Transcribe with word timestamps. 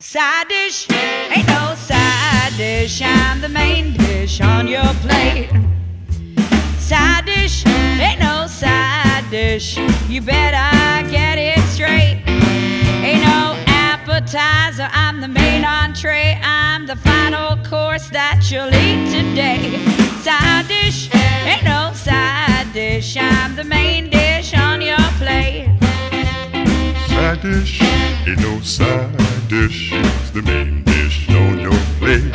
Side 0.00 0.46
dish, 0.46 0.86
ain't 0.92 1.48
no 1.48 1.74
side 1.74 2.52
dish. 2.56 3.02
I'm 3.02 3.40
the 3.40 3.48
main 3.48 3.94
dish 3.94 4.40
on 4.40 4.68
your 4.68 4.86
plate. 5.02 5.50
Side 6.78 7.26
dish, 7.26 7.66
ain't 7.66 8.20
no 8.20 8.46
side 8.46 9.28
dish. 9.28 9.76
You 10.08 10.22
better 10.22 11.10
get 11.10 11.36
it 11.38 11.58
straight. 11.74 12.22
Ain't 12.28 13.24
no 13.24 13.60
appetizer. 13.66 14.88
I'm 14.92 15.20
the 15.20 15.26
main 15.26 15.64
entree. 15.64 16.38
I'm 16.44 16.86
the 16.86 16.94
final 16.94 17.56
course 17.64 18.08
that 18.10 18.48
you'll 18.52 18.72
eat 18.72 19.10
today. 19.10 19.82
Side 20.22 20.68
dish, 20.68 21.12
ain't 21.44 21.64
no 21.64 21.92
side 21.92 22.72
dish. 22.72 23.16
I'm 23.18 23.56
the 23.56 23.64
main 23.64 24.10
dish 24.10 24.54
on 24.54 24.80
your 24.80 24.96
plate. 25.18 25.87
Side 27.28 27.42
dish, 27.42 27.82
ain't 28.26 28.40
no 28.40 28.58
side 28.60 29.48
dish. 29.48 29.90
It's 29.92 30.30
the 30.30 30.40
main 30.40 30.82
dish 30.84 31.28
on 31.28 31.60
your 31.60 31.78
plate. 31.98 32.32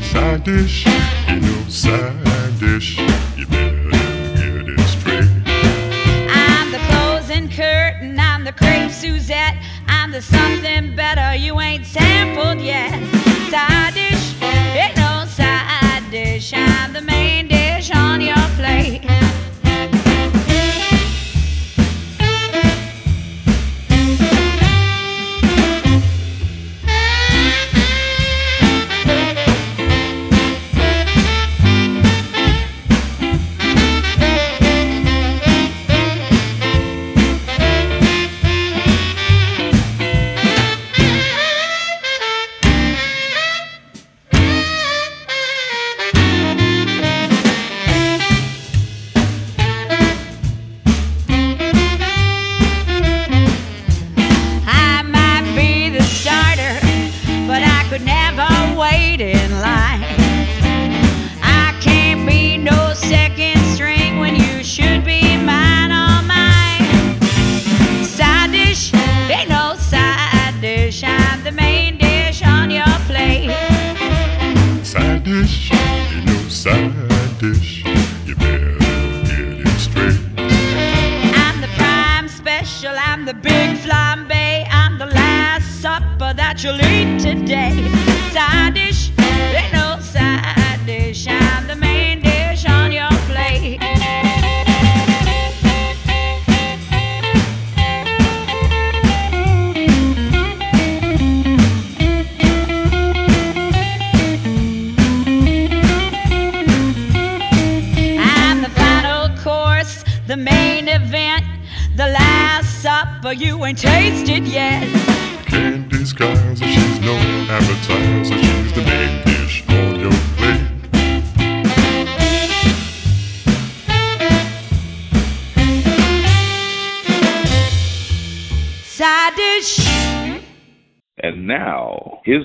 Side 0.00 0.44
dish, 0.44 0.86
ain't 1.26 1.42
no 1.42 1.68
side 1.68 2.60
dish. 2.60 2.98
You 3.36 3.46
better 3.48 3.90
get 3.90 4.68
it 4.68 4.80
straight. 4.86 5.28
I'm 6.30 6.70
the 6.70 6.78
closing 6.86 7.48
curtain, 7.50 8.20
I'm 8.20 8.44
the 8.44 8.52
crepe 8.52 8.92
Suzette, 8.92 9.56
I'm 9.88 10.12
the 10.12 10.22
something 10.22 10.94
better 10.94 11.34
you 11.34 11.58
ain't 11.58 11.84
sampled 11.84 12.60
yet. 12.60 13.27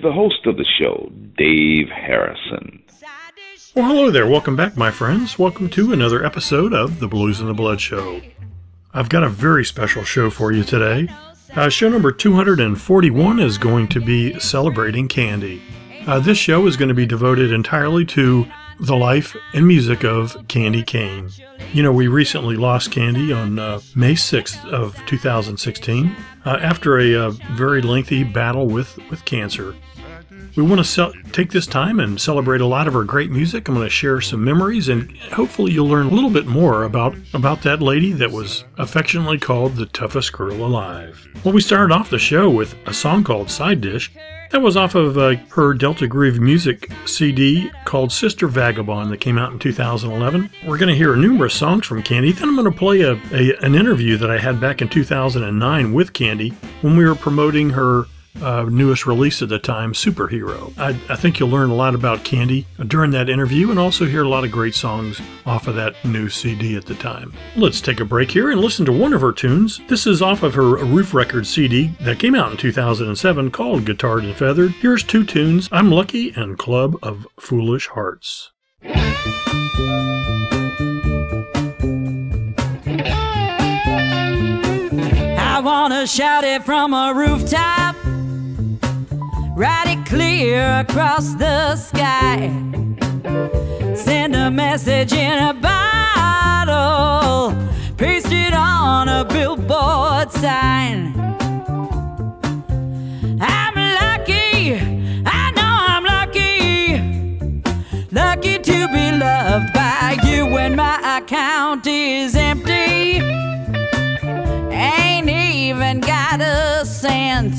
The 0.04 0.12
host 0.12 0.46
of 0.48 0.58
the 0.58 0.66
show, 0.66 1.10
Dave 1.38 1.88
Harrison. 1.88 2.84
Well, 3.74 3.86
hello 3.86 4.12
there. 4.12 4.28
Welcome 4.28 4.58
back, 4.58 4.76
my 4.76 4.92
friends. 4.92 5.40
Welcome 5.40 5.70
to 5.70 5.94
another 5.94 6.26
episode 6.26 6.74
of 6.74 7.00
the 7.00 7.08
Blues 7.08 7.40
and 7.40 7.48
the 7.48 7.54
Blood 7.54 7.80
Show. 7.80 8.20
I've 8.94 9.08
got 9.08 9.24
a 9.24 9.30
very 9.30 9.64
special 9.64 10.04
show 10.04 10.30
for 10.30 10.52
you 10.52 10.66
today. 10.66 11.08
Uh, 11.56 11.70
show 11.70 11.88
number 11.88 12.12
241 12.12 13.40
is 13.40 13.58
going 13.58 13.88
to 13.88 14.02
be 14.02 14.38
celebrating 14.42 15.08
Candye. 15.08 15.62
Uh, 16.06 16.20
this 16.20 16.38
show 16.38 16.68
is 16.68 16.76
going 16.76 16.90
to 16.90 16.94
be 16.94 17.06
devoted 17.06 17.54
entirely 17.54 18.04
to 18.08 18.46
the 18.82 18.98
life 18.98 19.38
and 19.54 19.66
music 19.66 20.04
of 20.04 20.34
Candye 20.48 20.86
Kane. 20.86 21.30
You 21.72 21.82
know, 21.82 21.94
we 21.94 22.08
recently 22.08 22.58
lost 22.58 22.92
Candye 22.92 23.34
on 23.34 23.58
uh, 23.58 23.80
May 23.96 24.16
6th 24.16 24.66
of 24.66 24.98
2016 25.06 26.14
uh, 26.46 26.60
after 26.62 27.00
a 27.00 27.16
uh, 27.16 27.30
very 27.54 27.82
lengthy 27.82 28.26
battle 28.26 28.68
with, 28.68 29.00
with 29.10 29.24
cancer. 29.24 29.74
We 30.56 30.62
want 30.64 30.80
to 30.80 30.84
ce- 30.84 31.32
take 31.32 31.52
this 31.52 31.66
time 31.66 32.00
and 32.00 32.22
celebrate 32.22 32.62
a 32.62 32.66
lot 32.66 32.88
of 32.88 32.94
her 32.94 33.04
great 33.04 33.32
music. 33.32 33.68
I'm 33.68 33.74
going 33.74 33.88
to 33.88 33.90
share 33.90 34.22
some 34.22 34.44
memories, 34.44 34.88
and 34.88 35.16
hopefully, 35.32 35.72
you'll 35.72 35.88
learn 35.88 36.08
a 36.08 36.12
little 36.12 36.30
bit 36.30 36.46
more 36.46 36.84
about 36.84 37.16
about 37.34 37.64
that 37.64 37.82
lady 37.82 38.12
that 38.14 38.32
was 38.32 38.64
affectionately 38.78 39.40
called 39.40 39.76
the 39.76 39.88
toughest 39.88 40.32
girl 40.34 40.54
alive. 40.64 41.28
Well, 41.44 41.54
we 41.54 41.62
started 41.62 41.94
off 41.94 42.10
the 42.12 42.20
show 42.20 42.50
with 42.50 42.76
a 42.86 42.94
song 42.94 43.24
called 43.24 43.50
"Side 43.50 43.82
Dish." 43.82 44.12
That 44.52 44.62
was 44.62 44.78
off 44.78 44.94
of 44.94 45.18
uh, 45.18 45.38
her 45.50 45.74
Delta 45.74 46.06
Groove 46.06 46.40
Music 46.40 46.88
CD 47.08 47.72
called 47.86 48.12
Sister 48.12 48.48
Vagabond 48.48 49.12
that 49.12 49.18
came 49.20 49.40
out 49.40 49.52
in 49.52 49.58
2011. 49.58 50.48
We're 50.68 50.78
going 50.78 50.90
to 50.90 50.96
hear 50.96 51.16
numerous 51.16 51.56
songs 51.56 51.88
from 51.88 52.04
Candye. 52.04 52.36
Then 52.36 52.50
I'm 52.50 52.56
going 52.56 52.72
to 52.72 52.78
play 52.78 53.02
a, 53.02 53.14
a 53.32 53.58
an 53.66 53.74
interview 53.74 54.16
that 54.18 54.30
I 54.30 54.38
had 54.38 54.62
back 54.62 54.84
in 54.84 54.90
2009 54.90 55.92
with 55.92 56.14
Candye 56.14 56.54
when 56.84 56.96
we 56.96 57.04
were 57.04 57.16
promoting 57.16 57.72
her 57.72 58.06
uh, 58.42 58.64
newest 58.70 59.06
release 59.06 59.42
at 59.42 59.50
the 59.50 59.60
time, 59.60 59.94
Superhero. 59.94 60.74
I, 60.78 60.90
I 61.12 61.16
think 61.16 61.40
you'll 61.40 61.50
learn 61.50 61.70
a 61.70 61.76
lot 61.76 61.96
about 61.96 62.24
Candye 62.24 62.66
during 62.88 63.12
that 63.12 63.30
interview 63.30 63.70
and 63.70 63.80
also 63.80 64.06
hear 64.06 64.24
a 64.24 64.30
lot 64.30 64.44
of 64.44 64.52
great 64.52 64.76
songs 64.76 65.22
off 65.46 65.68
of 65.68 65.76
that 65.76 65.96
new 66.04 66.30
CD 66.30 66.76
at 66.76 66.86
the 66.86 66.96
time. 66.96 67.34
Let's 67.56 67.82
take 67.82 68.00
a 68.00 68.06
break 68.06 68.32
here 68.32 68.52
and 68.52 68.60
listen 68.62 68.86
to 68.86 68.92
one 68.92 69.14
of 69.14 69.22
her 69.22 69.32
tunes. 69.32 69.82
This 69.88 70.08
is 70.08 70.22
off 70.22 70.44
of 70.44 70.54
her 70.56 70.76
Ruf 70.78 71.14
Records 71.14 71.50
CD 71.50 71.88
that 72.02 72.20
came 72.20 72.36
out 72.36 72.52
in 72.52 72.58
2007 72.58 73.52
called 73.52 73.86
Guitar'd 73.86 74.24
and 74.24 74.36
Feathered. 74.36 74.72
Here's 74.72 75.04
two 75.04 75.24
tunes 75.24 75.70
I'm 75.72 75.92
Lucky 75.92 76.32
and 76.32 76.58
Club 76.58 76.98
of 77.04 77.28
Foolish 77.40 77.88
Hearts. 77.88 78.52
I 85.46 85.62
wanna 85.64 86.08
shout 86.08 86.44
it 86.44 86.64
from 86.64 86.94
a 86.94 87.14
rooftop, 87.16 87.96
Write 89.56 89.88
it 89.88 90.04
clear 90.08 90.80
across 90.80 91.36
the 91.36 91.76
sky. 91.76 92.50
Send 93.96 94.36
a 94.36 94.50
message 94.50 95.14
in 95.14 95.38
a 95.38 95.54
bottle. 95.54 97.54
Paste 97.96 98.32
it 98.32 98.56
on 98.56 99.10
a 99.10 99.24
billboard 99.24 100.32
sign. 100.32 101.14
I'm 103.40 103.76
lucky. 103.76 104.74
I 105.24 105.52
know 105.56 105.78
I'm 105.94 106.04
lucky. 106.04 106.98
Lucky 108.12 108.58
to 108.58 108.88
be 108.88 109.12
loved 109.12 109.72
by 109.72 110.18
you 110.24 110.48
when 110.48 110.76
my 110.76 111.20
account 111.20 111.86
is 111.86 112.36
empty. 112.36 113.22
Ain't 114.74 115.30
even 115.30 116.00
got 116.00 116.42
a 116.42 116.84
cent. 116.88 117.54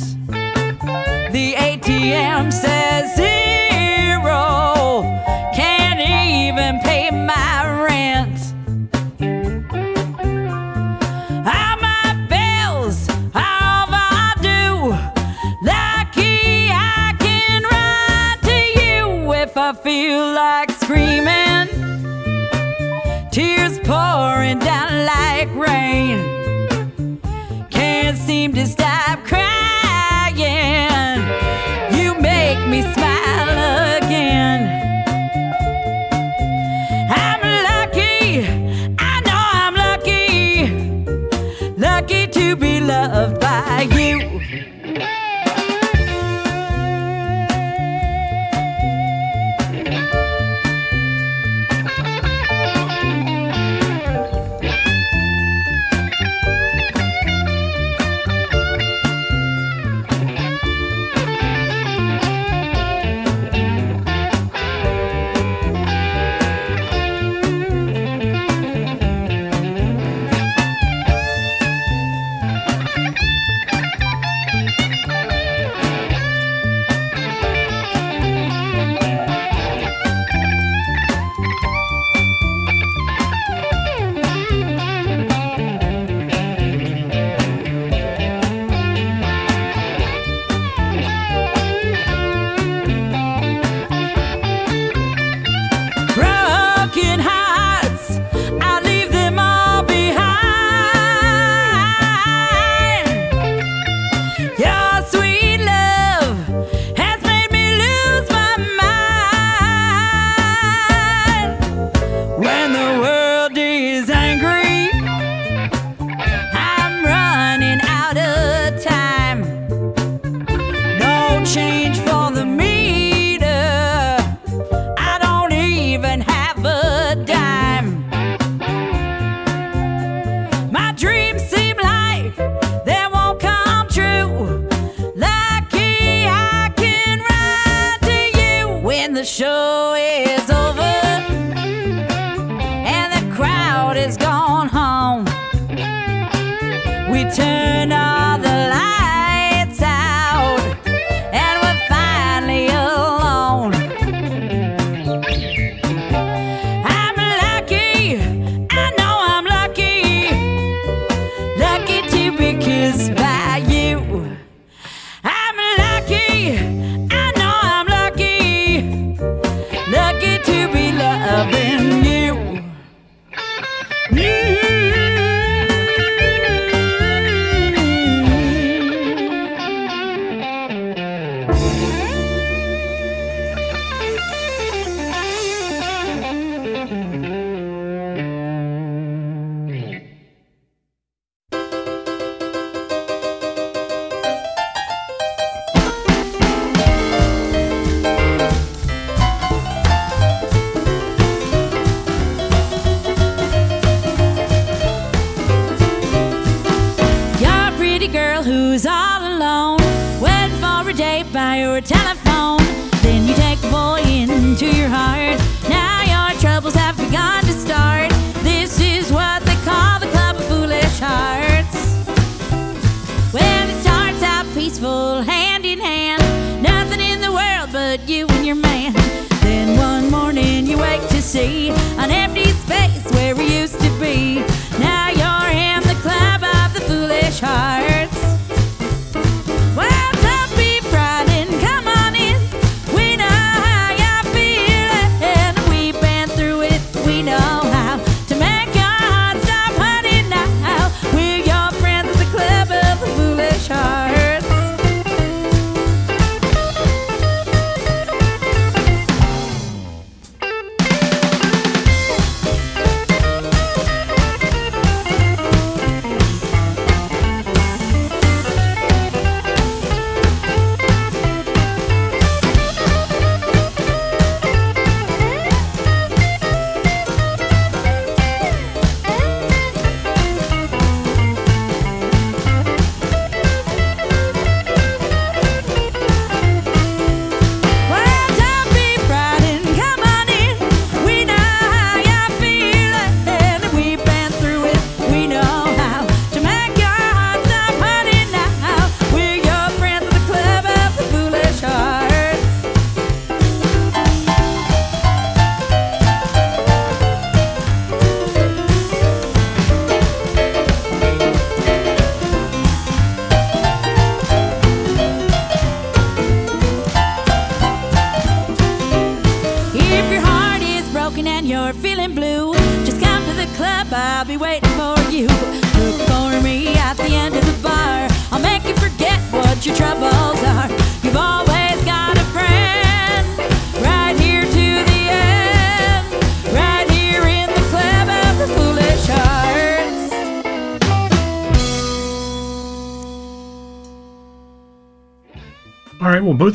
The 1.32 1.54
ATM 1.54 2.52
says 2.52 3.16
zero. 3.16 5.02
Can't 5.52 6.00
even 6.00 6.80
pay 6.80 7.10
my 7.10 7.82
rent. 7.82 8.38
All 11.44 11.76
my 11.80 12.14
bills, 12.28 13.08
all 13.34 13.88
I 13.90 14.34
do. 14.40 14.94
Lucky 15.66 16.68
I 16.70 17.14
can 17.18 17.62
write 17.64 18.40
to 18.42 18.58
you 18.80 19.32
if 19.32 19.56
I 19.56 19.72
feel 19.72 20.32
like 20.32 20.70
screaming. 20.70 21.68
Tears 23.32 23.80
pouring 23.80 24.60
down 24.60 25.04
like 25.04 25.52
rain. 25.56 27.18
Can't 27.70 28.16
seem 28.16 28.52
to 28.52 28.64
stop 28.66 29.24
crying. 29.24 29.63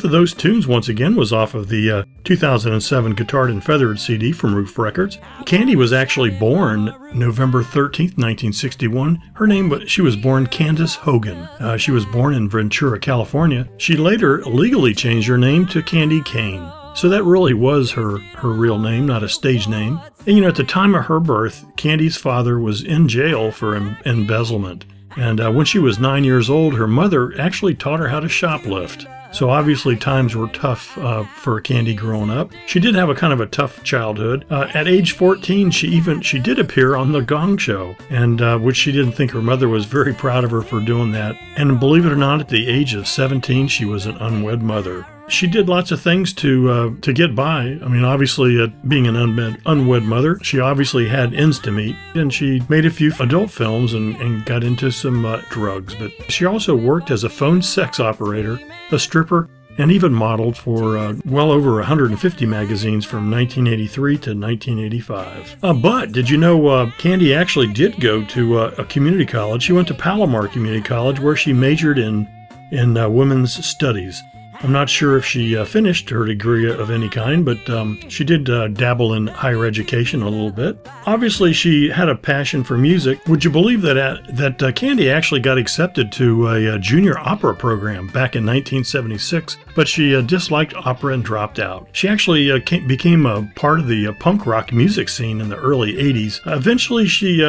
Of 0.10 0.13
those 0.13 0.34
tunes, 0.34 0.66
once 0.66 0.89
again, 0.89 1.16
was 1.16 1.32
off 1.32 1.54
of 1.54 1.70
the 1.70 1.92
uh, 1.92 2.04
2007 2.24 3.13
Guitar'd 3.13 3.51
and 3.51 3.63
Feathered 3.63 4.00
CD 4.00 4.32
from 4.32 4.56
Ruf 4.56 4.80
Records. 4.80 5.18
Candye 5.46 5.75
was 5.75 5.94
actually 5.94 6.32
born 6.32 6.86
November 7.13 7.62
13th, 7.62 8.18
1961. 8.18 9.22
Her 9.36 9.46
name, 9.46 9.70
was 9.70 9.88
she 9.88 10.01
was 10.01 10.16
born 10.16 10.48
Candace 10.48 10.96
Hogan. 10.96 11.38
Uh, 11.60 11.78
she 11.78 11.92
was 11.92 12.08
born 12.08 12.34
in 12.34 12.50
Ventura, 12.50 13.00
California. 13.00 13.70
She 13.78 13.98
later 13.98 14.44
legally 14.46 14.96
changed 14.96 15.28
her 15.28 15.38
name 15.38 15.68
to 15.68 15.84
Candye 15.84 16.25
Kane. 16.25 16.68
So 16.96 17.08
that 17.10 17.24
really 17.24 17.54
was 17.54 17.92
her, 17.92 18.18
her 18.18 18.50
real 18.50 18.80
name, 18.80 19.06
not 19.06 19.22
a 19.22 19.30
stage 19.30 19.68
name. 19.68 20.01
And 20.25 20.36
you 20.36 20.42
know, 20.42 20.50
at 20.50 20.56
the 20.56 20.63
time 20.63 20.96
of 20.96 21.06
her 21.06 21.20
birth, 21.20 21.63
Candye's 21.75 22.18
father 22.18 22.60
was 22.60 22.84
in 22.84 23.08
jail 23.08 23.51
for 23.51 23.75
em- 23.75 23.96
embezzlement. 24.06 24.86
And 25.18 25.39
uh, 25.39 25.51
when 25.51 25.68
she 25.68 25.78
was 25.78 26.00
nine 26.00 26.24
years 26.24 26.50
old, 26.50 26.74
her 26.74 26.88
mother 26.88 27.39
actually 27.39 27.75
taught 27.75 28.00
her 28.00 28.08
how 28.08 28.20
to 28.20 28.28
shoplift. 28.28 29.06
So 29.32 29.50
obviously 29.50 29.96
times 29.96 30.36
were 30.36 30.48
tough 30.48 30.98
uh, 30.98 31.24
for 31.24 31.62
Candye 31.62 31.96
growing 31.96 32.30
up. 32.30 32.52
She 32.66 32.80
did 32.80 32.96
have 32.96 33.10
a 33.10 33.16
kind 33.16 33.32
of 33.32 33.40
a 33.40 33.46
tough 33.46 33.84
childhood. 33.84 34.46
Uh, 34.50 34.70
at 34.74 34.88
age 34.88 35.12
14, 35.14 35.72
she 35.72 35.88
even 35.88 36.22
she 36.22 36.40
did 36.40 36.60
appear 36.60 36.96
on 36.96 37.12
the 37.12 37.22
Gong 37.22 37.58
Show, 37.58 37.96
and 38.10 38.42
uh, 38.42 38.58
which 38.58 38.78
she 38.78 38.92
didn't 38.92 39.14
think 39.14 39.32
her 39.32 39.42
mother 39.42 39.70
was 39.70 39.86
very 39.86 40.14
proud 40.14 40.44
of 40.44 40.52
her 40.52 40.62
for 40.62 40.80
doing 40.80 41.12
that. 41.12 41.38
And 41.58 41.80
believe 41.80 42.06
it 42.06 42.12
or 42.12 42.16
not, 42.16 42.42
at 42.42 42.50
the 42.50 42.68
age 42.68 42.94
of 42.94 43.08
17, 43.08 43.68
she 43.68 43.86
was 43.86 44.06
an 44.06 44.18
unwed 44.18 44.62
mother. 44.62 45.06
She 45.30 45.48
did 45.48 45.70
lots 45.70 45.92
of 45.92 46.02
things 46.02 46.34
to 46.34 46.70
uh, 46.70 46.92
to 47.02 47.14
get 47.14 47.36
by. 47.36 47.80
I 47.84 47.88
mean, 47.88 48.04
obviously, 48.04 48.60
uh, 48.60 48.68
being 48.88 49.08
an 49.08 49.16
unwed, 49.16 49.62
unwed 49.66 50.04
mother, 50.04 50.40
she 50.42 50.60
obviously 50.60 51.08
had 51.08 51.34
ends 51.34 51.60
to 51.60 51.72
meet, 51.72 51.96
and 52.16 52.34
she 52.34 52.62
made 52.68 52.86
a 52.86 52.90
few 52.90 53.14
adult 53.20 53.52
films 53.52 53.94
and, 53.94 54.16
and 54.18 54.44
got 54.46 54.64
into 54.64 54.92
some 54.92 55.26
uh, 55.26 55.42
drugs. 55.50 55.96
But 55.96 56.12
she 56.30 56.46
also 56.46 56.76
worked 56.76 57.12
as 57.12 57.24
a 57.24 57.30
phone 57.30 57.62
sex 57.62 58.00
operator, 58.00 58.60
a 58.92 59.00
stripper, 59.00 59.48
and 59.80 59.92
even 59.92 60.14
modeled 60.14 60.58
for 60.58 60.98
uh, 60.98 61.16
well 61.26 61.52
over 61.52 61.76
150 61.76 62.46
magazines 62.46 63.06
from 63.06 63.32
1983 63.32 64.14
to 64.18 64.30
1985. 64.32 65.58
Uh, 65.64 65.74
but 65.74 66.12
did 66.12 66.30
you 66.30 66.38
know 66.38 66.68
uh, 66.68 66.86
Candye 66.98 67.36
actually 67.36 67.72
did 67.72 68.00
go 68.02 68.24
to 68.26 68.60
uh, 68.60 68.76
a 68.78 68.86
community 68.86 69.26
college? 69.26 69.64
She 69.64 69.74
went 69.74 69.88
to 69.88 69.94
Palomar 69.94 70.48
Community 70.48 70.84
College 70.84 71.20
where 71.20 71.36
she 71.36 71.54
majored 71.54 71.98
in 71.98 72.28
in 72.72 72.98
uh, 72.98 73.10
women's 73.10 73.66
studies. 73.66 74.22
I'm 74.62 74.74
not 74.74 74.89
sure 74.89 75.16
if 75.16 75.25
she 75.25 75.56
uh, 75.56 75.63
finished 75.63 76.10
her 76.10 76.25
degree 76.25 76.70
of 76.70 76.92
any 76.92 77.08
kind, 77.08 77.46
but 77.46 77.70
um, 77.70 77.98
she 78.10 78.25
did 78.25 78.50
uh, 78.50 78.68
dabble 78.68 79.13
in 79.13 79.28
higher 79.28 79.66
education 79.66 80.22
a 80.22 80.28
little 80.28 80.51
bit. 80.51 80.86
Obviously, 81.06 81.54
she 81.54 81.89
had 81.89 82.10
a 82.10 82.16
passion 82.16 82.66
for 82.66 82.78
music. 82.78 83.25
Would 83.28 83.46
you 83.46 83.51
believe 83.51 83.82
that 83.84 83.98
uh, 83.98 84.18
that 84.34 84.62
uh, 84.62 84.74
Candye 84.74 85.13
actually 85.13 85.39
got 85.39 85.58
accepted 85.58 86.12
to 86.13 86.50
a, 86.50 86.75
a, 86.75 86.80
junior 86.80 87.18
opera 87.20 87.56
program 87.56 88.08
back 88.08 88.36
in 88.36 88.46
1976, 88.46 89.56
but 89.75 89.88
she 89.88 90.13
uh, 90.13 90.22
disliked 90.22 90.74
opera 90.75 91.13
and 91.13 91.24
dropped 91.24 91.60
out. 91.60 91.88
She 91.94 92.10
actually 92.10 92.51
uh, 92.51 92.60
came, 92.60 92.86
became 92.86 93.25
a 93.25 93.50
part 93.56 93.80
of 93.80 93.88
the 93.88 94.12
punk 94.20 94.46
rock 94.46 94.74
music 94.74 95.08
scene 95.08 95.39
in 95.39 95.48
the 95.48 95.58
early 95.58 95.94
80s. 95.94 96.42
eventually, 96.46 97.08
she 97.08 97.39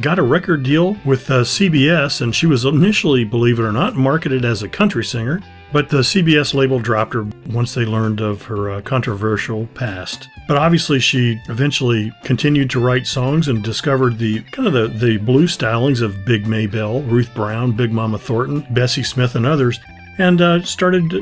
got 0.00 0.20
a 0.20 0.22
record 0.22 0.62
deal 0.62 0.96
with 1.04 1.26
CBS, 1.26 2.20
and 2.20 2.34
she 2.34 2.46
was 2.46 2.64
initially, 2.64 3.24
believe 3.24 3.58
it 3.58 3.64
or 3.64 3.72
not, 3.72 3.96
marketed 3.96 4.44
as 4.44 4.62
a 4.62 4.68
country 4.68 5.04
singer. 5.04 5.40
But 5.72 5.88
the 5.88 5.98
CBS 5.98 6.52
label 6.52 6.80
dropped 6.80 7.14
her 7.14 7.26
once 7.48 7.74
they 7.74 7.84
learned 7.84 8.20
of 8.20 8.42
her 8.42 8.70
uh, 8.70 8.80
controversial 8.80 9.66
past. 9.74 10.28
But 10.48 10.56
obviously, 10.56 10.98
she 10.98 11.40
eventually 11.48 12.12
continued 12.24 12.70
to 12.70 12.80
write 12.80 13.06
songs 13.06 13.46
and 13.46 13.62
discovered 13.62 14.18
the 14.18 14.40
kind 14.50 14.66
of 14.66 14.74
the, 14.74 14.88
the 14.88 15.18
blues 15.18 15.56
stylings 15.56 16.02
of 16.02 16.24
Big 16.24 16.48
Maybelle, 16.48 17.02
Ruth 17.02 17.32
Brown, 17.34 17.70
Big 17.72 17.92
Mama 17.92 18.18
Thornton, 18.18 18.66
Bessie 18.70 19.04
Smith, 19.04 19.36
and 19.36 19.46
others, 19.46 19.78
and 20.18 20.40
uh, 20.40 20.60
started 20.62 21.14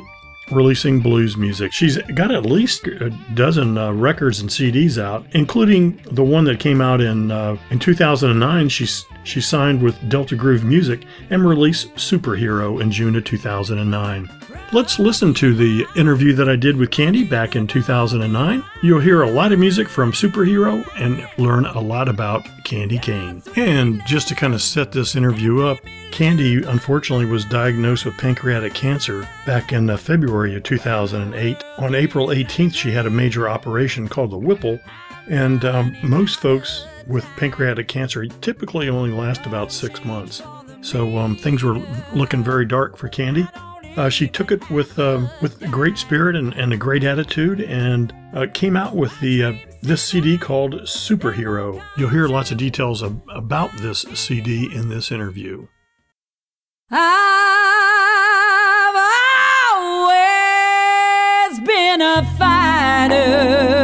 releasing 0.51 1.01
blues 1.01 1.37
music. 1.37 1.73
She's 1.73 1.99
got 2.15 2.31
at 2.31 2.45
least 2.45 2.87
a 2.87 3.11
dozen 3.35 3.77
uh, 3.79 3.93
records 3.93 4.41
and 4.41 4.49
CDs 4.49 5.01
out, 5.01 5.27
including 5.33 6.01
the 6.11 6.25
one 6.25 6.45
that 6.45 6.61
came 6.61 6.81
out 6.81 7.01
in 7.01 7.31
uh, 7.31 7.57
in 7.71 7.79
2009. 7.79 8.69
She's 8.69 9.05
she 9.25 9.41
signed 9.41 9.83
with 9.83 10.09
Delta 10.09 10.37
Groove 10.37 10.65
Music 10.65 11.05
and 11.31 11.47
released 11.47 11.95
Superhero 11.97 12.81
in 12.81 12.91
June 12.91 13.17
of 13.17 13.25
2009. 13.25 14.31
Let's 14.71 14.99
listen 14.99 15.33
to 15.35 15.55
the 15.55 15.87
interview 15.97 16.35
that 16.35 16.47
I 16.47 16.55
did 16.55 16.77
with 16.77 16.91
Candye 16.91 17.29
back 17.29 17.57
in 17.57 17.67
2009. 17.67 18.63
You'll 18.83 19.01
hear 19.01 19.23
a 19.23 19.31
lot 19.31 19.51
of 19.51 19.59
music 19.59 19.89
from 19.89 20.13
Superhero 20.13 20.87
and 20.97 21.27
learn 21.39 21.65
a 21.65 21.81
lot 21.81 22.07
about 22.07 22.45
Candye 22.65 23.01
Kane. 23.01 23.43
And 23.57 24.03
just 24.07 24.29
to 24.29 24.35
kind 24.35 24.53
of 24.53 24.61
set 24.61 24.93
this 24.93 25.17
interview 25.17 25.63
up, 25.63 25.79
Candye 26.11 26.67
unfortunately 26.69 27.25
was 27.25 27.47
diagnosed 27.47 28.05
with 28.05 28.19
pancreatic 28.19 28.75
cancer 28.75 29.27
back 29.47 29.73
in 29.73 29.89
uh, 29.89 29.97
February 29.97 30.55
of 30.55 30.65
2008. 30.65 31.65
On 31.79 31.95
April 31.95 32.27
18th, 32.27 32.75
she 32.75 32.91
had 32.91 33.07
a 33.07 33.11
major 33.11 33.49
operation 33.49 34.07
called 34.07 34.33
the 34.33 34.39
Whipple, 34.39 34.79
and 35.29 35.65
um, 35.65 35.97
most 36.03 36.41
folks 36.41 36.85
with 37.07 37.25
pancreatic 37.39 37.89
cancer 37.89 38.27
typically 38.43 38.91
only 38.91 39.13
last 39.13 39.47
about 39.47 39.73
six 39.73 40.05
months. 40.05 40.43
So 40.83 41.17
um, 41.17 41.37
things 41.37 41.63
were 41.63 41.81
looking 42.13 42.45
very 42.45 42.67
dark 42.67 42.99
for 42.99 43.09
Candye. 43.09 43.51
Uh, 43.99 44.09
she 44.09 44.29
took 44.29 44.53
it 44.53 44.71
with 44.71 44.97
uh, 45.01 45.27
with 45.43 45.61
great 45.73 45.99
spirit 45.99 46.37
and, 46.37 46.55
and, 46.55 46.73
a 46.73 46.77
great 46.77 47.03
attitude, 47.03 47.61
and 47.63 48.15
uh, 48.33 48.47
came 48.55 48.77
out 48.77 48.95
with 48.95 49.19
the 49.19 49.43
uh, 49.43 49.53
this 49.83 50.05
CD 50.05 50.39
called 50.39 50.75
Superhero. 50.83 51.83
You'll 51.97 52.11
hear 52.11 52.29
lots 52.29 52.53
of 52.53 52.59
details 52.59 53.03
about 53.03 53.73
this 53.79 54.03
CD 54.15 54.73
in 54.73 54.89
this 54.89 55.11
interview. 55.11 55.67
I've 56.93 57.03
always 61.51 61.59
been 61.67 62.01
a 62.01 62.23
fighter. 62.39 63.78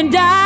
On 0.00 0.39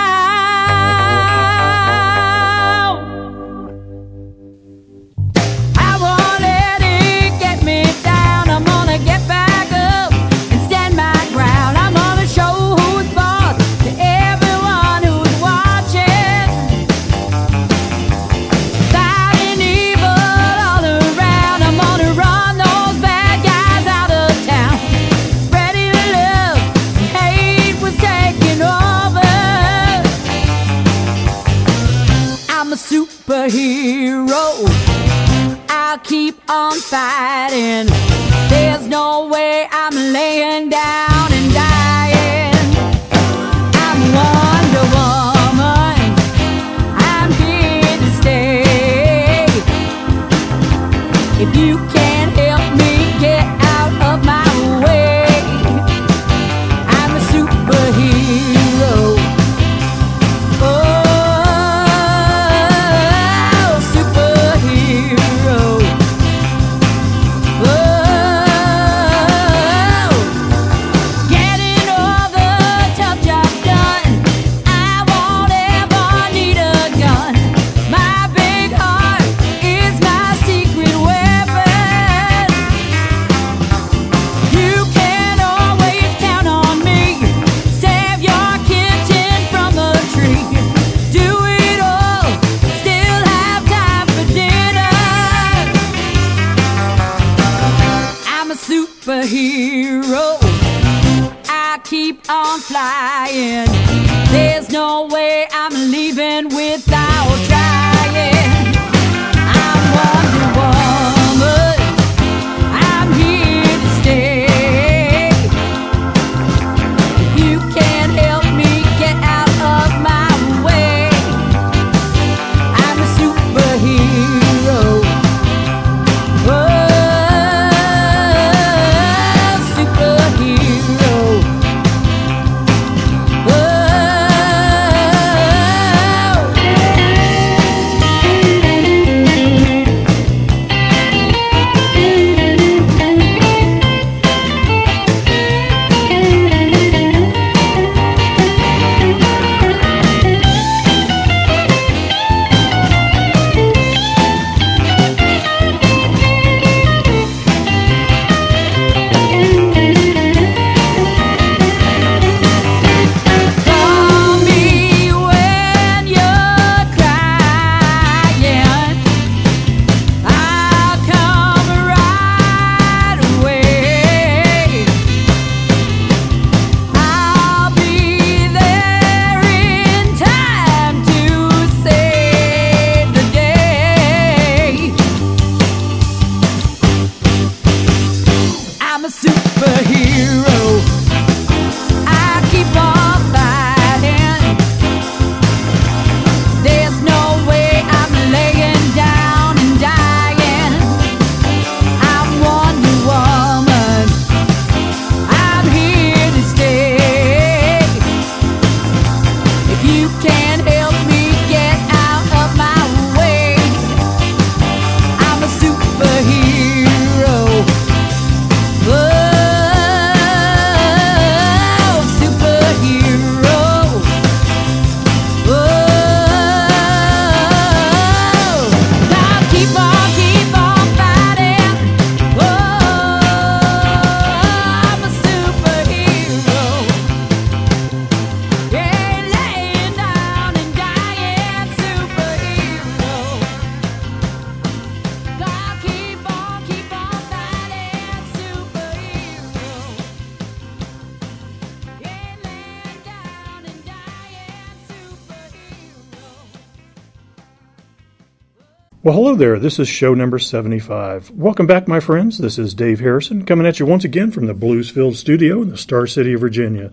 Well, 259.05 259.17
hello 259.17 259.35
there. 259.35 259.59
This 259.59 259.79
is 259.79 259.87
show 259.87 260.15
number 260.15 260.39
75. 260.39 261.31
Welcome 261.33 261.67
back, 261.67 261.87
my 261.87 262.01
friends. 262.01 262.39
This 262.39 262.59
is 262.59 262.73
Dave 262.73 263.01
Harrison 263.01 263.45
coming 263.45 263.67
at 263.67 263.79
you 263.79 263.85
once 263.85 264.03
again 264.03 264.31
from 264.31 264.47
the 264.47 264.55
Bluesfield 264.55 265.17
studio 265.17 265.61
in 265.61 265.69
the 265.69 265.77
Star 265.77 266.07
City 266.07 266.33
of 266.33 266.41
Virginia. 266.41 266.91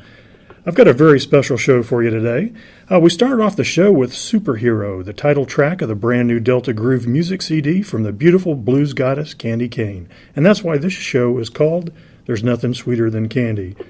I've 0.65 0.75
got 0.75 0.89
a 0.89 0.93
very 0.93 1.21
special 1.21 1.55
show 1.55 1.83
for 1.83 2.03
you 2.03 2.09
today. 2.09 2.51
Uh, 2.91 2.99
we 2.99 3.09
started 3.09 3.41
off 3.41 3.55
the 3.55 3.63
show 3.63 3.93
with 3.93 4.11
Superhero, 4.11 5.05
the 5.05 5.13
title 5.13 5.45
track 5.45 5.81
of 5.81 5.87
the 5.87 5.95
brand 5.95 6.27
new 6.27 6.41
Delta 6.41 6.73
Groove 6.73 7.07
music 7.07 7.41
CD 7.41 7.81
from 7.81 8.03
the 8.03 8.11
beautiful 8.11 8.55
blues 8.55 8.91
goddess 8.91 9.33
Candye 9.33 9.71
Kane. 9.71 10.09
And 10.35 10.45
that's 10.45 10.65
why 10.65 10.77
this 10.77 10.91
show 10.91 11.37
is 11.37 11.47
called 11.47 11.93
There's 12.25 12.43
Nothing 12.43 12.73
Sweeter 12.73 13.09
Than 13.09 13.29
Candye. 13.29 13.81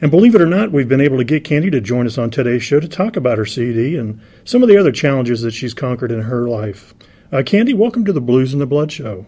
And 0.00 0.10
believe 0.10 0.34
it 0.34 0.42
or 0.42 0.46
not, 0.46 0.72
we've 0.72 0.88
been 0.88 1.00
able 1.00 1.18
to 1.18 1.24
get 1.24 1.44
Candye 1.44 1.70
to 1.70 1.80
join 1.80 2.08
us 2.08 2.18
on 2.18 2.32
today's 2.32 2.64
show 2.64 2.80
to 2.80 2.88
talk 2.88 3.14
about 3.14 3.38
her 3.38 3.46
CD 3.46 3.96
and 3.96 4.20
some 4.44 4.64
of 4.64 4.68
the 4.68 4.76
other 4.76 4.90
challenges 4.90 5.42
that 5.42 5.52
she's 5.52 5.72
conquered 5.72 6.10
in 6.10 6.22
her 6.22 6.48
life. 6.48 6.94
Uh, 7.32 7.36
Candye, 7.36 7.74
welcome 7.74 8.04
to 8.04 8.12
the 8.12 8.20
Blues 8.20 8.52
and 8.52 8.60
the 8.60 8.66
Blood 8.66 8.90
Show. 8.90 9.24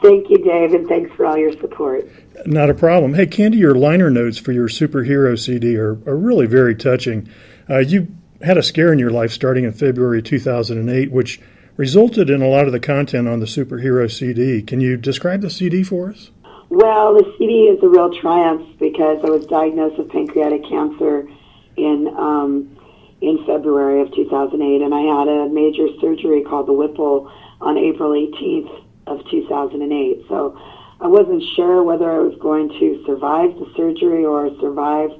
Thank 0.00 0.30
you, 0.30 0.38
Dave, 0.38 0.72
and 0.74 0.86
thanks 0.86 1.10
for 1.16 1.26
all 1.26 1.36
your 1.36 1.52
support. 1.58 2.08
Not 2.46 2.70
a 2.70 2.74
problem. 2.74 3.14
Hey, 3.14 3.26
Candye, 3.26 3.58
your 3.58 3.74
liner 3.74 4.10
notes 4.10 4.38
for 4.38 4.52
your 4.52 4.68
superhero 4.68 5.36
CD 5.36 5.76
are, 5.76 5.98
are 6.06 6.16
really 6.16 6.46
very 6.46 6.74
touching. 6.76 7.28
Uh, 7.68 7.78
you 7.78 8.06
had 8.42 8.56
a 8.56 8.62
scare 8.62 8.92
in 8.92 9.00
your 9.00 9.10
life 9.10 9.32
starting 9.32 9.64
in 9.64 9.72
February 9.72 10.22
2008, 10.22 11.10
which 11.10 11.40
resulted 11.76 12.30
in 12.30 12.42
a 12.42 12.48
lot 12.48 12.66
of 12.66 12.72
the 12.72 12.78
content 12.78 13.26
on 13.26 13.40
the 13.40 13.46
superhero 13.46 14.08
CD. 14.10 14.62
Can 14.62 14.80
you 14.80 14.96
describe 14.96 15.40
the 15.40 15.50
CD 15.50 15.82
for 15.82 16.10
us? 16.10 16.30
Well, 16.68 17.14
the 17.14 17.24
CD 17.36 17.64
is 17.64 17.82
a 17.82 17.88
real 17.88 18.14
triumph 18.20 18.78
because 18.78 19.18
I 19.24 19.30
was 19.30 19.46
diagnosed 19.46 19.98
with 19.98 20.10
pancreatic 20.10 20.62
cancer 20.68 21.28
in 21.76 22.06
um, 22.16 22.76
in 23.20 23.44
February 23.46 24.00
of 24.00 24.12
2008, 24.14 24.82
and 24.82 24.94
I 24.94 25.00
had 25.00 25.28
a 25.28 25.48
major 25.48 25.86
surgery 26.00 26.42
called 26.42 26.66
the 26.66 26.72
Whipple 26.72 27.30
on 27.60 27.76
April 27.76 28.12
18th 28.12 28.84
of 29.06 29.28
2008. 29.30 30.24
So 30.28 30.58
I 31.00 31.06
wasn't 31.06 31.42
sure 31.56 31.82
whether 31.82 32.10
I 32.10 32.18
was 32.18 32.36
going 32.40 32.68
to 32.80 33.02
survive 33.06 33.54
the 33.56 33.70
surgery 33.76 34.24
or 34.24 34.50
survive 34.60 35.10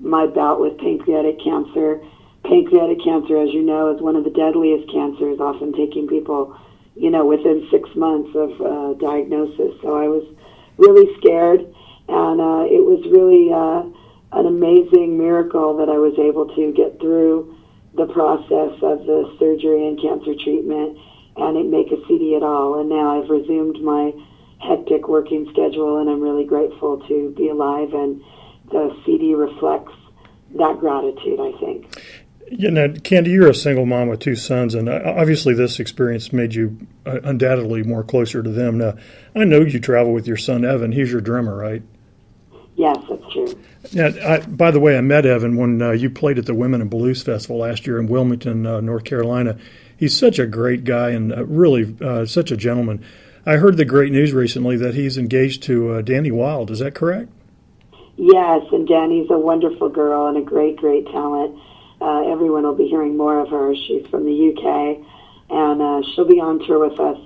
my 0.00 0.26
bout 0.26 0.60
with 0.60 0.78
pancreatic 0.78 1.42
cancer. 1.42 2.00
Pancreatic 2.44 3.04
cancer, 3.04 3.40
as 3.40 3.52
you 3.52 3.62
know, 3.62 3.94
is 3.94 4.02
one 4.02 4.16
of 4.16 4.24
the 4.24 4.30
deadliest 4.30 4.90
cancers, 4.90 5.38
often 5.38 5.72
taking 5.72 6.08
people, 6.08 6.56
you 6.96 7.10
know, 7.10 7.24
within 7.24 7.68
six 7.70 7.88
months 7.94 8.34
of 8.34 8.50
uh, 8.60 8.92
diagnosis. 8.98 9.78
So 9.80 9.96
I 9.96 10.08
was 10.08 10.24
really 10.76 11.08
scared, 11.18 11.60
and 12.08 12.40
uh, 12.40 12.64
it 12.66 12.82
was 12.82 13.04
really 13.12 13.52
uh, 13.52 13.84
an 14.32 14.46
amazing 14.46 15.18
miracle 15.18 15.76
that 15.76 15.88
I 15.88 15.98
was 15.98 16.18
able 16.18 16.48
to 16.54 16.72
get 16.72 17.00
through 17.00 17.56
the 17.94 18.06
process 18.06 18.72
of 18.82 19.04
the 19.04 19.36
surgery 19.38 19.86
and 19.86 20.00
cancer 20.00 20.32
treatment 20.42 20.98
and 21.36 21.56
it 21.56 21.66
make 21.66 21.90
a 21.90 22.06
CD 22.06 22.34
at 22.36 22.42
all. 22.42 22.80
And 22.80 22.88
now 22.88 23.20
I've 23.20 23.30
resumed 23.30 23.82
my 23.82 24.12
hectic 24.60 25.08
working 25.08 25.48
schedule, 25.50 25.98
and 25.98 26.08
I'm 26.08 26.20
really 26.20 26.44
grateful 26.44 27.00
to 27.08 27.34
be 27.36 27.48
alive. 27.48 27.92
And 27.94 28.22
the 28.70 28.96
CD 29.04 29.34
reflects 29.34 29.92
that 30.58 30.78
gratitude, 30.78 31.40
I 31.40 31.52
think. 31.58 32.02
You 32.50 32.70
know, 32.70 32.88
Candye, 32.88 33.28
you're 33.28 33.48
a 33.48 33.54
single 33.54 33.86
mom 33.86 34.08
with 34.08 34.20
two 34.20 34.36
sons, 34.36 34.74
and 34.74 34.88
uh, 34.88 35.00
obviously 35.04 35.54
this 35.54 35.80
experience 35.80 36.32
made 36.32 36.54
you 36.54 36.86
uh, 37.06 37.20
undoubtedly 37.24 37.82
more 37.82 38.04
closer 38.04 38.42
to 38.42 38.50
them. 38.50 38.78
Now, 38.78 38.94
I 39.34 39.44
know 39.44 39.60
you 39.60 39.80
travel 39.80 40.12
with 40.12 40.26
your 40.26 40.36
son 40.36 40.64
Evan. 40.64 40.92
He's 40.92 41.10
your 41.10 41.22
drummer, 41.22 41.56
right? 41.56 41.82
Yes, 42.82 42.96
that's 43.08 43.32
true. 43.32 43.64
Yeah. 43.92 44.10
I, 44.26 44.40
by 44.44 44.72
the 44.72 44.80
way, 44.80 44.98
I 44.98 45.00
met 45.02 45.24
Evan 45.24 45.56
when 45.56 45.80
uh, 45.80 45.92
you 45.92 46.10
played 46.10 46.36
at 46.36 46.46
the 46.46 46.54
Women 46.54 46.80
in 46.80 46.88
Blues 46.88 47.22
Festival 47.22 47.58
last 47.58 47.86
year 47.86 48.00
in 48.00 48.08
Wilmington, 48.08 48.66
uh, 48.66 48.80
North 48.80 49.04
Carolina. 49.04 49.56
He's 49.96 50.18
such 50.18 50.40
a 50.40 50.46
great 50.48 50.82
guy 50.82 51.10
and 51.10 51.32
uh, 51.32 51.44
really 51.44 51.96
uh, 52.00 52.26
such 52.26 52.50
a 52.50 52.56
gentleman. 52.56 53.04
I 53.46 53.58
heard 53.58 53.76
the 53.76 53.84
great 53.84 54.10
news 54.10 54.32
recently 54.32 54.76
that 54.78 54.96
he's 54.96 55.16
engaged 55.16 55.62
to 55.64 55.90
uh, 55.90 56.02
Dani 56.02 56.32
Wilde. 56.32 56.72
Is 56.72 56.80
that 56.80 56.96
correct? 56.96 57.30
Yes, 58.16 58.62
and 58.72 58.88
Dani's 58.88 59.30
a 59.30 59.38
wonderful 59.38 59.88
girl 59.88 60.26
and 60.26 60.36
a 60.36 60.42
great, 60.42 60.76
great 60.76 61.06
talent. 61.06 61.56
Uh, 62.00 62.32
everyone 62.32 62.64
will 62.64 62.74
be 62.74 62.88
hearing 62.88 63.16
more 63.16 63.38
of 63.38 63.48
her. 63.50 63.76
She's 63.76 64.04
from 64.08 64.24
the 64.24 64.50
UK, 64.50 65.06
and 65.50 65.80
uh, 65.80 66.02
she'll 66.14 66.26
be 66.26 66.40
on 66.40 66.58
tour 66.66 66.88
with 66.88 66.98
us 66.98 67.18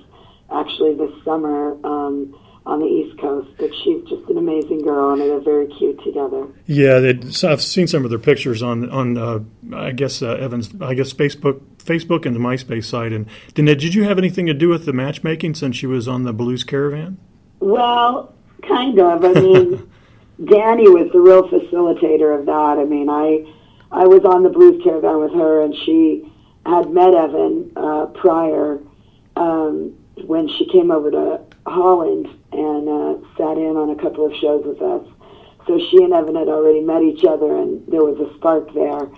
actually 0.53 0.93
this 0.93 1.23
summer. 1.25 1.75
Um, 1.83 2.35
on 2.67 2.79
the 2.81 2.85
East 2.85 3.17
Coast. 3.19 3.47
But 3.57 3.71
she's 3.83 4.03
just 4.09 4.29
an 4.29 4.37
amazing 4.37 4.81
girl, 4.83 5.11
and 5.11 5.21
they're 5.21 5.39
very 5.39 5.67
cute 5.67 5.99
together. 6.03 6.45
Yeah, 6.65 6.99
they- 6.99 7.21
so 7.31 7.51
I've 7.51 7.61
seen 7.61 7.87
some 7.87 8.03
of 8.03 8.09
their 8.09 8.19
pictures 8.19 8.61
on 8.61 8.89
on 8.89 9.17
uh, 9.17 9.39
I 9.73 9.91
guess 9.93 10.21
uh, 10.21 10.33
Evan's 10.33 10.69
I 10.81 10.93
guess 10.93 11.13
Facebook 11.13 11.61
Facebook 11.83 12.25
and 12.25 12.35
the 12.35 12.39
MySpace 12.39 12.85
site. 12.85 13.13
And 13.13 13.25
Danette, 13.55 13.79
did 13.79 13.95
you 13.95 14.03
have 14.03 14.17
anything 14.17 14.45
to 14.47 14.53
do 14.53 14.69
with 14.69 14.85
the 14.85 14.93
matchmaking 14.93 15.55
since 15.55 15.75
she 15.77 15.87
was 15.87 16.07
on 16.07 16.23
the 16.23 16.33
Blues 16.33 16.63
Caravan? 16.63 17.17
Well, 17.59 18.33
kind 18.67 18.99
of. 18.99 19.23
I 19.25 19.33
mean, 19.33 19.89
Dani 20.41 20.85
was 20.93 21.09
the 21.13 21.19
real 21.19 21.47
facilitator 21.49 22.37
of 22.37 22.45
that. 22.45 22.77
I 22.79 22.83
mean, 22.83 23.09
I 23.09 23.45
I 23.91 24.05
was 24.05 24.25
on 24.25 24.43
the 24.43 24.49
Blues 24.49 24.81
Caravan 24.83 25.19
with 25.19 25.33
her, 25.33 25.61
and 25.63 25.73
she 25.85 26.29
had 26.65 26.89
met 26.91 27.13
Evan 27.13 27.71
uh, 27.77 28.07
prior 28.07 28.79
um, 29.37 29.93
when 30.25 30.49
she 30.57 30.67
came 30.69 30.91
over 30.91 31.09
to 31.11 31.39
Holland 31.65 32.27
and 32.51 32.87
uh, 32.87 33.19
sat 33.37 33.57
in 33.57 33.75
on 33.75 33.89
a 33.89 34.01
couple 34.01 34.25
of 34.25 34.33
shows 34.39 34.65
with 34.65 34.81
us. 34.81 35.05
So 35.67 35.79
she 35.91 36.03
and 36.03 36.13
Evan 36.13 36.35
had 36.35 36.47
already 36.47 36.79
met 36.79 37.03
each 37.03 37.25
other, 37.25 37.57
and 37.57 37.85
there 37.87 38.03
was 38.03 38.17
a 38.19 38.33
spark 38.37 38.73
there. 38.73 39.09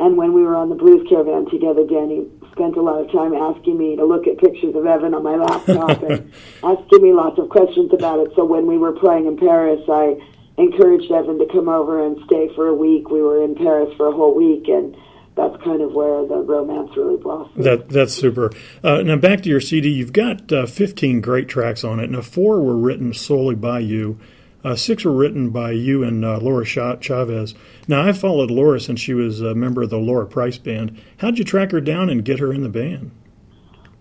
And 0.00 0.16
when 0.16 0.32
we 0.32 0.42
were 0.42 0.56
on 0.56 0.68
the 0.68 0.74
Blues 0.74 1.06
Caravan 1.08 1.50
together, 1.50 1.82
Dani 1.82 2.30
spent 2.52 2.76
a 2.76 2.82
lot 2.82 3.00
of 3.00 3.12
time 3.12 3.34
asking 3.34 3.76
me 3.76 3.96
to 3.96 4.04
look 4.04 4.26
at 4.26 4.38
pictures 4.38 4.74
of 4.74 4.86
Evan 4.86 5.12
on 5.12 5.22
my 5.22 5.36
laptop 5.36 6.02
and 6.02 6.32
asking 6.62 7.02
me 7.02 7.12
lots 7.12 7.38
of 7.38 7.48
questions 7.50 7.92
about 7.92 8.20
it. 8.20 8.32
So 8.36 8.44
when 8.44 8.66
we 8.66 8.78
were 8.78 8.92
playing 8.92 9.26
in 9.26 9.36
Paris, 9.36 9.82
I 9.88 10.16
encouraged 10.56 11.10
Evan 11.10 11.38
to 11.38 11.46
come 11.52 11.68
over 11.68 12.04
and 12.04 12.16
stay 12.26 12.48
for 12.54 12.68
a 12.68 12.74
week. 12.74 13.10
We 13.10 13.22
were 13.22 13.42
in 13.44 13.54
Paris 13.54 13.94
for 13.96 14.06
a 14.08 14.12
whole 14.12 14.34
week, 14.34 14.68
and 14.68 14.96
that's 15.38 15.62
kind 15.62 15.80
of 15.80 15.92
where 15.92 16.26
the 16.26 16.36
romance 16.36 16.90
really 16.96 17.16
blossomed. 17.16 17.64
That 17.64 17.88
that's 17.88 18.12
super. 18.12 18.50
Uh, 18.82 19.02
now 19.02 19.16
back 19.16 19.42
to 19.42 19.48
your 19.48 19.60
CD, 19.60 19.88
you've 19.88 20.12
got 20.12 20.52
uh, 20.52 20.66
15 20.66 21.20
great 21.20 21.48
tracks 21.48 21.84
on 21.84 22.00
it. 22.00 22.10
Now 22.10 22.22
four 22.22 22.60
were 22.60 22.76
written 22.76 23.14
solely 23.14 23.54
by 23.54 23.78
you. 23.78 24.18
Uh, 24.64 24.74
six 24.74 25.04
were 25.04 25.12
written 25.12 25.50
by 25.50 25.70
you 25.70 26.02
and 26.02 26.24
uh, 26.24 26.38
Laura 26.38 26.66
Cha- 26.66 26.96
Chavez. 26.96 27.54
Now 27.86 28.06
I 28.06 28.12
followed 28.12 28.50
Laura 28.50 28.80
since 28.80 29.00
she 29.00 29.14
was 29.14 29.40
a 29.40 29.54
member 29.54 29.82
of 29.82 29.90
the 29.90 29.98
Lara 29.98 30.26
Price 30.26 30.58
band. 30.58 31.00
How'd 31.18 31.38
you 31.38 31.44
track 31.44 31.70
her 31.70 31.80
down 31.80 32.10
and 32.10 32.24
get 32.24 32.40
her 32.40 32.52
in 32.52 32.62
the 32.64 32.68
band? 32.68 33.12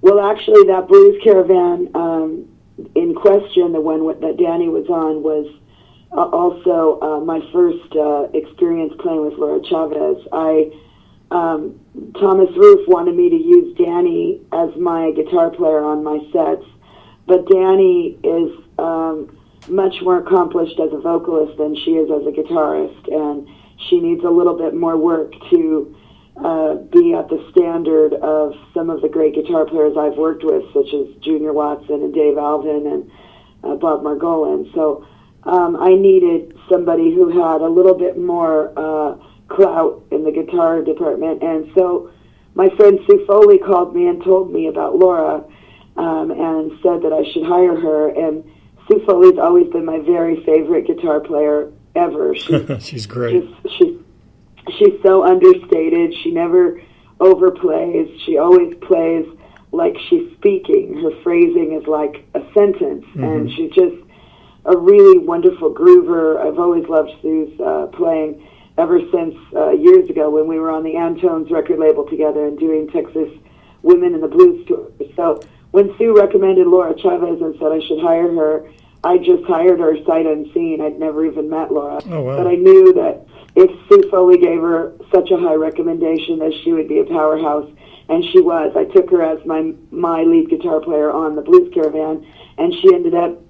Well, 0.01 0.19
actually, 0.19 0.63
that 0.65 0.87
blues 0.87 1.21
caravan 1.23 1.89
um, 1.93 2.47
in 2.95 3.13
question, 3.13 3.71
the 3.73 3.81
one 3.81 4.05
that 4.07 4.37
Dani 4.37 4.71
was 4.71 4.87
on, 4.89 5.21
was 5.21 5.45
uh, 6.11 6.29
also 6.33 6.99
uh, 7.01 7.19
my 7.19 7.39
first 7.53 7.95
uh, 7.95 8.27
experience 8.33 8.93
playing 8.99 9.25
with 9.25 9.33
Laura 9.33 9.61
Chavez. 9.69 10.25
I 10.31 10.71
um, 11.31 11.79
Thomas 12.19 12.49
Ruf 12.55 12.87
wanted 12.87 13.15
me 13.15 13.29
to 13.29 13.35
use 13.35 13.77
Dani 13.77 14.39
as 14.53 14.79
my 14.79 15.11
guitar 15.11 15.49
player 15.49 15.83
on 15.83 16.03
my 16.03 16.19
sets, 16.31 16.65
but 17.25 17.45
Dani 17.45 18.17
is 18.23 18.63
um, 18.79 19.37
much 19.67 19.95
more 20.01 20.19
accomplished 20.19 20.79
as 20.79 20.93
a 20.93 20.99
vocalist 20.99 21.57
than 21.57 21.75
she 21.75 21.91
is 21.91 22.09
as 22.09 22.25
a 22.25 22.31
guitarist, 22.31 23.11
and 23.11 23.47
she 23.89 23.99
needs 23.99 24.23
a 24.23 24.29
little 24.29 24.57
bit 24.57 24.73
more 24.73 24.97
work 24.97 25.33
to 25.51 25.95
uh, 26.37 26.75
be 26.75 27.13
at 27.13 27.27
the 27.29 27.45
standard 27.51 28.13
of 28.13 28.53
some 28.73 28.89
of 28.89 29.01
the 29.01 29.09
great 29.09 29.33
guitar 29.33 29.65
players 29.65 29.97
I've 29.97 30.17
worked 30.17 30.43
with, 30.43 30.63
such 30.73 30.93
as 30.93 31.15
Junior 31.21 31.51
Watson 31.51 32.03
and 32.03 32.13
Dave 32.13 32.37
Alvin 32.37 32.87
and 32.87 33.11
uh, 33.63 33.75
Bob 33.75 34.03
Margolin. 34.03 34.71
So 34.73 35.05
um, 35.43 35.75
I 35.75 35.95
needed 35.95 36.57
somebody 36.71 37.13
who 37.13 37.29
had 37.29 37.61
a 37.61 37.67
little 37.67 37.95
bit 37.95 38.17
more 38.17 38.71
uh, 38.77 39.17
clout 39.47 40.03
in 40.11 40.23
the 40.23 40.31
guitar 40.31 40.81
department, 40.83 41.41
and 41.43 41.71
so 41.75 42.11
my 42.57 42.69
friend 42.75 42.99
Sue 43.07 43.23
Foley 43.27 43.59
called 43.59 43.95
me 43.95 44.07
and 44.07 44.23
told 44.23 44.51
me 44.51 44.67
about 44.67 44.95
Laura 44.95 45.43
um, 45.95 46.31
and 46.31 46.71
said 46.81 47.03
that 47.03 47.13
I 47.13 47.23
should 47.31 47.45
hire 47.45 47.79
her. 47.79 48.09
And 48.09 48.43
Sue 48.87 49.03
Foley's 49.05 49.37
always 49.37 49.67
been 49.67 49.85
my 49.85 49.99
very 49.99 50.43
favorite 50.43 50.87
guitar 50.87 51.19
player 51.19 51.71
ever. 51.95 52.35
She's 52.35 52.83
She's 52.83 53.05
great. 53.05 53.43
She's, 53.43 53.71
she's 53.77 53.99
she's 54.79 55.01
so 55.03 55.23
understated. 55.23 56.13
She 56.23 56.31
never 56.31 56.81
overplays. 57.19 58.09
She 58.25 58.37
always 58.37 58.75
plays 58.81 59.25
like 59.71 59.95
she's 60.09 60.31
speaking. 60.37 61.01
Her 61.01 61.21
phrasing 61.23 61.79
is 61.79 61.87
like 61.87 62.25
a 62.33 62.41
sentence, 62.53 63.05
and 63.15 63.51
she's 63.51 63.71
just 63.71 63.95
a 64.65 64.77
really 64.77 65.19
wonderful 65.19 65.73
groover. 65.73 66.39
I've 66.39 66.59
always 66.59 66.87
loved 66.87 67.11
Sue's 67.21 67.59
uh, 67.59 67.87
playing 67.93 68.47
ever 68.77 68.99
since 69.11 69.35
uh, 69.55 69.71
years 69.71 70.09
ago 70.09 70.29
when 70.29 70.47
we 70.47 70.59
were 70.59 70.71
on 70.71 70.83
the 70.83 70.95
Antone's 70.95 71.49
record 71.49 71.79
label 71.79 72.05
together 72.07 72.45
and 72.45 72.57
doing 72.59 72.87
Texas 72.89 73.29
Women 73.81 74.13
in 74.13 74.21
the 74.21 74.27
Blues 74.27 74.65
tour. 74.67 74.91
So 75.15 75.41
when 75.71 75.95
Sue 75.97 76.15
recommended 76.15 76.67
Laura 76.67 76.93
Chavez 76.99 77.41
and 77.41 77.55
said 77.59 77.71
I 77.71 77.79
should 77.87 77.99
hire 78.01 78.33
her, 78.33 78.69
I 79.03 79.17
just 79.17 79.43
hired 79.45 79.79
her 79.79 79.95
sight 80.05 80.25
unseen. 80.25 80.81
I'd 80.81 80.99
never 80.99 81.25
even 81.25 81.49
met 81.49 81.71
Laura. 81.71 82.01
Oh, 82.05 82.21
wow. 82.21 82.37
But 82.37 82.47
I 82.47 82.55
knew 82.55 82.93
that 82.93 83.25
if 83.55 83.69
Sue 83.87 84.09
Foley 84.09 84.37
gave 84.37 84.61
her 84.61 84.93
such 85.13 85.31
a 85.31 85.37
high 85.37 85.55
recommendation 85.55 86.39
that 86.39 86.53
she 86.63 86.73
would 86.73 86.87
be 86.87 86.99
a 86.99 87.05
powerhouse, 87.05 87.69
and 88.09 88.23
she 88.31 88.39
was. 88.39 88.73
I 88.75 88.85
took 88.85 89.09
her 89.11 89.21
as 89.21 89.45
my 89.45 89.73
my 89.91 90.23
lead 90.23 90.49
guitar 90.49 90.79
player 90.79 91.11
on 91.11 91.35
the 91.35 91.41
Blues 91.41 91.71
Caravan, 91.73 92.25
and 92.57 92.73
she 92.73 92.93
ended 92.93 93.13
up 93.13 93.41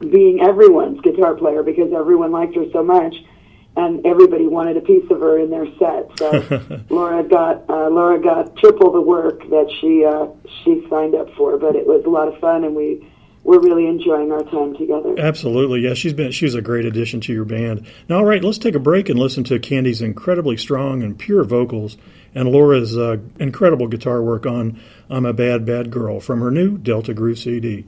being 0.00 0.40
everyone's 0.40 1.00
guitar 1.02 1.34
player 1.34 1.62
because 1.62 1.92
everyone 1.92 2.32
liked 2.32 2.54
her 2.56 2.64
so 2.72 2.82
much, 2.82 3.14
and 3.80 4.06
everybody 4.06 4.46
wanted 4.46 4.76
a 4.76 4.80
piece 4.80 5.10
of 5.10 5.20
her 5.20 5.38
in 5.38 5.50
their 5.50 5.66
set. 5.78 6.10
So 6.18 6.80
Laura 6.90 7.22
got 7.24 7.68
uh, 7.68 7.88
Laura 7.88 8.20
got 8.20 8.56
triple 8.56 8.92
the 8.92 9.00
work 9.00 9.40
that 9.50 9.70
she 9.80 10.04
uh, 10.04 10.26
she 10.62 10.86
signed 10.88 11.14
up 11.14 11.32
for, 11.34 11.58
but 11.58 11.76
it 11.76 11.86
was 11.86 12.04
a 12.04 12.10
lot 12.10 12.28
of 12.28 12.38
fun, 12.40 12.64
and 12.64 12.74
we 12.74 13.06
we're 13.42 13.60
really 13.60 13.86
enjoying 13.86 14.30
our 14.32 14.42
time 14.44 14.76
together. 14.76 15.18
Absolutely, 15.18 15.80
yeah. 15.80 15.94
She's 15.94 16.12
been 16.12 16.30
she's 16.30 16.54
a 16.54 16.62
great 16.62 16.84
addition 16.84 17.20
to 17.22 17.32
your 17.32 17.44
band. 17.44 17.86
Now, 18.08 18.18
all 18.18 18.24
right, 18.24 18.44
let's 18.44 18.58
take 18.58 18.74
a 18.74 18.80
break 18.80 19.08
and 19.08 19.18
listen 19.18 19.44
to 19.44 19.58
Candye's 19.58 20.02
incredibly 20.02 20.56
strong 20.56 21.02
and 21.02 21.18
pure 21.18 21.44
vocals 21.44 21.96
and 22.34 22.48
Laura's 22.48 22.96
uh, 22.96 23.16
incredible 23.38 23.88
guitar 23.88 24.22
work 24.22 24.46
on 24.46 24.80
"I'm 25.08 25.26
a 25.26 25.32
Bad 25.32 25.64
Bad 25.64 25.90
Girl" 25.90 26.20
from 26.20 26.40
her 26.40 26.50
new 26.50 26.78
Delta 26.78 27.14
Groove 27.14 27.38
CD. 27.38 27.84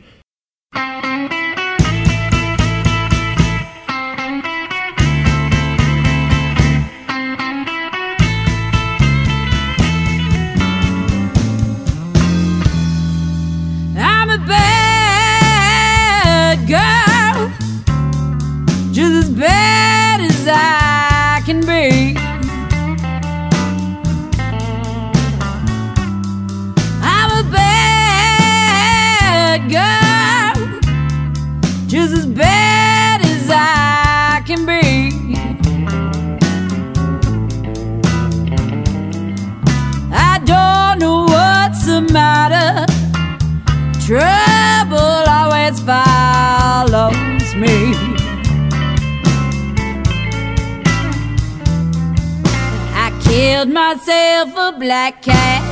Myself 54.45 54.75
a 54.75 54.79
black 54.79 55.23
cat 55.23 55.63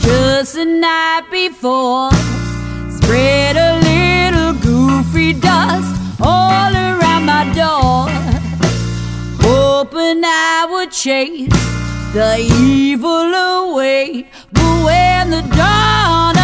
just 0.00 0.54
the 0.54 0.64
night 0.64 1.22
before. 1.30 2.10
Spread 2.90 3.56
a 3.56 3.78
little 3.80 4.54
goofy 4.60 5.32
dust 5.32 5.94
all 6.20 6.72
around 6.72 7.26
my 7.26 7.44
door. 7.54 8.06
Hoping 9.40 10.22
I 10.24 10.66
would 10.70 10.92
chase 10.92 11.50
the 12.12 12.36
evil 12.38 13.34
away. 13.34 14.26
But 14.52 14.84
when 14.84 15.30
the 15.30 15.42
dawn 15.56 16.41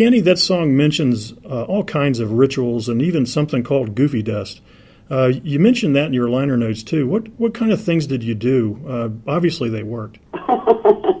Candye, 0.00 0.24
that 0.24 0.38
song 0.38 0.76
mentions 0.76 1.34
uh, 1.44 1.64
all 1.64 1.84
kinds 1.84 2.20
of 2.20 2.32
rituals 2.32 2.88
and 2.88 3.02
even 3.02 3.26
something 3.26 3.62
called 3.62 3.94
goofy 3.94 4.22
dust. 4.22 4.62
Uh, 5.10 5.32
you 5.42 5.58
mentioned 5.58 5.94
that 5.96 6.06
in 6.06 6.12
your 6.12 6.30
liner 6.30 6.56
notes 6.56 6.82
too. 6.82 7.06
What 7.06 7.28
what 7.38 7.52
kind 7.52 7.70
of 7.72 7.82
things 7.82 8.06
did 8.06 8.22
you 8.22 8.34
do? 8.34 8.80
Uh, 8.88 9.08
obviously, 9.30 9.68
they 9.68 9.82
worked. 9.82 10.18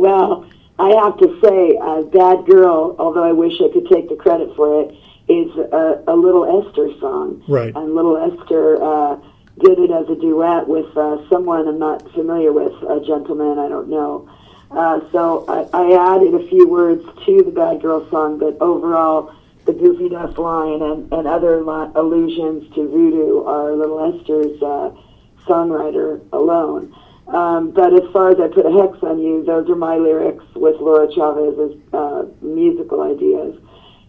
Well, 0.00 0.48
I 0.78 0.88
have 1.04 1.18
to 1.18 1.28
say, 1.44 1.76
uh, 1.76 2.02
Bad 2.08 2.46
Girl, 2.46 2.96
although 2.98 3.22
I 3.22 3.32
wish 3.32 3.52
I 3.60 3.68
could 3.70 3.86
take 3.92 4.08
the 4.08 4.16
credit 4.16 4.48
for 4.56 4.80
it, 4.80 4.94
is 5.28 5.54
a, 5.58 6.02
a 6.08 6.16
Little 6.16 6.64
Esther 6.64 6.88
song. 7.00 7.44
Right. 7.46 7.74
And 7.76 7.94
Little 7.94 8.16
Esther 8.16 8.82
uh, 8.82 9.16
did 9.62 9.78
it 9.78 9.90
as 9.90 10.08
a 10.08 10.18
duet 10.18 10.66
with 10.66 10.96
uh, 10.96 11.28
someone 11.28 11.68
I'm 11.68 11.78
not 11.78 12.10
familiar 12.12 12.50
with, 12.50 12.72
a 12.88 13.04
gentleman 13.06 13.58
I 13.58 13.68
don't 13.68 13.90
know. 13.90 14.26
Uh, 14.70 15.00
so 15.10 15.44
I, 15.48 15.68
I 15.76 16.14
added 16.16 16.34
a 16.34 16.48
few 16.48 16.68
words 16.68 17.04
to 17.26 17.42
the 17.42 17.50
Bad 17.50 17.82
Girl 17.82 18.08
song, 18.10 18.38
but 18.38 18.56
overall, 18.60 19.34
the 19.66 19.72
Goofy 19.72 20.08
Dust 20.08 20.38
line 20.38 20.80
and, 20.80 21.12
and 21.12 21.26
other 21.26 21.62
li- 21.62 21.92
allusions 21.94 22.72
to 22.74 22.88
voodoo 22.88 23.44
are 23.44 23.72
Little 23.72 24.14
Esther's 24.14 24.62
uh, 24.62 24.90
songwriter 25.46 26.20
alone. 26.32 26.94
Um, 27.26 27.70
but 27.70 27.92
as 27.94 28.10
far 28.12 28.30
as 28.30 28.40
I 28.40 28.48
put 28.48 28.66
a 28.66 28.70
hex 28.70 29.02
on 29.02 29.20
you, 29.20 29.44
those 29.44 29.68
are 29.68 29.76
my 29.76 29.96
lyrics 29.96 30.44
with 30.54 30.80
Laura 30.80 31.06
Chavez's 31.12 31.78
uh, 31.92 32.24
musical 32.40 33.02
ideas. 33.02 33.56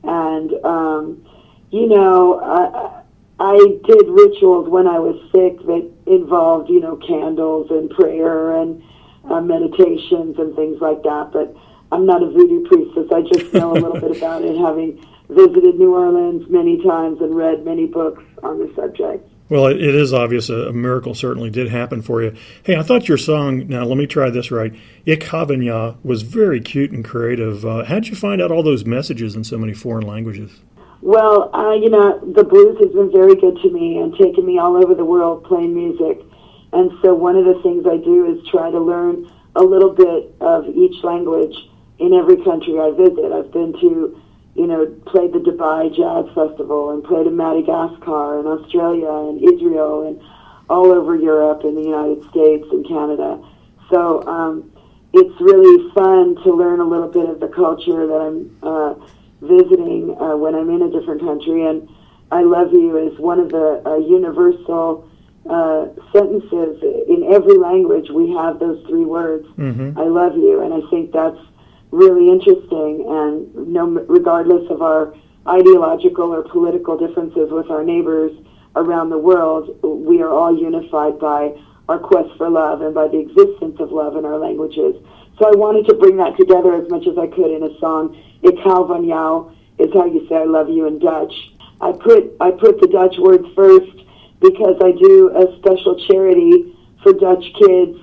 And, 0.04 0.54
um, 0.66 1.26
you 1.70 1.88
know, 1.88 2.40
I, 2.40 3.02
I 3.40 3.58
did 3.86 4.08
rituals 4.08 4.70
when 4.70 4.88
I 4.88 5.00
was 5.00 5.20
sick 5.32 5.58
that 5.66 5.92
involved, 6.08 6.70
you 6.70 6.80
know, 6.80 6.96
candles 6.96 7.70
and 7.70 7.90
prayer 7.90 8.58
and 8.62 8.82
uh, 9.30 9.42
meditations 9.42 10.38
and 10.40 10.56
things 10.56 10.82
like 10.82 11.04
that. 11.04 11.32
But 11.34 11.56
I'm 11.92 12.06
not 12.06 12.24
a 12.24 12.30
voodoo 12.30 12.66
priestess. 12.68 13.08
I 13.14 13.22
just 13.22 13.54
know 13.54 13.74
a 13.74 13.74
little 13.74 14.00
bit 14.00 14.18
about 14.18 14.44
it, 14.44 14.58
having 14.58 15.06
visited 15.30 15.80
New 15.80 15.96
Orleans 15.96 16.50
many 16.50 16.84
times 16.84 17.22
and 17.22 17.36
read 17.36 17.66
many 17.66 17.86
books 17.86 18.24
on 18.44 18.60
the 18.60 18.72
subject. 18.76 19.28
Well, 19.52 19.68
it, 19.68 19.82
it 19.82 19.96
is 19.96 20.14
obvious 20.14 20.50
a, 20.50 20.72
miracle 20.72 21.14
certainly 21.14 21.50
did 21.50 21.68
happen 21.68 22.02
for 22.02 22.24
you. 22.24 22.34
Hey, 22.64 22.78
I 22.78 22.84
thought 22.84 23.10
your 23.10 23.18
song, 23.18 23.68
now 23.68 23.84
let 23.84 23.98
me 23.98 24.08
try 24.08 24.30
this 24.30 24.50
right, 24.50 24.74
Ich 25.06 25.28
haben 25.28 25.62
ja, 25.62 25.96
was 26.04 26.22
very 26.22 26.62
cute 26.62 26.92
and 26.92 27.04
creative. 27.04 27.66
Uh, 27.66 27.84
how'd 27.84 28.08
you 28.08 28.16
find 28.16 28.42
out 28.42 28.50
all 28.50 28.64
those 28.64 28.86
messages 28.86 29.36
in 29.36 29.44
so 29.44 29.58
many 29.58 29.74
foreign 29.74 30.08
languages? 30.08 30.62
Well, 31.02 31.54
uh, 31.54 31.74
you 31.74 31.90
know, 31.90 32.20
the 32.34 32.46
blues 32.46 32.78
has 32.80 32.94
been 32.94 33.12
very 33.12 33.36
good 33.36 33.58
to 33.62 33.70
me 33.72 33.98
and 33.98 34.16
taken 34.16 34.46
me 34.46 34.58
all 34.58 34.78
over 34.78 34.96
the 34.96 35.04
world 35.04 35.44
playing 35.44 35.76
music. 35.76 36.24
And 36.74 36.92
so 37.02 37.14
one 37.14 37.36
of 37.36 37.46
the 37.46 37.62
things 37.62 37.86
I 37.86 37.98
do 37.98 38.32
is 38.32 38.48
try 38.50 38.72
to 38.72 38.80
learn 38.80 39.30
a 39.56 39.62
little 39.62 39.94
bit 39.94 40.34
of 40.40 40.68
each 40.70 41.04
language 41.04 41.56
in 42.00 42.14
every 42.14 42.38
country 42.44 42.80
I 42.80 42.92
visit. 42.92 43.32
I've 43.32 43.52
been 43.52 43.74
to, 43.74 44.22
you 44.56 44.68
know, 44.68 44.86
played 45.06 45.34
the 45.34 45.40
Dubai 45.40 45.94
Jazz 45.94 46.34
Festival 46.34 46.92
and 46.92 47.04
played 47.04 47.28
in 47.28 47.36
Madagascar 47.36 48.40
and 48.40 48.48
Australia 48.48 49.12
and 49.12 49.44
Israel 49.44 50.08
and 50.08 50.22
all 50.70 50.92
over 50.92 51.16
Europe 51.16 51.64
and 51.66 51.76
the 51.76 51.84
United 51.84 52.24
States 52.30 52.66
and 52.72 52.88
Canada. 52.88 53.44
So 53.90 54.24
um, 54.26 54.72
it's 55.14 55.42
really 55.42 55.92
fun 55.94 56.36
to 56.44 56.54
learn 56.54 56.80
a 56.80 56.86
little 56.86 57.10
bit 57.10 57.28
of 57.28 57.42
the 57.42 57.50
culture 57.50 58.08
that 58.08 58.22
I'm 58.22 58.58
uh, 58.64 58.94
visiting 59.42 60.16
uh, 60.18 60.38
when 60.38 60.56
I'm 60.56 60.70
in 60.70 60.82
a 60.84 60.90
different 60.90 61.20
country. 61.20 61.68
And 61.68 61.90
I 62.32 62.44
love 62.44 62.72
you 62.72 62.98
is 62.98 63.20
one 63.20 63.42
of 63.42 63.50
the 63.50 63.84
uh, 63.86 63.98
universal 63.98 65.11
uh, 65.50 65.88
sentences 66.14 66.82
in 67.08 67.30
every 67.32 67.58
language. 67.58 68.10
We 68.10 68.32
have 68.34 68.60
those 68.60 68.86
three 68.88 69.06
words. 69.06 69.48
Mm-hmm. 69.58 69.98
I 69.98 70.04
love 70.04 70.36
you, 70.36 70.62
and 70.62 70.74
I 70.74 70.88
think 70.90 71.12
that's 71.12 71.40
really 71.92 72.30
interesting. 72.30 73.06
And 73.08 73.68
no, 73.68 73.86
regardless 74.08 74.70
of 74.70 74.82
our 74.82 75.14
ideological 75.48 76.34
or 76.34 76.44
political 76.44 76.98
differences 76.98 77.52
with 77.52 77.70
our 77.70 77.84
neighbors 77.84 78.32
around 78.76 79.10
the 79.10 79.18
world, 79.18 79.80
we 79.84 80.22
are 80.22 80.30
all 80.30 80.56
unified 80.56 81.20
by 81.20 81.54
our 81.90 82.00
quest 82.00 82.30
for 82.38 82.50
love 82.50 82.82
and 82.82 82.94
by 82.94 83.08
the 83.08 83.20
existence 83.20 83.76
of 83.80 83.92
love 83.92 84.16
in 84.16 84.26
our 84.26 84.38
languages. 84.38 84.96
So 85.40 85.48
I 85.48 85.56
wanted 85.58 85.88
to 85.88 85.96
bring 85.96 86.18
that 86.18 86.38
together 86.38 86.76
as 86.76 86.90
much 86.90 87.08
as 87.08 87.18
I 87.18 87.28
could 87.28 87.52
in 87.52 87.64
a 87.64 87.78
song. 87.80 88.16
Hou 88.44 88.88
van 88.88 89.08
jou 89.08 89.52
is 89.80 89.92
how 89.94 90.06
you 90.06 90.26
say 90.30 90.36
I 90.36 90.44
love 90.46 90.70
you 90.70 90.86
in 90.88 91.00
Dutch. 91.00 91.34
I 91.82 91.92
put 91.92 92.32
I 92.40 92.52
put 92.52 92.80
the 92.80 92.88
Dutch 92.88 93.16
words 93.18 93.46
first 93.56 94.06
because 94.42 94.76
I 94.84 94.92
do 94.92 95.30
a 95.30 95.58
special 95.60 95.96
charity 96.08 96.76
for 97.04 97.14
Dutch 97.14 97.46
kids 97.60 97.98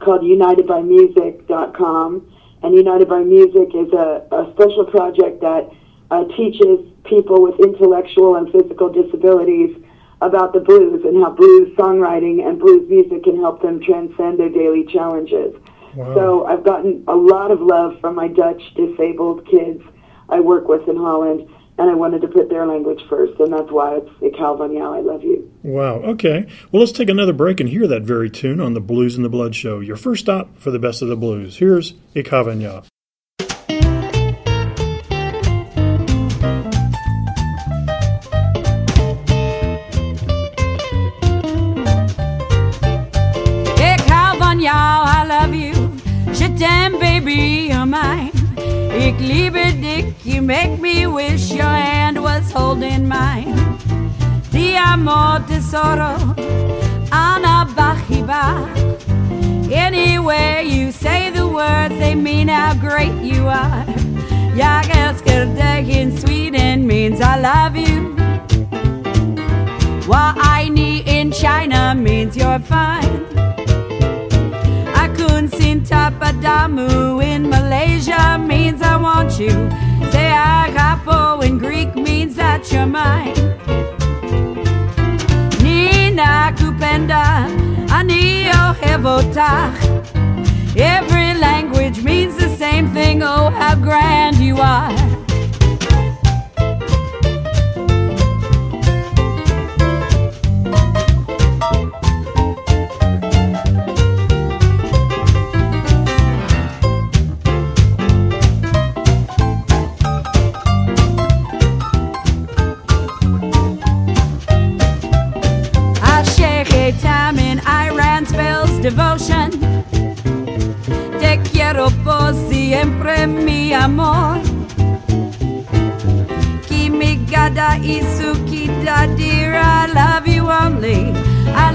called 0.00 0.22
UnitedByMusic.com. 0.22 2.32
And 2.62 2.74
United 2.74 3.08
by 3.08 3.20
Music 3.20 3.74
is 3.74 3.92
a, 3.92 4.26
a 4.30 4.50
special 4.54 4.86
project 4.86 5.40
that 5.40 5.70
uh, 6.10 6.24
teaches 6.36 6.80
people 7.04 7.42
with 7.42 7.58
intellectual 7.60 8.36
and 8.36 8.50
physical 8.52 8.88
disabilities 8.88 9.76
about 10.20 10.52
the 10.52 10.60
blues 10.60 11.04
and 11.04 11.22
how 11.22 11.30
blues 11.30 11.76
songwriting 11.76 12.46
and 12.46 12.60
blues 12.60 12.88
music 12.88 13.24
can 13.24 13.36
help 13.36 13.60
them 13.60 13.82
transcend 13.82 14.38
their 14.38 14.48
daily 14.48 14.86
challenges. 14.86 15.54
Wow. 15.96 16.14
So 16.14 16.46
I've 16.46 16.64
gotten 16.64 17.04
a 17.08 17.14
lot 17.14 17.50
of 17.50 17.60
love 17.60 18.00
from 18.00 18.14
my 18.14 18.28
Dutch 18.28 18.62
disabled 18.76 19.46
kids 19.46 19.82
I 20.28 20.40
work 20.40 20.68
with 20.68 20.88
in 20.88 20.96
Holland, 20.96 21.48
and 21.78 21.90
I 21.90 21.94
wanted 21.94 22.20
to 22.22 22.28
put 22.28 22.48
their 22.48 22.66
language 22.66 23.00
first, 23.08 23.40
and 23.40 23.52
that's 23.52 23.70
why 23.70 23.96
it's 23.96 24.10
Ik 24.20 24.36
hou 24.36 24.56
van 24.56 24.72
jou, 24.72 24.96
I 24.96 25.00
love 25.00 25.22
you. 25.22 25.50
Wow. 25.62 26.02
Okay. 26.02 26.46
Well, 26.70 26.80
let's 26.80 26.92
take 26.92 27.08
another 27.08 27.32
break 27.32 27.60
and 27.60 27.68
hear 27.68 27.86
that 27.86 28.02
very 28.02 28.30
tune 28.30 28.60
on 28.60 28.74
the 28.74 28.80
Blues 28.80 29.16
in 29.16 29.22
the 29.22 29.28
Blood 29.28 29.54
show. 29.54 29.80
Your 29.80 29.96
first 29.96 30.22
stop 30.22 30.48
for 30.58 30.70
the 30.70 30.78
best 30.78 31.02
of 31.02 31.08
the 31.08 31.16
blues. 31.16 31.58
Here's 31.58 31.94
Ik 32.14 32.28
hou 32.28 32.44
van 32.44 32.60
jou. 32.60 32.82
Ik 43.76 44.00
hou 44.08 44.38
van 44.38 44.60
jou, 44.60 45.06
I 45.06 45.24
love 45.26 45.54
you. 45.54 45.74
Je 46.34 46.52
t'aime, 46.54 46.98
baby, 46.98 47.68
you're 47.70 47.86
mine. 47.86 48.31
Ik 49.02 49.18
liebe 49.18 49.80
dich, 49.80 50.14
you 50.22 50.40
make 50.42 50.78
me 50.80 51.06
wish 51.06 51.50
your 51.50 51.64
hand 51.64 52.22
was 52.22 52.52
holding 52.52 53.08
mine. 53.08 53.52
Ti 54.52 54.76
amo 54.76 55.40
tesoro, 55.48 56.14
Anna 57.10 57.66
Bachiba. 57.74 58.64
Anywhere 59.72 60.62
you 60.62 60.92
say 60.92 61.30
the 61.30 61.44
words, 61.44 61.98
they 61.98 62.14
mean 62.14 62.46
how 62.46 62.74
great 62.74 63.14
you 63.22 63.48
are. 63.48 63.84
Jag 64.56 64.84
älskar 64.96 65.46
dig 65.46 65.88
in 65.88 66.16
Sweden 66.16 66.86
means 66.86 67.20
I 67.20 67.40
love 67.40 67.76
you. 67.76 68.14
What 70.06 70.36
I 70.38 70.68
need 70.68 71.08
in 71.08 71.32
China 71.32 71.94
means 71.94 72.36
you're 72.36 72.60
fine. 72.60 73.26
Sin 75.72 75.80
tapadamu 75.80 77.24
in 77.24 77.48
Malaysia 77.48 78.36
means 78.38 78.82
I 78.82 78.94
want 78.98 79.40
you. 79.40 79.56
Say 80.12 80.28
agapo 80.28 81.42
in 81.42 81.56
Greek 81.56 81.94
means 81.94 82.36
that 82.36 82.70
you're 82.70 82.84
mine. 82.84 83.32
Nina 85.62 86.52
kupenda 86.58 87.48
anio 87.88 88.74
hevotach. 88.82 89.72
Every 90.76 91.40
language 91.40 92.02
means 92.02 92.36
the 92.36 92.54
same 92.54 92.92
thing. 92.92 93.22
Oh, 93.22 93.48
how 93.48 93.74
grand 93.74 94.36
you 94.36 94.58
are. 94.58 95.01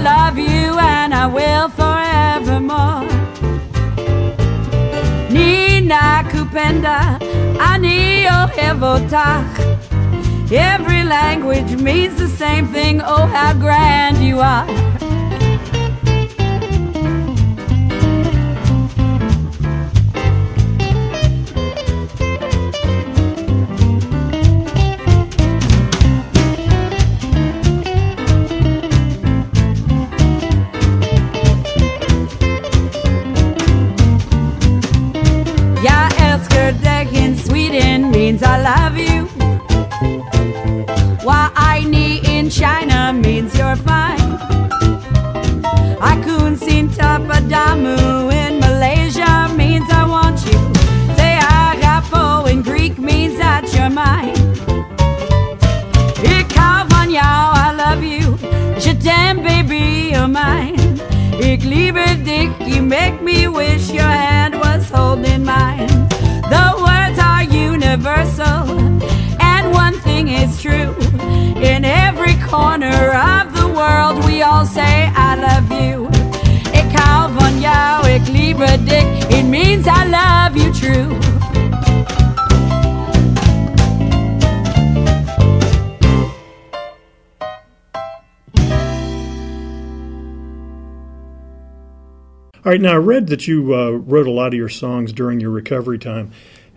Love 0.08 0.38
you 0.38 0.78
and 0.78 1.12
I 1.12 1.26
will 1.26 1.68
forevermore. 1.78 3.04
Nina 5.34 6.24
kupenda, 6.30 6.98
anio 7.70 8.38
hevotach. 8.56 9.54
Every 10.50 11.02
language 11.04 11.72
means 11.76 12.14
the 12.16 12.28
same 12.28 12.66
thing. 12.68 13.02
Oh, 13.02 13.26
how 13.26 13.52
grand 13.52 14.18
you 14.28 14.40
are. 14.40 14.87
Means 38.38 38.42
I 38.42 38.62
love 38.62 38.96
you. 38.96 39.24
What 41.24 41.52
I 41.56 41.84
in 42.28 42.50
China 42.50 43.12
means 43.12 43.56
you're 43.58 43.76
fine. 43.76 44.38
I 46.00 46.20
couldn't 46.24 46.58
Tapadamu 46.88 48.32
in 48.32 48.60
Malaysia 48.60 49.52
means 49.56 49.90
I 49.90 50.04
want 50.06 50.44
you. 50.46 50.58
Say 51.16 51.38
Agapo 51.40 52.50
in 52.50 52.62
Greek 52.62 52.98
means 52.98 53.38
that 53.38 53.72
you're 53.74 53.90
mine. 53.90 54.34
Ik 56.22 56.52
van 56.88 57.10
I 57.10 57.72
love 57.76 58.02
you. 58.02 58.36
Je 58.78 58.96
t'aime, 58.96 59.42
baby, 59.42 60.10
you're 60.12 60.28
mine. 60.28 60.76
Ik 61.38 61.62
liebe 61.64 62.04
dich, 62.22 62.50
you 62.66 62.82
make 62.82 63.20
me 63.22 63.48
wish 63.48 63.90
your 63.90 64.02
hand 64.02 64.37
All 92.68 92.72
right. 92.72 92.82
Now, 92.82 92.92
I 92.92 92.96
read 92.96 93.28
that 93.28 93.48
you 93.48 93.74
uh, 93.74 93.92
wrote 93.92 94.26
a 94.26 94.30
lot 94.30 94.48
of 94.48 94.52
your 94.52 94.68
songs 94.68 95.10
during 95.14 95.40
your 95.40 95.48
recovery 95.48 95.98
time. 95.98 96.32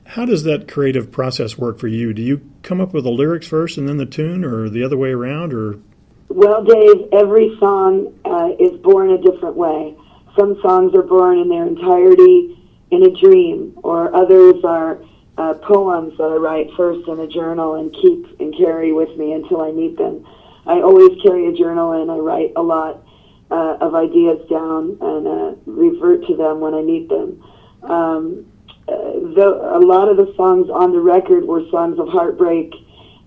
How 0.05 0.23
does 0.23 0.43
that 0.43 0.65
creative 0.65 1.11
process 1.11 1.57
work 1.57 1.79
for 1.79 1.89
you? 1.89 2.13
Do 2.13 2.21
you 2.21 2.49
come 2.63 2.79
up 2.79 2.93
with 2.93 3.03
the 3.03 3.09
lyrics 3.09 3.45
first 3.45 3.77
and 3.77 3.89
then 3.89 3.97
the 3.97 4.05
tune, 4.05 4.45
or 4.45 4.69
the 4.69 4.85
other 4.85 4.95
way 4.95 5.09
around, 5.09 5.53
or 5.53 5.81
Well, 6.29 6.63
Dave, 6.63 7.09
every 7.11 7.57
song 7.59 8.17
uh, 8.23 8.51
is 8.57 8.79
born 8.79 9.09
a 9.09 9.17
different 9.17 9.57
way. 9.57 9.93
Some 10.39 10.57
songs 10.61 10.95
are 10.95 11.03
born 11.03 11.39
in 11.39 11.49
their 11.49 11.67
entirety 11.67 12.57
in 12.91 13.03
a 13.03 13.09
dream, 13.09 13.77
or 13.83 14.15
others 14.15 14.63
are 14.63 14.97
uh, 15.37 15.55
poems 15.55 16.17
that 16.17 16.23
I 16.23 16.35
write 16.35 16.69
first 16.77 17.05
in 17.09 17.19
a 17.19 17.27
journal 17.27 17.75
and 17.75 17.91
keep 17.91 18.39
and 18.39 18.55
carry 18.55 18.93
with 18.93 19.09
me 19.17 19.33
until 19.33 19.59
I 19.59 19.71
need 19.71 19.97
them. 19.97 20.25
I 20.65 20.75
always 20.75 21.21
carry 21.21 21.47
a 21.47 21.51
journal 21.51 22.01
and 22.01 22.09
I 22.09 22.15
write 22.15 22.53
a 22.55 22.61
lot 22.61 23.03
uh, 23.51 23.77
of 23.81 23.93
ideas 23.95 24.39
down 24.49 24.97
and 25.01 25.27
uh, 25.27 25.55
revert 25.65 26.25
to 26.27 26.35
them 26.35 26.61
when 26.61 26.73
I 26.73 26.81
need 26.81 27.09
them. 27.09 27.43
Um, 27.83 28.45
uh, 28.87 28.95
the, 29.35 29.75
a 29.75 29.79
lot 29.79 30.07
of 30.07 30.17
the 30.17 30.33
songs 30.35 30.69
on 30.69 30.91
the 30.91 30.99
record 30.99 31.45
were 31.45 31.61
songs 31.69 31.99
of 31.99 32.07
heartbreak. 32.07 32.73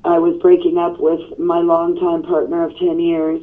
I 0.04 0.18
was 0.18 0.40
breaking 0.40 0.78
up 0.78 0.98
with 0.98 1.38
my 1.38 1.60
longtime 1.60 2.22
partner 2.22 2.64
of 2.64 2.76
10 2.78 2.98
years. 2.98 3.42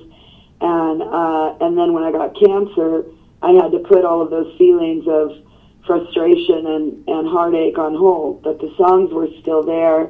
And, 0.60 1.02
uh, 1.02 1.56
and 1.62 1.78
then 1.78 1.94
when 1.94 2.04
I 2.04 2.12
got 2.12 2.38
cancer, 2.38 3.06
I 3.42 3.52
had 3.52 3.72
to 3.72 3.80
put 3.80 4.06
all 4.06 4.22
of 4.22 4.30
those 4.30 4.56
feelings 4.58 5.06
of 5.08 5.32
frustration 5.86 6.66
and, 6.66 7.08
and 7.08 7.28
heartache 7.28 7.78
on 7.78 7.96
hold. 7.96 8.44
But 8.44 8.60
the 8.60 8.74
songs 8.78 9.12
were 9.12 9.28
still 9.42 9.64
there 9.64 10.10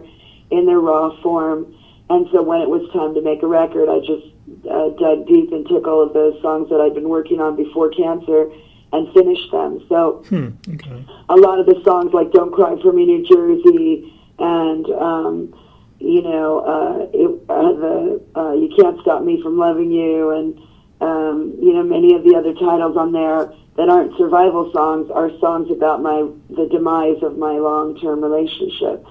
in 0.52 0.66
their 0.66 0.80
raw 0.80 1.22
form. 1.22 1.76
And 2.10 2.28
so 2.32 2.42
when 2.42 2.62
it 2.62 2.70
was 2.70 2.90
time 2.92 3.14
to 3.16 3.22
make 3.22 3.44
a 3.44 3.48
record, 3.48 3.88
I 3.88 4.00
just 4.00 4.31
uh, 4.70 4.90
dug 4.90 5.28
deep 5.28 5.52
and 5.52 5.68
took 5.68 5.88
all 5.88 6.02
of 6.02 6.14
those 6.14 6.42
songs 6.42 6.70
that 6.70 6.80
I'd 6.82 6.94
been 6.94 7.10
working 7.10 7.40
on 7.40 7.56
before 7.56 7.90
cancer 7.92 8.52
and 8.94 9.12
finished 9.14 9.52
them. 9.52 9.86
So 9.88 10.24
Hmm. 10.28 10.50
Okay. 10.74 11.06
a 11.30 11.36
lot 11.36 11.60
of 11.60 11.66
the 11.66 11.82
songs 11.84 12.14
like 12.14 12.32
"Don't 12.32 12.52
Cry 12.52 12.76
for 12.82 12.92
Me, 12.92 13.06
New 13.06 13.24
Jersey" 13.26 14.14
and 14.40 14.86
um, 14.92 15.54
you 16.00 16.22
know 16.22 16.60
uh, 16.60 17.08
it, 17.14 17.32
uh, 17.50 17.74
the 17.74 18.22
uh, 18.36 18.54
"You 18.54 18.70
Can't 18.78 19.00
Stop 19.02 19.24
Me 19.24 19.42
from 19.42 19.58
Loving 19.58 19.92
You" 19.92 20.32
and 20.32 20.60
um, 21.00 21.56
you 21.62 21.74
know 21.74 21.84
many 21.84 22.16
of 22.16 22.24
the 22.24 22.36
other 22.36 22.54
titles 22.54 22.98
on 22.98 23.12
there 23.12 23.54
that 23.78 23.88
aren't 23.88 24.18
survival 24.18 24.70
songs 24.74 25.10
are 25.10 25.32
songs 25.40 25.72
about 25.72 26.02
my 26.02 26.28
the 26.50 26.68
demise 26.70 27.24
of 27.24 27.38
my 27.38 27.54
long 27.54 27.98
term 28.02 28.22
relationship. 28.22 29.06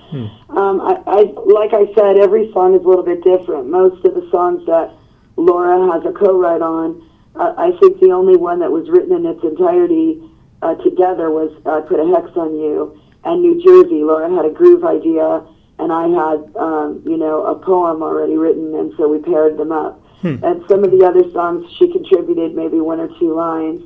Um, 0.51 0.80
I, 0.80 1.01
I 1.07 1.20
like 1.47 1.72
I 1.72 1.93
said, 1.95 2.18
every 2.18 2.53
song 2.53 2.74
is 2.74 2.84
a 2.84 2.88
little 2.88 3.05
bit 3.05 3.24
different. 3.24 3.68
Most 3.68 4.05
of 4.05 4.14
the 4.14 4.28
songs 4.30 4.66
that 4.66 4.93
Laura 5.37 5.93
has 5.93 6.05
a 6.05 6.12
co-write 6.12 6.62
on, 6.62 7.03
uh, 7.37 7.55
I 7.57 7.72
think 7.78 8.01
the 8.01 8.11
only 8.11 8.37
one 8.37 8.59
that 8.61 8.70
was 8.70 8.89
written 8.89 9.12
in 9.12 9.26
its 9.26 9.43
entirety 9.43 10.22
uh, 10.62 10.74
together 10.76 11.31
was 11.31 11.51
uh, 11.64 11.81
"Put 11.83 12.01
a 12.01 12.07
Hex 12.14 12.37
on 12.37 12.55
You" 12.55 13.01
and 13.24 13.41
"New 13.41 13.62
Jersey." 13.62 14.05
Laura 14.05 14.28
had 14.35 14.45
a 14.45 14.51
groove 14.51 14.85
idea, 14.85 15.43
and 15.78 15.93
I 15.93 16.09
had 16.09 16.57
um, 16.57 17.03
you 17.07 17.16
know 17.16 17.45
a 17.47 17.55
poem 17.55 18.03
already 18.03 18.37
written, 18.37 18.74
and 18.74 18.93
so 18.97 19.09
we 19.09 19.18
paired 19.18 19.57
them 19.57 19.72
up. 19.72 20.03
And 20.43 20.62
some 20.68 20.85
of 20.85 20.91
the 20.91 21.07
other 21.07 21.31
songs 21.33 21.64
she 21.78 21.91
contributed 21.91 22.55
maybe 22.55 22.81
one 22.81 23.01
or 23.01 23.09
two 23.18 23.35
lines. 23.35 23.83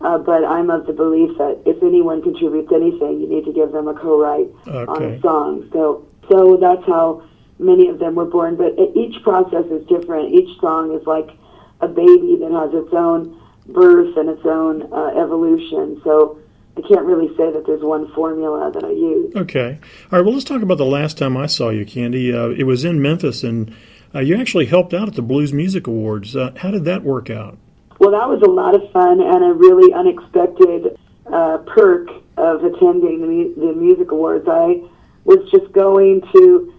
Uh, 0.00 0.18
but 0.18 0.44
I'm 0.44 0.70
of 0.70 0.86
the 0.86 0.92
belief 0.92 1.36
that 1.38 1.62
if 1.64 1.82
anyone 1.82 2.20
contributes 2.20 2.70
anything, 2.72 3.20
you 3.20 3.28
need 3.28 3.44
to 3.44 3.52
give 3.52 3.72
them 3.72 3.88
a 3.88 3.94
co-write 3.94 4.48
on 4.66 5.02
a 5.02 5.20
song. 5.20 5.68
So, 5.72 6.06
so 6.28 6.56
that's 6.56 6.84
how 6.84 7.22
many 7.58 7.88
of 7.88 7.98
them 7.98 8.14
were 8.14 8.24
born. 8.24 8.56
But 8.56 8.74
each 8.94 9.22
process 9.22 9.64
is 9.70 9.86
different. 9.86 10.34
Each 10.34 10.58
song 10.60 10.94
is 10.94 11.06
like 11.06 11.30
a 11.80 11.88
baby 11.88 12.36
that 12.40 12.50
has 12.50 12.70
its 12.74 12.92
own 12.92 13.40
birth 13.66 14.16
and 14.16 14.28
its 14.28 14.44
own 14.44 14.92
uh, 14.92 15.20
evolution. 15.20 16.00
So 16.04 16.38
I 16.76 16.80
can't 16.82 17.04
really 17.04 17.28
say 17.36 17.52
that 17.52 17.64
there's 17.66 17.82
one 17.82 18.12
formula 18.12 18.70
that 18.72 18.84
I 18.84 18.90
use. 18.90 19.34
Okay. 19.36 19.78
All 20.10 20.18
right. 20.18 20.24
Well, 20.24 20.34
let's 20.34 20.44
talk 20.44 20.62
about 20.62 20.78
the 20.78 20.84
last 20.84 21.16
time 21.16 21.36
I 21.36 21.46
saw 21.46 21.70
you, 21.70 21.84
Candye. 21.84 22.34
Uh, 22.34 22.50
it 22.50 22.64
was 22.64 22.84
in 22.84 23.00
Memphis, 23.00 23.44
and 23.44 23.74
uh, 24.14 24.20
you 24.20 24.36
actually 24.36 24.66
helped 24.66 24.92
out 24.92 25.08
at 25.08 25.14
the 25.14 25.22
Blues 25.22 25.52
Music 25.52 25.86
Awards. 25.86 26.34
Uh, 26.34 26.52
how 26.56 26.70
did 26.70 26.84
that 26.84 27.02
work 27.02 27.30
out? 27.30 27.58
Well, 28.00 28.10
that 28.10 28.28
was 28.28 28.42
a 28.42 28.50
lot 28.50 28.74
of 28.74 28.90
fun 28.90 29.20
and 29.20 29.44
a 29.44 29.54
really 29.54 29.92
unexpected 29.92 30.98
uh, 31.32 31.58
perk 31.58 32.08
of 32.36 32.64
attending 32.64 33.22
the, 33.22 33.60
the 33.60 33.72
music 33.72 34.10
awards. 34.10 34.46
I 34.48 34.82
was 35.24 35.48
just 35.50 35.72
going 35.72 36.22
to 36.32 36.73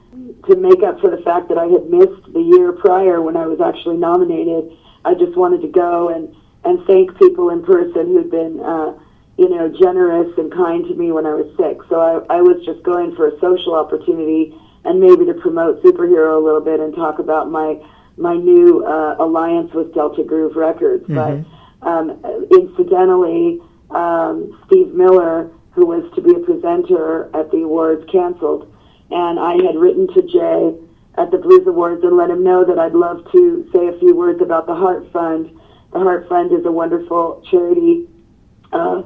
to 0.47 0.55
make 0.55 0.83
up 0.83 0.99
for 0.99 1.09
the 1.09 1.21
fact 1.23 1.49
that 1.49 1.57
I 1.57 1.65
had 1.65 1.89
missed 1.89 2.33
the 2.33 2.41
year 2.41 2.71
prior 2.73 3.21
when 3.21 3.37
I 3.37 3.47
was 3.47 3.61
actually 3.61 3.97
nominated. 3.97 4.71
I 5.03 5.13
just 5.13 5.35
wanted 5.37 5.61
to 5.61 5.67
go 5.67 6.09
and 6.09 6.35
and 6.63 6.83
thank 6.87 7.17
people 7.19 7.51
in 7.51 7.63
person 7.63 8.07
who'd 8.07 8.31
been 8.31 8.59
uh, 8.59 8.97
you 9.37 9.49
know 9.49 9.69
generous 9.69 10.31
and 10.37 10.51
kind 10.51 10.85
to 10.85 10.95
me 10.95 11.11
when 11.11 11.25
I 11.25 11.33
was 11.33 11.47
sick. 11.57 11.77
So 11.89 11.99
I, 11.99 12.37
I 12.37 12.41
was 12.41 12.63
just 12.65 12.83
going 12.83 13.15
for 13.15 13.27
a 13.27 13.39
social 13.39 13.75
opportunity 13.75 14.57
and 14.83 14.99
maybe 14.99 15.25
to 15.25 15.33
promote 15.33 15.83
superhero 15.83 16.37
a 16.37 16.43
little 16.43 16.61
bit 16.61 16.79
and 16.79 16.95
talk 16.95 17.19
about 17.19 17.49
my 17.49 17.79
my 18.17 18.35
new 18.35 18.85
uh, 18.85 19.17
alliance 19.19 19.73
with 19.73 19.93
Delta 19.93 20.23
Groove 20.23 20.55
Records. 20.55 21.03
But 21.07 21.45
um, 21.81 22.23
incidentally, 22.51 23.61
um, 23.89 24.63
Steve 24.65 24.93
Miller, 24.93 25.51
who 25.71 25.85
was 25.85 26.09
to 26.15 26.21
be 26.21 26.31
a 26.31 26.39
presenter 26.39 27.25
at 27.35 27.51
the 27.51 27.63
awards, 27.63 28.05
canceled, 28.11 28.73
and 29.11 29.39
I 29.39 29.53
had 29.65 29.75
written 29.75 30.07
to 30.13 30.21
Jay 30.21 30.73
at 31.17 31.31
the 31.31 31.37
Blues 31.37 31.65
Awards 31.67 32.03
and 32.03 32.17
let 32.17 32.29
him 32.29 32.43
know 32.43 32.65
that 32.65 32.77
I'd 32.77 32.93
love 32.93 33.25
to 33.31 33.69
say 33.73 33.87
a 33.87 33.99
few 33.99 34.15
words 34.15 34.41
about 34.41 34.67
the 34.67 34.75
HART 34.75 35.11
Fund. 35.11 35.49
The 35.93 35.99
HART 35.99 36.27
Fund 36.27 36.51
is 36.51 36.65
a 36.65 36.71
wonderful 36.71 37.43
charity, 37.49 38.07
uh, 38.73 39.03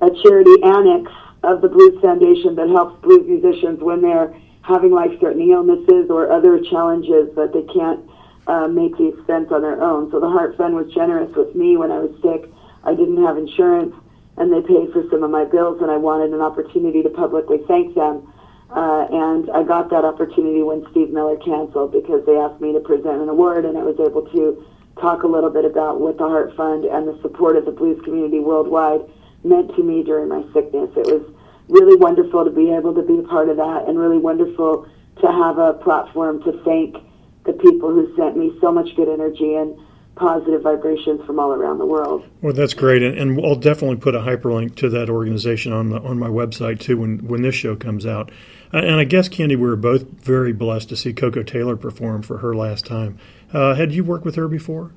a 0.00 0.10
charity 0.22 0.54
annex 0.62 1.10
of 1.42 1.62
the 1.62 1.68
Blues 1.68 2.00
Foundation 2.00 2.54
that 2.56 2.68
helps 2.68 3.00
blues 3.02 3.26
musicians 3.26 3.80
when 3.80 4.02
they're 4.02 4.34
having 4.62 4.92
life-threatening 4.92 5.50
illnesses 5.50 6.10
or 6.10 6.30
other 6.30 6.60
challenges 6.60 7.34
that 7.34 7.52
they 7.52 7.64
can't 7.72 8.04
uh, 8.46 8.68
make 8.68 8.96
the 8.98 9.08
expense 9.08 9.48
on 9.50 9.62
their 9.62 9.82
own. 9.82 10.10
So 10.10 10.20
the 10.20 10.28
HART 10.28 10.56
Fund 10.56 10.74
was 10.74 10.92
generous 10.92 11.34
with 11.34 11.54
me 11.54 11.76
when 11.76 11.90
I 11.90 11.98
was 11.98 12.12
sick. 12.22 12.50
I 12.84 12.94
didn't 12.94 13.24
have 13.24 13.36
insurance, 13.36 13.94
and 14.36 14.52
they 14.52 14.60
paid 14.60 14.92
for 14.92 15.04
some 15.10 15.22
of 15.22 15.30
my 15.30 15.44
bills, 15.44 15.80
and 15.82 15.90
I 15.90 15.96
wanted 15.96 16.32
an 16.32 16.40
opportunity 16.40 17.02
to 17.02 17.10
publicly 17.10 17.58
thank 17.66 17.94
them. 17.94 18.32
Uh, 18.70 19.06
and 19.10 19.50
I 19.50 19.62
got 19.62 19.88
that 19.90 20.04
opportunity 20.04 20.62
when 20.62 20.86
Steve 20.90 21.10
Miller 21.10 21.36
canceled 21.36 21.92
because 21.92 22.24
they 22.26 22.36
asked 22.36 22.60
me 22.60 22.72
to 22.72 22.80
present 22.80 23.22
an 23.22 23.28
award, 23.28 23.64
and 23.64 23.78
I 23.78 23.82
was 23.82 23.96
able 23.98 24.28
to 24.32 24.64
talk 25.00 25.22
a 25.22 25.26
little 25.26 25.50
bit 25.50 25.64
about 25.64 26.00
what 26.00 26.18
the 26.18 26.28
HART 26.28 26.54
Fund 26.56 26.84
and 26.84 27.08
the 27.08 27.18
support 27.22 27.56
of 27.56 27.64
the 27.64 27.70
blues 27.70 28.00
community 28.04 28.40
worldwide 28.40 29.00
meant 29.44 29.74
to 29.76 29.82
me 29.82 30.02
during 30.02 30.28
my 30.28 30.42
sickness. 30.52 30.90
It 30.96 31.06
was 31.06 31.22
really 31.68 31.96
wonderful 31.96 32.44
to 32.44 32.50
be 32.50 32.70
able 32.70 32.94
to 32.94 33.02
be 33.02 33.18
a 33.18 33.22
part 33.22 33.48
of 33.48 33.56
that, 33.56 33.84
and 33.88 33.98
really 33.98 34.18
wonderful 34.18 34.86
to 35.20 35.26
have 35.26 35.58
a 35.58 35.74
platform 35.74 36.42
to 36.44 36.52
thank 36.64 36.96
the 37.44 37.52
people 37.54 37.88
who 37.90 38.14
sent 38.16 38.36
me 38.36 38.52
so 38.60 38.70
much 38.70 38.94
good 38.96 39.08
energy 39.08 39.54
and 39.54 39.78
positive 40.18 40.62
vibrations 40.62 41.24
from 41.24 41.38
all 41.38 41.52
around 41.52 41.78
the 41.78 41.86
world. 41.86 42.24
Well, 42.42 42.52
that's 42.52 42.74
great, 42.74 43.02
and, 43.02 43.18
and 43.18 43.44
I'll 43.44 43.56
definitely 43.56 43.96
put 43.96 44.14
a 44.14 44.20
hyperlink 44.20 44.74
to 44.76 44.88
that 44.90 45.08
organization 45.08 45.72
on 45.72 45.90
the, 45.90 46.00
on 46.00 46.18
my 46.18 46.28
website 46.28 46.80
too 46.80 46.98
when 46.98 47.18
when 47.26 47.42
this 47.42 47.54
show 47.54 47.76
comes 47.76 48.04
out. 48.06 48.30
Uh, 48.72 48.78
and 48.78 48.96
I 48.96 49.04
guess 49.04 49.28
Candye, 49.28 49.50
we 49.50 49.56
were 49.56 49.76
both 49.76 50.02
very 50.02 50.52
blessed 50.52 50.90
to 50.90 50.96
see 50.96 51.12
Koko 51.12 51.42
Taylor 51.42 51.76
perform 51.76 52.22
for 52.22 52.38
her 52.38 52.54
last 52.54 52.84
time. 52.84 53.18
Uh, 53.52 53.74
had 53.74 53.92
you 53.92 54.04
worked 54.04 54.24
with 54.24 54.34
her 54.34 54.48
before? 54.48 54.90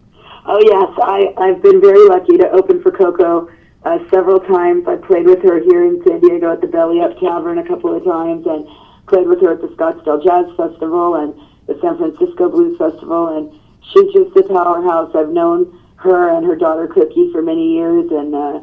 Oh 0.45 0.59
yes, 0.59 0.89
I, 1.01 1.33
I've 1.37 1.61
been 1.61 1.79
very 1.79 2.07
lucky 2.07 2.37
to 2.37 2.49
open 2.51 2.81
for 2.81 2.91
Coco 2.91 3.49
uh, 3.83 3.99
several 4.09 4.39
times. 4.39 4.87
I 4.87 4.95
played 4.95 5.25
with 5.25 5.41
her 5.43 5.59
here 5.59 5.85
in 5.85 6.03
San 6.05 6.19
Diego 6.19 6.51
at 6.51 6.61
the 6.61 6.67
Belly 6.67 6.99
Up 6.99 7.17
Tavern 7.19 7.59
a 7.59 7.67
couple 7.67 7.95
of 7.95 8.03
times, 8.03 8.45
and 8.47 8.67
played 9.07 9.27
with 9.27 9.41
her 9.41 9.53
at 9.53 9.61
the 9.61 9.67
Scottsdale 9.69 10.23
Jazz 10.23 10.45
Festival 10.57 11.15
and 11.15 11.33
the 11.67 11.77
San 11.81 11.97
Francisco 11.97 12.49
Blues 12.49 12.77
Festival. 12.77 13.37
And 13.37 13.60
she's 13.89 14.13
just 14.13 14.35
a 14.37 14.43
powerhouse. 14.43 15.11
I've 15.15 15.29
known 15.29 15.79
her 15.97 16.35
and 16.35 16.45
her 16.45 16.55
daughter 16.55 16.87
Cookie 16.87 17.31
for 17.31 17.41
many 17.41 17.73
years, 17.73 18.09
and 18.11 18.33
uh, 18.33 18.59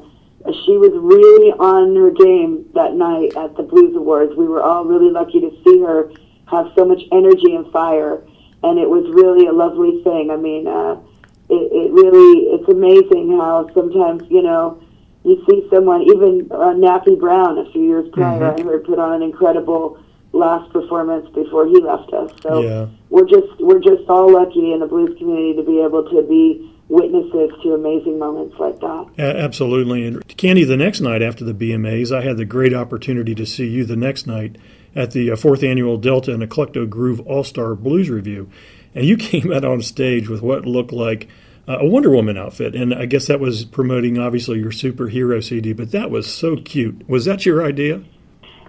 she 0.65 0.77
was 0.77 0.93
really 0.95 1.53
on 1.53 1.95
her 1.97 2.11
game 2.11 2.69
that 2.75 2.95
night 2.95 3.37
at 3.37 3.57
the 3.57 3.63
Blues 3.63 3.95
Awards. 3.97 4.33
We 4.37 4.47
were 4.47 4.63
all 4.63 4.85
really 4.85 5.11
lucky 5.11 5.41
to 5.41 5.51
see 5.65 5.81
her 5.81 6.11
have 6.51 6.73
so 6.77 6.85
much 6.85 7.03
energy 7.13 7.55
and 7.55 7.71
fire, 7.73 8.23
and 8.63 8.79
it 8.79 8.89
was 8.89 9.05
really 9.13 9.47
a 9.47 9.53
lovely 9.53 10.03
thing. 10.03 10.31
I 10.31 10.37
mean. 10.37 10.67
Uh, 10.67 11.01
it, 11.49 11.73
it 11.73 11.93
really 11.93 12.53
it's 12.53 12.69
amazing 12.69 13.37
how 13.39 13.69
sometimes 13.75 14.23
you 14.29 14.43
know 14.43 14.83
you 15.25 15.43
see 15.49 15.67
someone 15.71 16.03
even 16.03 16.49
uh, 16.51 16.75
Nappy 16.77 17.19
Brown 17.19 17.59
a 17.59 17.71
few 17.73 17.83
years 17.83 18.09
prior 18.13 18.53
I 18.53 18.63
heard 18.63 18.85
put 18.85 18.99
on 18.99 19.15
an 19.15 19.23
incredible 19.23 20.03
last 20.39 20.73
performance 20.73 21.29
before 21.35 21.67
he 21.67 21.81
left 21.81 22.13
us 22.13 22.31
so 22.43 22.63
Yeah. 22.63 22.87
we're 23.11 23.27
just 23.27 23.49
we're 23.61 23.81
just 23.81 24.09
all 24.09 24.33
lucky 24.33 24.73
in 24.73 24.81
the 24.81 24.87
blues 24.87 25.17
community 25.19 25.55
to 25.57 25.63
be 25.63 25.81
able 25.81 26.09
to 26.09 26.23
be 26.23 26.73
witnesses 26.89 27.51
to 27.63 27.75
amazing 27.75 28.19
moments 28.19 28.57
like 28.59 28.79
that 28.81 29.07
absolutely. 29.19 30.07
And 30.07 30.27
Candye, 30.29 30.67
the 30.67 30.77
next 30.77 31.01
night 31.01 31.21
after 31.23 31.45
the 31.45 31.53
BMAs, 31.53 32.17
I 32.17 32.23
had 32.23 32.37
the 32.39 32.45
great 32.47 32.73
opportunity 32.73 33.35
to 33.35 33.45
see 33.45 33.67
you 33.67 33.85
the 33.85 33.97
next 33.97 34.27
night 34.27 34.57
at 34.95 35.11
the 35.11 35.31
uh, 35.31 35.37
fourth 35.37 35.63
annual 35.63 35.99
Delta 35.99 36.33
and 36.33 36.43
Eclecto 36.43 36.89
Groove 36.89 37.21
All 37.27 37.45
Star 37.45 37.75
Blues 37.75 38.09
Review, 38.09 38.49
and 38.95 39.05
you 39.05 39.17
came 39.31 39.53
out 39.53 39.65
on 39.65 39.83
stage 39.83 40.29
with 40.29 40.41
what 40.41 40.65
looked 40.67 40.93
like 40.93 41.29
uh, 41.69 41.79
a 41.81 41.87
Wonder 41.87 42.11
Woman 42.11 42.39
outfit, 42.39 42.75
and 42.75 42.95
I 42.95 43.05
guess 43.05 43.27
that 43.27 43.39
was 43.41 43.65
promoting 43.67 44.19
obviously 44.19 44.59
your 44.59 44.71
superhero 44.71 45.45
CD, 45.45 45.75
but 45.75 45.91
that 45.93 46.11
was 46.11 46.33
so 46.33 46.57
cute. 46.57 47.07
Was 47.09 47.27
that 47.27 47.45
your 47.45 47.63
idea? 47.65 48.03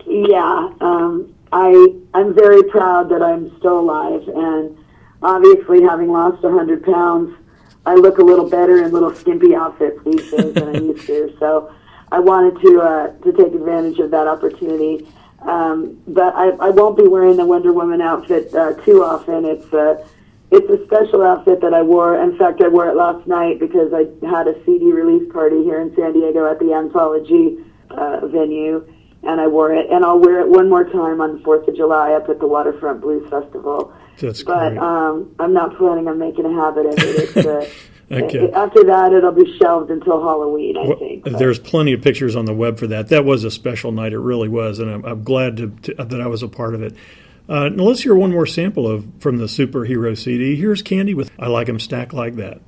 Yeah, 0.06 0.70
um, 0.82 1.34
I 1.52 1.96
I'm 2.14 2.34
very 2.34 2.64
proud 2.64 3.10
that 3.10 3.22
I'm 3.22 3.56
still 3.58 3.80
alive, 3.80 4.28
and 4.28 4.78
obviously 5.22 5.82
having 5.82 6.12
lost 6.12 6.44
a 6.44 6.52
hundred 6.52 6.84
pounds, 6.84 7.36
I 7.86 7.96
look 7.96 8.18
a 8.20 8.24
little 8.24 8.50
better 8.50 8.84
in 8.84 8.92
little 8.92 9.14
skimpy 9.14 9.56
outfits 9.56 10.00
these 10.04 10.32
days 10.32 10.54
than 10.54 10.76
I 10.76 10.80
used 10.80 11.06
to. 11.08 11.36
So 11.40 11.74
I 12.12 12.20
wanted 12.20 12.62
to 12.62 12.82
uh, 12.82 13.08
to 13.24 13.32
take 13.34 13.54
advantage 13.54 14.00
of 14.00 14.12
that 14.12 14.28
opportunity. 14.28 15.08
Um, 15.42 16.02
but 16.06 16.36
I, 16.36 16.50
I 16.50 16.70
won't 16.70 16.98
be 16.98 17.08
wearing 17.08 17.38
the 17.38 17.46
Wonder 17.46 17.72
Woman 17.72 18.02
outfit 18.02 18.54
uh, 18.54 18.74
too 18.84 19.04
often. 19.04 19.46
It's 19.46 19.74
uh, 19.74 20.06
it's 20.52 20.70
a 20.70 20.84
special 20.86 21.22
outfit 21.22 21.62
that 21.62 21.74
I 21.74 21.82
wore. 21.82 22.22
In 22.22 22.38
fact, 22.38 22.62
I 22.62 22.68
wore 22.68 22.90
it 22.90 22.96
last 22.96 23.28
night 23.28 23.60
because 23.60 23.94
I 23.94 24.08
had 24.28 24.48
a 24.48 24.56
CD 24.66 24.92
release 24.92 25.32
party 25.32 25.64
here 25.64 25.80
in 25.80 25.96
San 25.96 26.14
Diego 26.14 26.50
at 26.50 26.60
the 26.60 26.74
Anthology 26.74 27.60
uh, 27.92 28.26
venue, 28.28 28.86
and 29.24 29.40
I 29.42 29.48
wore 29.48 29.74
it. 29.74 29.90
And 29.92 30.04
I'll 30.06 30.20
wear 30.20 30.40
it 30.42 30.50
one 30.50 30.70
more 30.70 30.84
time 30.86 31.22
on 31.22 31.38
the 31.38 31.44
Fourth 31.44 31.68
of 31.68 31.76
July 31.76 32.14
up 32.14 32.30
at 32.30 32.40
the 32.40 32.48
Waterfront 32.48 33.02
Blues 33.02 33.30
Festival. 33.30 33.94
That's 34.20 34.44
But 34.44 34.70
great. 34.70 34.78
um, 34.80 35.34
I'm 35.40 35.54
not 35.54 35.78
planning 35.78 36.08
on 36.08 36.20
making 36.20 36.46
a 36.46 36.54
habit 36.54 36.86
of 36.88 36.94
it. 36.98 37.36
It's, 37.36 37.38
uh, 37.46 37.70
Okay. 38.12 38.50
After 38.54 38.84
that, 38.86 39.14
it'll 39.14 39.32
be 39.32 39.56
shelved 39.60 39.92
until 39.92 40.20
Halloween, 40.20 40.76
I 40.78 40.88
Well, 40.88 40.98
think. 40.98 41.26
But- 41.26 41.38
there's 41.38 41.60
plenty 41.60 41.94
of 41.94 42.02
pictures 42.02 42.36
on 42.36 42.46
the 42.46 42.56
web 42.56 42.80
for 42.80 42.88
that. 42.88 43.10
That 43.10 43.24
was 43.24 43.44
a 43.44 43.52
special 43.52 43.92
night. 43.92 44.14
It 44.14 44.18
really 44.18 44.50
was, 44.50 44.80
and 44.80 44.90
I'm, 44.90 45.06
I'm 45.06 45.24
glad 45.24 45.58
to, 45.58 45.68
to, 45.84 45.94
that 46.06 46.20
I 46.20 46.26
was 46.26 46.42
a 46.42 46.48
part 46.48 46.74
of 46.74 46.82
it. 46.82 46.96
Uh, 47.48 47.70
now 47.70 47.84
let's 47.84 48.02
hear 48.02 48.16
one 48.16 48.32
more 48.32 48.48
sample 48.48 48.88
of 48.88 49.06
from 49.20 49.38
the 49.38 49.46
superhero 49.46 50.18
CD. 50.18 50.56
Here's 50.56 50.82
Candye 50.82 51.14
with 51.14 51.30
"I 51.38 51.50
Like 51.50 51.70
'Em 51.70 51.80
Stacked 51.80 52.12
Like 52.14 52.36
That." 52.38 52.62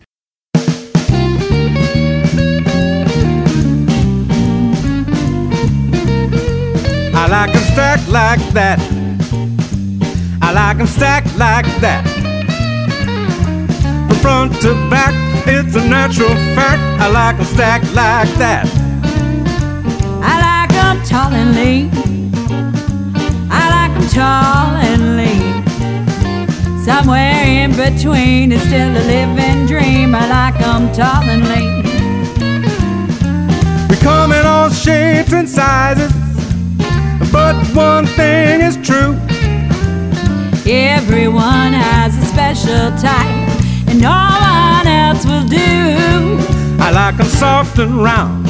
I 7.21 7.27
like 7.27 7.49
like 7.49 7.55
'em 7.55 7.63
stacked 7.73 8.07
like 8.09 8.41
that. 8.53 8.79
I 10.41 10.51
like 10.51 10.77
like 10.77 10.79
'em 10.79 10.87
stacked 10.87 11.37
like 11.37 11.67
that. 11.79 12.03
From 14.07 14.17
front 14.23 14.59
to 14.61 14.73
back, 14.89 15.13
it's 15.45 15.75
a 15.75 15.83
natural 15.87 16.35
fact. 16.55 16.81
I 16.99 17.07
like 17.19 17.37
like 17.37 17.39
'em 17.39 17.45
stacked 17.53 17.93
like 17.93 18.31
that. 18.43 18.65
I 20.31 20.33
like 20.47 20.73
'em 20.83 20.97
tall 21.11 21.31
and 21.41 21.51
lean. 21.59 21.91
I 23.51 23.63
like 23.75 23.93
'em 23.99 24.07
tall 24.17 24.71
and 24.89 25.03
lean. 25.19 25.63
Somewhere 26.83 27.43
in 27.61 27.71
between 27.75 28.51
is 28.51 28.63
still 28.63 28.91
a 29.01 29.03
living 29.15 29.67
dream. 29.67 30.15
I 30.15 30.25
like 30.37 30.57
like 30.57 30.57
'em 30.67 30.83
tall 30.99 31.23
and 31.33 31.43
lean. 31.51 31.83
We 33.89 33.95
come 33.97 34.31
in 34.39 34.45
all 34.47 34.69
shapes 34.71 35.33
and 35.33 35.47
sizes, 35.47 36.11
one 37.75 38.05
thing 38.05 38.61
is 38.61 38.75
true. 38.77 39.15
Everyone 40.65 41.73
has 41.73 42.17
a 42.17 42.25
special 42.25 42.91
type, 42.97 43.89
and 43.89 44.01
no 44.01 44.09
one 44.09 44.87
else 44.87 45.25
will 45.25 45.47
do. 45.47 46.39
I 46.79 46.91
like 46.91 47.19
'em 47.19 47.27
soft 47.27 47.79
and 47.79 48.03
round. 48.03 48.47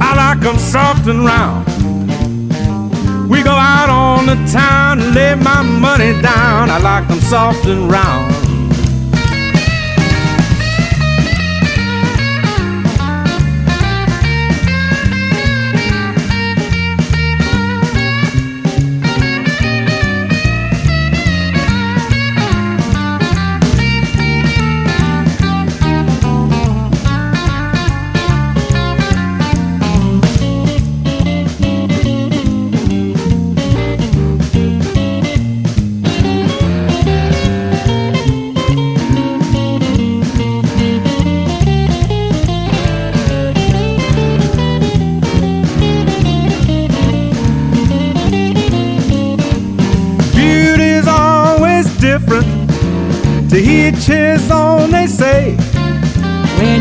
I 0.00 0.14
like 0.14 0.44
'em 0.44 0.58
soft 0.58 1.06
and 1.06 1.24
round. 1.24 1.66
We 3.28 3.42
go 3.42 3.52
out 3.52 3.88
on 3.88 4.26
the 4.26 4.36
town 4.50 5.00
and 5.00 5.14
lay 5.14 5.34
my 5.34 5.62
money 5.62 6.12
down. 6.20 6.70
I 6.70 6.78
like 6.78 7.10
'em 7.10 7.20
soft 7.20 7.64
and 7.66 7.90
round. 7.90 8.39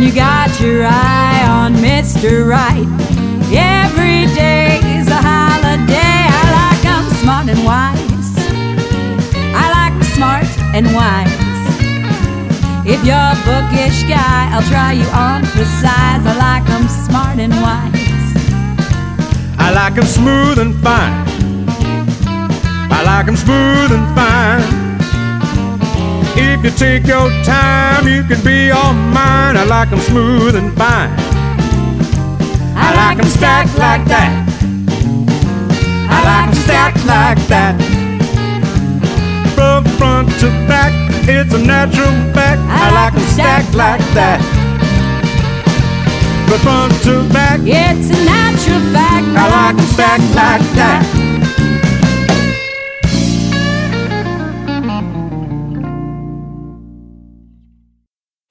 You 0.09 0.15
got 0.15 0.59
your 0.59 0.85
eye 0.87 1.45
on 1.47 1.73
Mr. 1.75 2.47
Right, 2.47 2.87
every 3.53 4.25
day 4.33 4.79
is 4.97 5.07
a 5.07 5.21
holiday. 5.21 6.25
I 6.39 6.43
like 6.59 6.83
'em 6.93 7.05
smart 7.21 7.47
and 7.47 7.63
wise. 7.63 8.31
I 9.61 9.65
like 9.77 9.93
'em 9.93 10.03
smart 10.15 10.49
and 10.73 10.87
wise. 10.97 11.37
If 12.85 12.99
you're 13.05 13.29
a 13.35 13.37
bookish 13.45 14.01
guy, 14.15 14.49
I'll 14.51 14.67
try 14.73 14.93
you 14.93 15.07
on 15.27 15.43
for 15.45 15.65
size. 15.83 16.23
I 16.31 16.35
like 16.47 16.67
'em 16.75 16.87
smart 17.05 17.37
and 17.45 17.53
wise. 17.61 18.33
I 19.59 19.69
like 19.79 19.95
'em 20.01 20.07
smooth 20.07 20.57
and 20.57 20.73
fine. 20.85 21.17
I 22.97 22.99
like 23.11 23.27
'em 23.27 23.37
smooth 23.37 23.91
and 23.97 24.07
fine. 24.15 24.88
If 26.41 26.63
you 26.63 26.71
take 26.71 27.05
your 27.05 27.29
time, 27.43 28.07
you 28.07 28.23
can 28.23 28.41
be 28.45 28.71
all 28.71 28.93
mine. 28.93 29.57
I 29.57 29.65
like 29.65 29.91
'em 29.91 29.99
smooth 29.99 30.55
and 30.55 30.71
fine. 30.77 31.11
I 32.85 32.87
like 33.01 33.19
'em 33.19 33.29
stacked 33.37 33.77
like 33.77 34.05
that. 34.13 34.31
I 36.15 36.17
like 36.29 36.29
like 36.29 36.47
'em 36.47 36.55
stacked 36.65 37.05
like 37.05 37.41
that. 37.53 37.75
From 39.55 39.83
front 39.97 40.29
to 40.39 40.49
back, 40.69 40.93
it's 41.27 41.53
a 41.53 41.61
natural 41.75 42.15
fact. 42.33 42.61
I 42.81 42.89
like 42.99 43.13
like 43.13 43.15
'em 43.15 43.27
stacked 43.35 43.75
like 43.75 44.05
that. 44.13 44.39
From 46.47 46.59
front 46.65 46.93
to 47.03 47.13
back, 47.33 47.59
It's 47.65 48.07
a 48.17 48.19
natural 48.33 48.81
fact. 48.93 49.25
I 49.41 49.45
like 49.57 49.75
like 49.75 49.75
'em 49.77 49.87
stacked 49.93 50.31
like 50.41 50.65
that. 50.79 51.28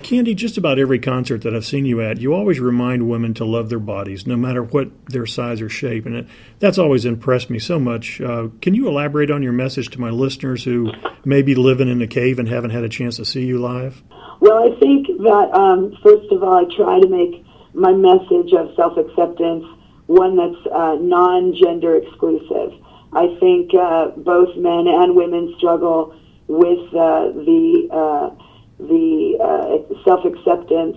Candye, 0.09 0.35
just 0.35 0.57
about 0.57 0.79
every 0.79 0.99
concert 0.99 1.43
that 1.43 1.55
I've 1.55 1.67
seen 1.67 1.85
you 1.85 2.01
at, 2.01 2.19
you 2.19 2.33
always 2.33 2.59
remind 2.59 3.11
women 3.11 3.35
to 3.35 3.45
love 3.45 3.69
their 3.69 3.79
bodies, 3.79 4.27
no 4.27 4.39
matter 4.39 4.63
what 4.63 4.89
their 5.05 5.27
size 5.27 5.61
or 5.61 5.69
shape, 5.69 6.07
and 6.07 6.17
it, 6.17 6.27
that's 6.61 6.79
always 6.79 7.05
impressed 7.05 7.51
me 7.51 7.59
so 7.59 7.79
much. 7.79 8.19
Uh, 8.19 8.49
can 8.63 8.73
you 8.73 8.89
elaborate 8.89 9.31
on 9.31 9.43
your 9.43 9.53
message 9.53 9.91
to 9.91 10.01
my 10.01 10.09
listeners 10.09 10.65
who 10.65 10.91
may 11.27 11.43
be 11.43 11.55
living 11.55 11.89
in 11.89 12.01
a 12.01 12.07
cave 12.07 12.39
and 12.39 12.49
haven't 12.49 12.71
had 12.71 12.85
a 12.85 12.89
chance 12.89 13.17
to 13.19 13.27
see 13.27 13.45
you 13.45 13.59
live? 13.59 14.03
Well, 14.41 14.73
I 14.73 14.81
think 14.81 15.09
that 15.09 15.51
um, 15.53 15.95
first 16.03 16.33
of 16.33 16.43
all, 16.43 16.55
I 16.55 16.75
try 16.75 17.01
to 17.01 17.09
make 17.09 17.45
my 17.75 17.93
message 17.93 18.55
of 18.55 18.75
self-acceptance 18.77 19.67
one 20.07 20.39
that's 20.39 20.75
uh, 20.75 20.97
non-gender 21.03 21.97
exclusive. 21.97 22.73
I 23.13 23.37
think 23.39 23.75
uh, 23.75 24.13
both 24.17 24.57
men 24.57 24.87
and 24.89 25.15
women 25.15 25.55
struggle 25.59 26.19
with 26.47 26.93
the 26.93 27.89
uh, 27.93 28.45
the 28.79 29.37
uh, 29.41 29.45
uh, 29.45 30.05
self-acceptance 30.05 30.97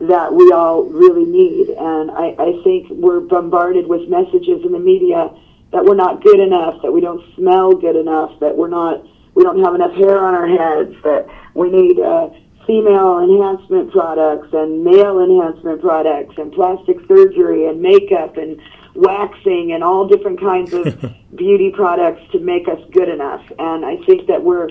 that 0.00 0.32
we 0.32 0.52
all 0.52 0.84
really 0.84 1.24
need, 1.24 1.70
and 1.70 2.10
I, 2.10 2.34
I 2.38 2.62
think 2.62 2.88
we're 2.90 3.20
bombarded 3.20 3.86
with 3.88 4.08
messages 4.08 4.64
in 4.64 4.72
the 4.72 4.78
media 4.78 5.30
that 5.72 5.84
we're 5.84 5.96
not 5.96 6.22
good 6.22 6.40
enough, 6.40 6.80
that 6.82 6.92
we 6.92 7.00
don't 7.00 7.22
smell 7.34 7.74
good 7.74 7.96
enough, 7.96 8.38
that 8.40 8.56
we're 8.56 8.68
not 8.68 9.04
we 9.34 9.44
don't 9.44 9.62
have 9.62 9.74
enough 9.74 9.94
hair 9.94 10.24
on 10.24 10.34
our 10.34 10.48
heads, 10.48 10.96
that 11.04 11.28
we 11.54 11.70
need 11.70 12.00
uh, 12.00 12.28
female 12.66 13.20
enhancement 13.20 13.92
products 13.92 14.48
and 14.52 14.84
male 14.84 15.20
enhancement 15.20 15.80
products 15.80 16.34
and 16.38 16.52
plastic 16.52 16.96
surgery 17.06 17.66
and 17.66 17.80
makeup 17.80 18.36
and 18.36 18.60
waxing 18.94 19.72
and 19.72 19.84
all 19.84 20.08
different 20.08 20.40
kinds 20.40 20.72
of 20.74 20.84
beauty 21.36 21.70
products 21.70 22.20
to 22.32 22.40
make 22.40 22.66
us 22.68 22.80
good 22.92 23.08
enough. 23.08 23.44
And 23.58 23.84
I 23.84 23.96
think 24.04 24.26
that 24.26 24.42
we're 24.42 24.70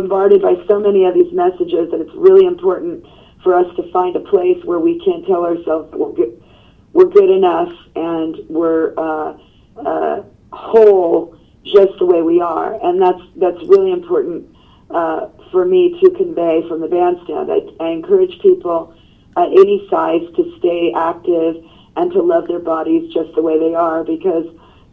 bombarded 0.00 0.42
by 0.42 0.54
so 0.66 0.80
many 0.80 1.04
of 1.04 1.14
these 1.14 1.32
messages 1.32 1.90
that 1.90 2.00
it's 2.00 2.14
really 2.14 2.46
important 2.46 3.04
for 3.42 3.54
us 3.54 3.66
to 3.76 3.90
find 3.92 4.16
a 4.16 4.20
place 4.20 4.58
where 4.64 4.80
we 4.80 4.98
can 5.04 5.24
tell 5.24 5.44
ourselves 5.44 5.90
that 5.90 5.98
we're 5.98 6.12
good, 6.12 6.42
we're 6.92 7.08
good 7.08 7.30
enough 7.30 7.72
and 7.94 8.36
we're 8.48 8.94
uh, 8.98 9.36
uh, 9.76 10.22
whole 10.52 11.38
just 11.64 11.92
the 11.98 12.06
way 12.06 12.22
we 12.22 12.40
are. 12.40 12.74
And 12.84 13.00
that's 13.00 13.22
that's 13.36 13.62
really 13.68 13.92
important 13.92 14.54
uh, 14.90 15.28
for 15.52 15.64
me 15.64 15.98
to 16.02 16.10
convey 16.10 16.66
from 16.68 16.80
the 16.80 16.88
bandstand. 16.88 17.52
I, 17.52 17.84
I 17.84 17.90
encourage 17.90 18.40
people 18.40 18.94
at 19.36 19.48
any 19.48 19.86
size 19.90 20.22
to 20.36 20.56
stay 20.58 20.92
active 20.96 21.64
and 21.96 22.10
to 22.12 22.22
love 22.22 22.48
their 22.48 22.58
bodies 22.58 23.12
just 23.12 23.34
the 23.34 23.42
way 23.42 23.58
they 23.58 23.74
are 23.74 24.02
because 24.02 24.46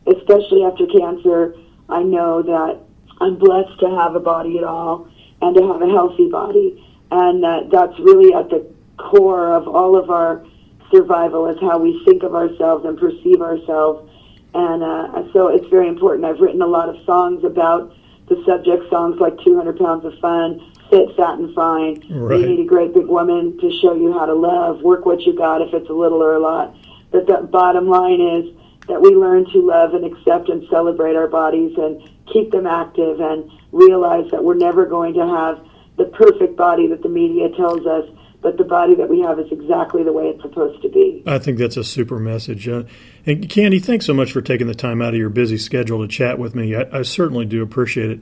especially 0.07 0.63
after 0.63 0.85
cancer, 0.85 1.55
I 1.89 2.03
know 2.03 2.41
that 2.43 2.81
I'm 3.21 3.37
blessed 3.37 3.79
to 3.79 3.89
have 3.89 4.15
a 4.15 4.19
body 4.19 4.57
at 4.57 4.63
all 4.63 5.07
and 5.41 5.55
to 5.55 5.67
have 5.67 5.81
a 5.81 5.87
healthy 5.87 6.27
body. 6.27 6.83
And 7.11 7.45
uh, 7.45 7.61
that's 7.71 7.97
really 7.99 8.33
at 8.33 8.49
the 8.49 8.67
core 8.97 9.53
of 9.53 9.67
all 9.67 9.95
of 9.95 10.09
our 10.09 10.43
survival 10.91 11.47
is 11.47 11.57
how 11.61 11.77
we 11.77 12.03
think 12.03 12.23
of 12.23 12.33
ourselves 12.33 12.83
and 12.85 12.97
perceive 12.97 13.41
ourselves. 13.41 14.09
And 14.53 14.83
uh, 14.83 15.31
so 15.33 15.47
it's 15.47 15.67
very 15.67 15.87
important. 15.87 16.25
I've 16.25 16.39
written 16.39 16.61
a 16.61 16.67
lot 16.67 16.89
of 16.89 17.03
songs 17.05 17.43
about 17.43 17.95
the 18.27 18.41
subject, 18.45 18.89
songs 18.89 19.19
like 19.19 19.37
200 19.43 19.77
Pounds 19.77 20.03
of 20.03 20.17
Fun, 20.19 20.59
Fit, 20.89 21.15
Fat, 21.15 21.37
and 21.37 21.53
Fine. 21.53 22.03
Right. 22.09 22.39
You 22.39 22.47
need 22.47 22.59
a 22.61 22.65
great 22.65 22.93
big 22.93 23.05
woman 23.05 23.57
to 23.59 23.79
show 23.81 23.93
you 23.93 24.13
how 24.13 24.25
to 24.25 24.33
love. 24.33 24.81
Work 24.81 25.05
what 25.05 25.21
you 25.21 25.35
got 25.35 25.61
if 25.61 25.73
it's 25.73 25.89
a 25.89 25.93
little 25.93 26.23
or 26.23 26.33
a 26.33 26.39
lot. 26.39 26.75
But 27.11 27.27
the 27.27 27.37
bottom 27.37 27.87
line 27.87 28.19
is 28.19 28.55
that 28.87 29.01
we 29.01 29.09
learn 29.09 29.45
to 29.51 29.59
love 29.59 29.93
and 29.93 30.05
accept 30.05 30.49
and 30.49 30.67
celebrate 30.69 31.15
our 31.15 31.27
bodies 31.27 31.77
and 31.77 32.01
keep 32.31 32.51
them 32.51 32.67
active 32.67 33.19
and 33.19 33.49
realize 33.71 34.29
that 34.31 34.43
we're 34.43 34.55
never 34.55 34.85
going 34.85 35.13
to 35.13 35.25
have 35.27 35.65
the 35.97 36.05
perfect 36.05 36.55
body 36.55 36.87
that 36.87 37.03
the 37.03 37.09
media 37.09 37.49
tells 37.55 37.85
us, 37.85 38.09
but 38.41 38.57
the 38.57 38.63
body 38.63 38.95
that 38.95 39.07
we 39.07 39.19
have 39.21 39.39
is 39.39 39.51
exactly 39.51 40.03
the 40.03 40.11
way 40.11 40.25
it's 40.25 40.41
supposed 40.41 40.81
to 40.81 40.89
be. 40.89 41.23
I 41.27 41.37
think 41.37 41.57
that's 41.57 41.77
a 41.77 41.83
super 41.83 42.19
message. 42.19 42.67
Uh, 42.67 42.83
and 43.25 43.47
Candye, 43.47 43.83
thanks 43.83 44.05
so 44.05 44.13
much 44.13 44.31
for 44.31 44.41
taking 44.41 44.67
the 44.67 44.75
time 44.75 45.01
out 45.01 45.13
of 45.13 45.19
your 45.19 45.29
busy 45.29 45.57
schedule 45.57 46.01
to 46.01 46.07
chat 46.07 46.39
with 46.39 46.55
me. 46.55 46.75
I, 46.75 46.99
I 46.99 47.01
certainly 47.03 47.45
do 47.45 47.61
appreciate 47.61 48.09
it. 48.09 48.19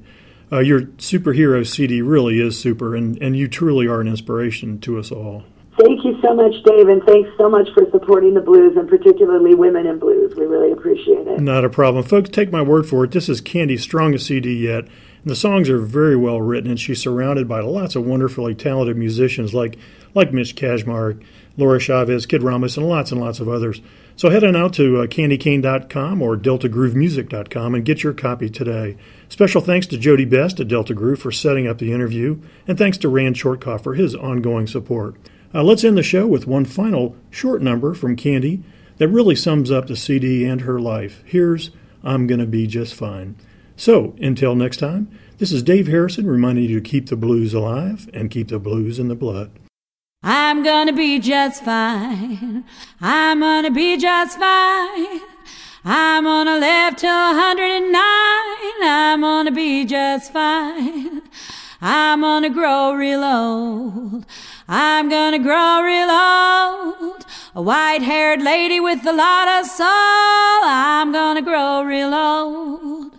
Uh, 0.52 0.60
your 0.60 0.82
superhero 0.82 1.66
CD 1.66 2.02
really 2.02 2.40
is 2.40 2.60
super, 2.60 2.96
and, 2.96 3.22
and 3.22 3.38
you 3.38 3.48
truly 3.48 3.88
are 3.88 4.02
an 4.02 4.08
inspiration 4.08 4.80
to 4.82 4.98
us 4.98 5.12
all. 5.12 5.44
Thank 5.80 6.04
you 6.04 6.20
so 6.22 6.34
much, 6.34 6.62
Dave, 6.66 6.90
and 6.90 7.02
thanks 7.04 7.30
so 7.38 7.50
much 7.50 7.70
for 7.74 7.90
supporting 7.90 8.34
the 8.34 8.42
blues 8.42 8.76
and 8.76 8.90
particularly 8.90 9.56
women 9.56 9.86
in 9.86 9.98
blues. 9.98 10.36
We 10.36 10.46
really 10.46 10.74
appreciate 10.74 11.26
it. 11.26 11.40
Not 11.40 11.64
a 11.64 11.70
problem. 11.70 12.04
Folks, 12.04 12.30
take 12.30 12.52
my 12.52 12.62
word 12.62 12.86
for 12.86 13.06
it. 13.06 13.12
This 13.12 13.30
is 13.30 13.40
Candye's 13.40 13.82
strongest 13.82 14.28
CD 14.28 14.54
yet. 14.54 14.84
And 14.84 15.32
the 15.32 15.38
songs 15.38 15.70
are 15.70 15.80
very 15.80 16.18
well 16.18 16.42
written, 16.42 16.70
and 16.70 16.78
she's 16.78 17.02
surrounded 17.02 17.48
by 17.48 17.62
lots 17.62 17.96
of 17.96 18.06
wonderfully 18.06 18.56
talented 18.56 18.98
musicians 18.98 19.54
like 19.54 19.78
like 20.14 20.34
Mitch 20.34 20.58
Kashmar, 20.58 21.18
Laura 21.56 21.80
Chavez, 21.80 22.26
Kid 22.26 22.44
Ramos, 22.44 22.76
and 22.76 22.90
lots 22.90 23.14
and 23.14 23.22
lots 23.22 23.40
of 23.40 23.48
others. 23.48 23.80
So 24.18 24.30
head 24.30 24.44
on 24.44 24.58
out 24.58 24.74
to 24.74 25.00
uh, 25.00 25.08
candyekane.com 25.08 26.22
or 26.22 26.36
deltagroovemusic.com 26.36 27.76
and 27.76 27.86
get 27.86 28.04
your 28.04 28.14
copy 28.14 28.50
today. 28.50 28.98
Special 29.30 29.62
thanks 29.62 29.88
to 29.88 29.98
Jody 29.98 30.26
Best 30.26 30.60
at 30.60 30.68
Delta 30.68 30.94
Groove 30.94 31.20
for 31.20 31.32
setting 31.32 31.68
up 31.68 31.78
the 31.78 31.94
interview, 31.94 32.42
and 32.68 32.78
thanks 32.78 32.98
to 32.98 33.08
Rand 33.08 33.36
Chortkoff 33.36 33.82
for 33.82 33.94
his 33.94 34.14
ongoing 34.14 34.68
support. 34.68 35.16
Uh, 35.54 35.64
let's 35.64 35.84
end 35.84 35.98
the 35.98 36.04
show 36.04 36.28
with 36.28 36.46
one 36.46 36.64
final 36.66 37.16
short 37.32 37.62
number 37.62 37.96
from 37.96 38.16
Candye 38.16 38.62
that 38.98 39.08
really 39.08 39.36
sums 39.36 39.72
up 39.72 39.88
the 39.88 39.96
CD 39.96 40.46
and 40.46 40.62
her 40.62 40.80
life. 40.80 41.24
Here's 41.26 41.72
I'm 42.04 42.28
Gonna 42.28 42.46
Be 42.46 42.68
Just 42.68 42.94
Fine. 42.94 43.36
So, 43.76 44.14
until 44.22 44.56
next 44.56 44.78
time, 44.78 45.10
this 45.38 45.52
is 45.52 45.64
Dave 45.64 45.88
Harrison 45.88 46.28
reminding 46.28 46.66
you 46.66 46.80
to 46.80 46.90
keep 46.90 47.08
the 47.08 47.16
blues 47.16 47.54
alive 47.54 48.10
and 48.14 48.30
keep 48.30 48.50
the 48.50 48.60
blues 48.60 49.00
in 49.00 49.08
the 49.08 49.16
blood. 49.16 49.52
I'm 50.22 50.64
gonna 50.64 50.94
be 50.94 51.18
just 51.18 51.64
fine. 51.64 52.66
I'm 53.02 53.40
gonna 53.40 53.72
be 53.72 53.98
just 53.98 54.38
fine. 54.38 55.22
I'm 55.86 56.26
gonna 56.26 56.58
live 56.58 56.98
till 56.98 57.10
109. 57.10 57.96
I'm 58.84 59.22
gonna 59.22 59.52
be 59.52 59.86
just 59.86 60.32
fine. 60.34 61.22
I'm 61.82 62.22
gonna 62.22 62.50
grow 62.50 62.94
real 62.94 63.24
old. 63.24 64.26
I'm 64.68 65.10
gonna 65.10 65.40
grow 65.40 65.82
real 65.82 66.10
old. 66.12 67.26
A 67.56 67.62
white 67.62 68.02
haired 68.02 68.42
lady 68.42 68.80
with 68.80 69.06
a 69.06 69.14
lot 69.14 69.48
of 69.48 69.66
soul. 69.66 69.88
I'm 69.88 71.14
gonna 71.14 71.42
grow 71.42 71.82
real 71.84 72.14
old. 72.14 73.18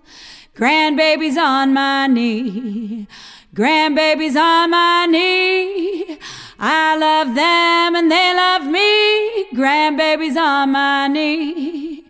Grandbaby's 0.54 1.38
on 1.38 1.72
my 1.72 2.06
knee. 2.06 3.06
Grandbaby's 3.54 4.36
on 4.36 4.70
my 4.70 5.06
knee. 5.06 6.18
I 6.58 6.96
love 6.96 7.34
them 7.34 7.96
and 7.96 8.12
they 8.12 8.34
love 8.34 8.66
me. 8.66 9.44
Grandbaby's 9.58 10.36
on 10.36 10.72
my 10.72 11.08
knee. 11.08 12.04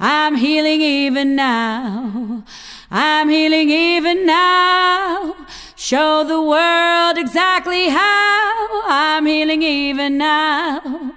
I'm 0.00 0.36
healing 0.36 0.80
even 0.80 1.36
now. 1.36 2.44
I'm 2.90 3.28
healing 3.28 3.70
even 3.70 4.26
now. 4.26 5.36
Show 5.76 6.24
the 6.24 6.42
world 6.42 7.18
exactly 7.18 7.88
how 7.88 8.82
I'm 8.88 9.26
healing 9.26 9.62
even 9.62 10.18
now. 10.18 11.12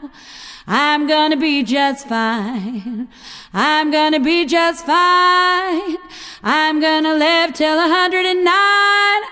I'm 0.67 1.07
gonna 1.07 1.35
be 1.35 1.63
just 1.63 2.07
fine. 2.07 3.09
I'm 3.53 3.91
gonna 3.91 4.19
be 4.19 4.45
just 4.45 4.85
fine. 4.85 5.97
I'm 6.43 6.79
gonna 6.79 7.15
live 7.15 7.53
till 7.53 7.77
109. 7.77 8.45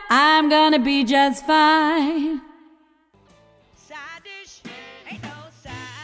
I'm 0.10 0.50
gonna 0.50 0.80
be 0.80 1.04
just 1.04 1.46
fine. 1.46 2.42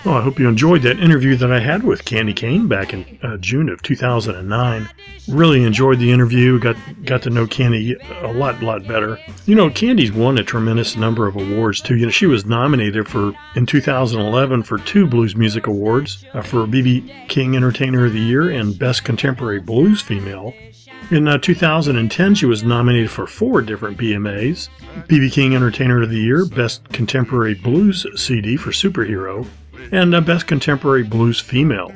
Well, 0.07 0.15
I 0.15 0.21
hope 0.21 0.39
you 0.39 0.47
enjoyed 0.47 0.83
that 0.83 1.01
interview 1.01 1.35
that 1.35 1.51
I 1.51 1.59
had 1.59 1.83
with 1.83 2.05
Candye 2.05 2.33
Kane 2.33 2.69
back 2.69 2.93
in 2.93 3.19
uh, 3.23 3.35
June 3.35 3.67
of 3.67 3.81
2009. 3.81 4.89
Really 5.27 5.63
enjoyed 5.65 5.99
the 5.99 6.13
interview. 6.13 6.57
Got 6.59 6.77
got 7.03 7.21
to 7.23 7.29
know 7.29 7.45
Candye 7.45 7.97
a 8.23 8.31
lot 8.31 8.63
lot 8.63 8.87
better. 8.87 9.19
You 9.45 9.55
know, 9.55 9.69
Candye's 9.69 10.13
won 10.13 10.37
a 10.37 10.45
tremendous 10.45 10.95
number 10.95 11.27
of 11.27 11.35
awards 11.35 11.81
too. 11.81 11.97
You 11.97 12.05
know, 12.05 12.11
she 12.11 12.25
was 12.25 12.45
nominated 12.45 13.09
for 13.09 13.33
in 13.57 13.65
2011 13.65 14.63
for 14.63 14.77
two 14.77 15.07
Blues 15.07 15.35
Music 15.35 15.67
Awards 15.67 16.23
uh, 16.33 16.41
for 16.41 16.65
BB 16.65 17.27
King 17.27 17.57
Entertainer 17.57 18.05
of 18.05 18.13
the 18.13 18.21
Year 18.21 18.49
and 18.49 18.79
Best 18.79 19.03
Contemporary 19.03 19.59
Blues 19.59 20.01
Female. 20.01 20.53
In 21.11 21.27
uh, 21.27 21.37
2010, 21.37 22.35
she 22.35 22.45
was 22.45 22.63
nominated 22.63 23.11
for 23.11 23.27
four 23.27 23.61
different 23.61 23.97
BMAs 23.97 24.69
BB 25.09 25.33
King 25.33 25.53
Entertainer 25.53 26.01
of 26.01 26.09
the 26.09 26.19
Year, 26.19 26.45
Best 26.45 26.87
Contemporary 26.93 27.55
Blues 27.55 28.05
CD 28.15 28.55
for 28.55 28.71
Superhero, 28.71 29.45
and 29.91 30.13
uh, 30.13 30.21
Best 30.21 30.47
Contemporary 30.47 31.03
Blues 31.03 31.39
Female 31.39 31.93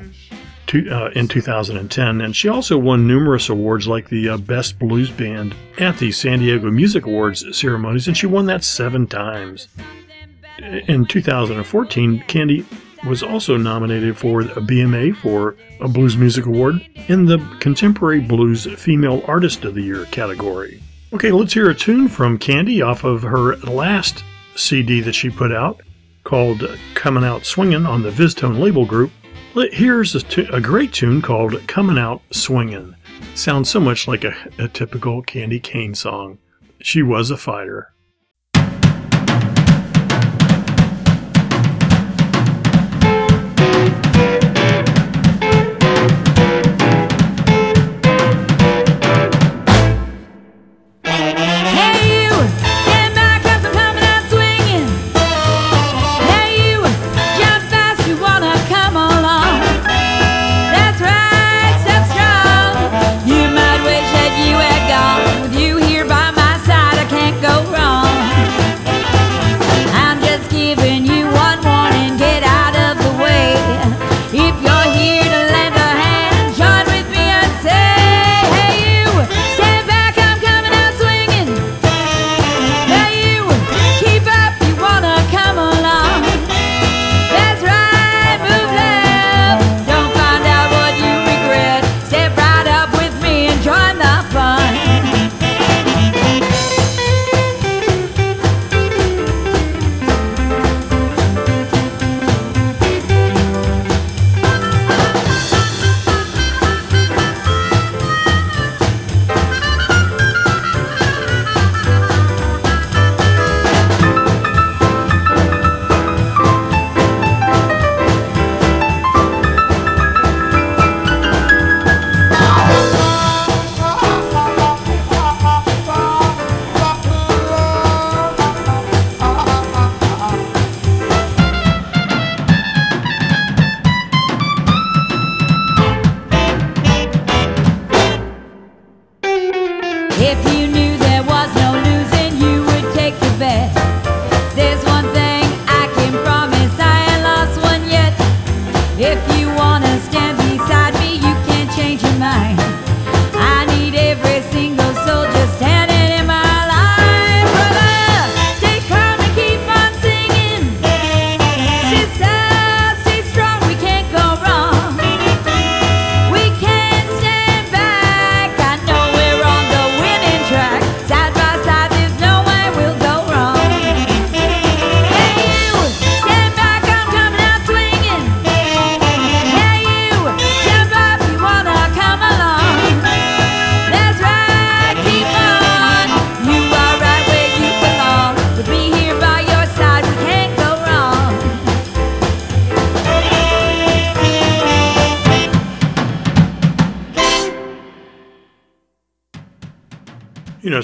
to, 0.67 0.89
uh, 0.89 1.09
in 1.09 1.27
2010. 1.27 2.21
And 2.21 2.35
she 2.35 2.47
also 2.47 2.77
won 2.77 3.07
numerous 3.07 3.49
awards 3.49 3.87
like 3.87 4.09
the 4.09 4.29
uh, 4.29 4.37
Best 4.37 4.79
Blues 4.79 5.11
Band 5.11 5.55
at 5.77 5.97
the 5.97 6.11
San 6.11 6.39
Diego 6.39 6.71
Music 6.71 7.05
Awards 7.05 7.45
ceremonies, 7.57 8.07
and 8.07 8.17
she 8.17 8.25
won 8.25 8.45
that 8.45 8.63
seven 8.63 9.05
times. 9.07 9.67
In 10.87 11.05
2014, 11.05 12.23
Candye 12.27 12.65
was 13.05 13.23
also 13.23 13.57
nominated 13.57 14.17
for 14.17 14.41
a 14.41 14.61
BMA 14.61 15.15
for 15.15 15.55
a 15.79 15.87
Blues 15.87 16.15
Music 16.15 16.45
Award 16.45 16.87
in 17.07 17.25
the 17.25 17.39
Contemporary 17.59 18.19
Blues 18.19 18.67
Female 18.79 19.23
Artist 19.27 19.65
of 19.65 19.73
the 19.73 19.81
Year 19.81 20.05
category. 20.05 20.81
Okay, 21.13 21.31
let's 21.31 21.53
hear 21.53 21.69
a 21.69 21.75
tune 21.75 22.07
from 22.07 22.37
Candye 22.37 22.85
off 22.85 23.03
of 23.03 23.23
her 23.23 23.57
last 23.57 24.23
CD 24.55 25.01
that 25.01 25.15
she 25.15 25.29
put 25.29 25.51
out 25.51 25.81
called 26.23 26.77
Coming 26.93 27.23
Out 27.23 27.45
Swingin' 27.45 27.85
on 27.85 28.03
the 28.03 28.11
VizzTone 28.11 28.59
label 28.59 28.85
group. 28.85 29.11
Here's 29.71 30.15
a, 30.15 30.41
a 30.53 30.61
great 30.61 30.93
tune 30.93 31.21
called 31.21 31.67
Coming 31.67 31.97
Out 31.97 32.21
Swingin'. 32.31 32.95
Sounds 33.35 33.69
so 33.69 33.79
much 33.79 34.07
like 34.07 34.23
a, 34.23 34.33
a 34.57 34.67
typical 34.67 35.23
Candye 35.23 35.61
Kane 35.61 35.95
song. 35.95 36.37
She 36.79 37.01
was 37.01 37.31
a 37.31 37.37
fighter. 37.37 37.90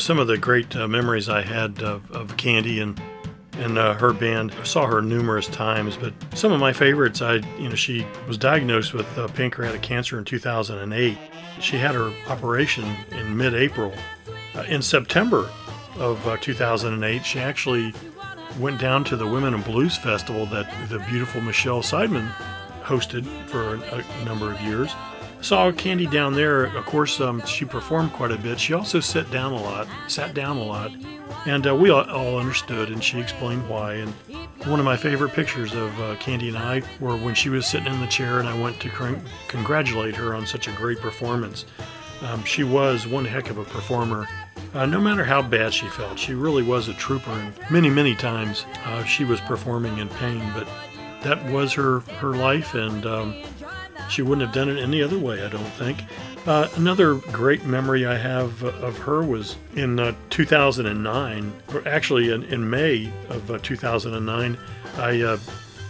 Some 0.08 0.20
of 0.20 0.28
the 0.28 0.38
great 0.38 0.74
uh, 0.74 0.88
memories 0.88 1.28
I 1.28 1.42
had 1.42 1.84
of, 1.84 2.10
of 2.12 2.38
Candye 2.38 2.82
and 2.82 2.98
and 3.58 3.78
uh, 3.78 3.94
her 3.96 4.14
band. 4.14 4.54
I 4.58 4.64
saw 4.64 4.86
her 4.86 5.02
numerous 5.02 5.48
times, 5.48 5.98
but 5.98 6.14
some 6.34 6.54
of 6.54 6.62
my 6.62 6.72
favorites, 6.72 7.22
I 7.22 7.42
you 7.60 7.68
know, 7.68 7.76
she 7.76 8.08
was 8.26 8.38
diagnosed 8.38 8.94
with 8.94 9.06
uh, 9.18 9.28
pancreatic 9.28 9.82
cancer 9.82 10.18
in 10.18 10.24
2008. 10.24 11.18
She 11.60 11.76
had 11.76 11.94
her 11.94 12.14
operation 12.30 12.86
in 13.12 13.36
mid-April. 13.36 13.94
Uh, 14.56 14.62
in 14.70 14.82
September 14.82 15.52
of 15.98 16.26
uh, 16.26 16.38
2008, 16.38 17.26
she 17.26 17.40
actually 17.40 17.94
went 18.58 18.80
down 18.80 19.04
to 19.04 19.18
the 19.18 19.28
Women 19.28 19.54
in 19.54 19.62
Blues 19.62 19.98
Festival 19.98 20.46
that 20.46 20.72
the 20.88 21.00
beautiful 21.00 21.42
Michelle 21.42 21.82
Seidman 21.82 22.32
hosted 22.82 23.26
for 23.48 23.76
a, 23.76 24.06
a 24.22 24.24
number 24.24 24.54
of 24.54 24.62
years. 24.62 24.90
Saw 25.42 25.72
Candye 25.72 26.12
down 26.12 26.34
there. 26.34 26.66
Of 26.66 26.86
course, 26.86 27.22
um, 27.22 27.46
she 27.46 27.64
performed 27.64 28.12
quite 28.12 28.32
a 28.32 28.38
bit. 28.38 28.60
She 28.60 28.74
also 28.74 29.00
sat 29.00 29.30
down 29.32 29.54
a 29.54 29.62
lot, 29.62 29.88
sat 30.08 30.34
down 30.34 30.58
a 30.58 30.64
lot, 30.64 30.92
and 31.46 31.66
uh, 31.68 31.76
we 31.76 31.90
all, 31.90 32.38
understood. 32.38 32.90
And 32.90 33.04
she 33.04 33.20
explained 33.20 33.68
why. 33.70 33.96
And 33.96 34.14
one 34.66 34.80
of 34.80 34.86
my 34.86 34.98
favorite 34.98 35.34
pictures 35.34 35.74
of 35.74 35.98
uh, 36.00 36.16
Candye 36.16 36.50
and 36.50 36.58
I 36.58 36.82
were 37.00 37.16
when 37.16 37.36
she 37.36 37.50
was 37.50 37.66
sitting 37.66 37.94
in 37.94 38.02
the 38.02 38.08
chair, 38.08 38.40
and 38.40 38.48
I 38.48 38.60
went 38.60 38.80
to 38.82 38.90
con- 38.90 39.22
congratulate 39.48 40.16
her 40.16 40.36
on 40.36 40.46
such 40.46 40.68
a 40.68 40.72
great 40.72 41.00
performance. 41.00 41.66
Um, 42.22 42.44
she 42.44 42.64
was 42.64 43.08
one 43.08 43.26
heck 43.26 43.50
of 43.50 43.58
a 43.60 43.64
performer. 43.64 44.28
Uh, 44.74 44.86
no 44.86 45.00
matter 45.00 45.24
how 45.24 45.42
bad 45.42 45.74
she 45.74 45.88
felt, 45.88 46.18
she 46.18 46.34
really 46.34 46.64
was 46.64 46.90
a 46.90 46.94
trooper. 46.96 47.32
And 47.32 47.54
many, 47.70 47.90
many 47.90 48.16
times 48.16 48.66
uh, 48.86 49.04
she 49.04 49.24
was 49.24 49.40
performing 49.42 50.00
in 50.00 50.10
pain, 50.10 50.44
but 50.54 50.68
that 51.22 51.44
was 51.52 51.74
her 51.74 52.00
her 52.20 52.36
life, 52.36 52.74
and 52.74 53.06
um, 53.06 53.44
she 54.10 54.22
wouldn't 54.22 54.46
have 54.46 54.54
done 54.54 54.70
it 54.70 54.82
any 54.82 55.02
other 55.02 55.18
way, 55.18 55.44
I 55.44 55.50
don't 55.50 55.64
think. 55.64 56.04
Uh, 56.46 56.70
another 56.76 57.16
great 57.16 57.66
memory 57.66 58.06
I 58.06 58.16
have 58.16 58.64
of 58.64 58.98
her 59.00 59.22
was 59.24 59.58
in 59.76 60.00
uh, 60.00 60.14
2009, 60.30 61.54
or 61.74 61.88
actually 61.88 62.32
in, 62.32 62.44
in 62.44 62.70
May 62.70 63.12
of 63.30 63.52
uh, 63.52 63.60
2009. 63.62 64.58
I 64.98 65.22
uh, 65.22 65.38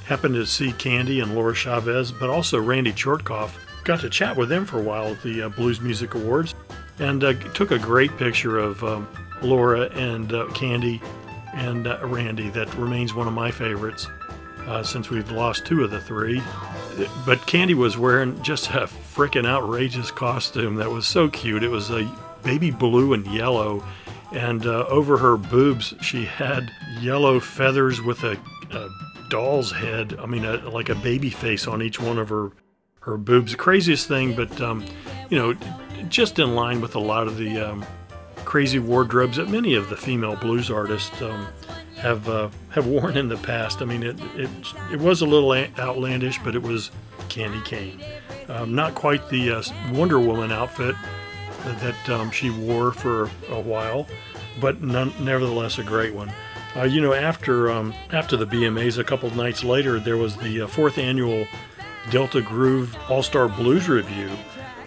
happened 0.05 0.35
to 0.35 0.45
see 0.45 0.71
Candye 0.71 1.21
and 1.21 1.35
Laura 1.35 1.53
Chavez, 1.53 2.11
but 2.11 2.29
also 2.29 2.59
Randy 2.59 2.91
Chortkoff. 2.91 3.51
Got 3.83 4.01
to 4.01 4.09
chat 4.09 4.35
with 4.35 4.49
them 4.49 4.65
for 4.65 4.79
a 4.79 4.83
while 4.83 5.07
at 5.07 5.21
the 5.21 5.43
uh, 5.43 5.49
Blues 5.49 5.79
Music 5.79 6.15
Awards 6.15 6.55
and 6.99 7.23
uh, 7.23 7.33
took 7.53 7.71
a 7.71 7.79
great 7.79 8.15
picture 8.17 8.57
of 8.57 8.83
um, 8.83 9.07
Laura 9.41 9.81
and 9.91 10.29
Candye 10.29 11.01
and 11.53 11.85
Randy. 12.11 12.49
That 12.49 12.73
remains 12.75 13.13
one 13.13 13.27
of 13.27 13.33
my 13.33 13.51
favorites 13.51 14.07
since 14.83 15.09
we've 15.09 15.31
lost 15.31 15.65
two 15.65 15.83
of 15.83 15.91
the 15.91 16.01
three 16.01 16.41
but 17.25 17.39
Candye 17.41 17.75
was 17.75 17.97
wearing 17.97 18.41
just 18.41 18.69
a 18.69 18.87
freaking 18.87 19.45
outrageous 19.45 20.11
costume 20.11 20.75
that 20.75 20.89
was 20.89 21.05
so 21.05 21.29
cute. 21.29 21.63
It 21.63 21.69
was 21.69 21.91
a 21.91 22.09
baby 22.43 22.71
blue 22.71 23.13
and 23.13 23.25
yellow, 23.27 23.83
and 24.31 24.65
uh, 24.65 24.85
over 24.87 25.17
her 25.17 25.37
boobs 25.37 25.93
she 26.01 26.25
had 26.25 26.71
yellow 26.99 27.39
feathers 27.39 28.01
with 28.01 28.23
a, 28.23 28.37
a 28.71 28.89
doll's 29.29 29.71
head. 29.71 30.17
I 30.19 30.25
mean, 30.25 30.45
a, 30.45 30.57
like 30.69 30.89
a 30.89 30.95
baby 30.95 31.29
face 31.29 31.67
on 31.67 31.81
each 31.81 31.99
one 31.99 32.17
of 32.17 32.29
her 32.29 32.51
her 33.01 33.17
boobs. 33.17 33.55
Craziest 33.55 34.07
thing, 34.07 34.35
but 34.35 34.59
um, 34.59 34.83
you 35.29 35.37
know, 35.37 35.53
just 36.09 36.39
in 36.39 36.55
line 36.55 36.81
with 36.81 36.95
a 36.95 36.99
lot 36.99 37.27
of 37.27 37.37
the 37.37 37.59
um, 37.59 37.85
crazy 38.43 38.79
wardrobes 38.79 39.37
that 39.37 39.49
many 39.49 39.75
of 39.75 39.89
the 39.89 39.97
female 39.97 40.35
blues 40.35 40.71
artists 40.71 41.21
um, 41.21 41.47
have 41.97 42.27
uh, 42.29 42.49
have 42.69 42.87
worn 42.87 43.17
in 43.17 43.27
the 43.27 43.37
past. 43.37 43.81
I 43.81 43.85
mean, 43.85 44.03
it 44.03 44.19
it 44.35 44.49
it 44.91 44.99
was 44.99 45.21
a 45.21 45.25
little 45.25 45.53
outlandish, 45.79 46.39
but 46.43 46.55
it 46.55 46.61
was 46.61 46.91
Candye 47.29 47.63
Kane. 47.65 48.01
Um, 48.47 48.73
not 48.73 48.95
quite 48.95 49.29
the 49.29 49.51
uh, 49.51 49.63
Wonder 49.91 50.19
Woman 50.19 50.51
outfit 50.51 50.95
that 51.63 52.09
um, 52.09 52.31
she 52.31 52.49
wore 52.49 52.93
for 52.93 53.29
a 53.49 53.59
while, 53.59 54.07
but 54.61 54.81
none, 54.81 55.11
nevertheless 55.19 55.79
a 55.79 55.83
great 55.83 56.13
one. 56.13 56.31
Uh, 56.75 56.83
you 56.83 57.01
know, 57.01 57.13
after 57.13 57.71
um, 57.71 57.93
after 58.11 58.37
the 58.37 58.45
BMAs, 58.45 58.97
a 58.97 59.03
couple 59.03 59.29
nights 59.31 59.63
later, 59.63 59.99
there 59.99 60.17
was 60.17 60.37
the 60.37 60.61
uh, 60.61 60.67
fourth 60.67 60.97
annual 60.97 61.45
Delta 62.09 62.41
Groove 62.41 62.95
All 63.09 63.23
Star 63.23 63.49
Blues 63.49 63.89
Review 63.89 64.29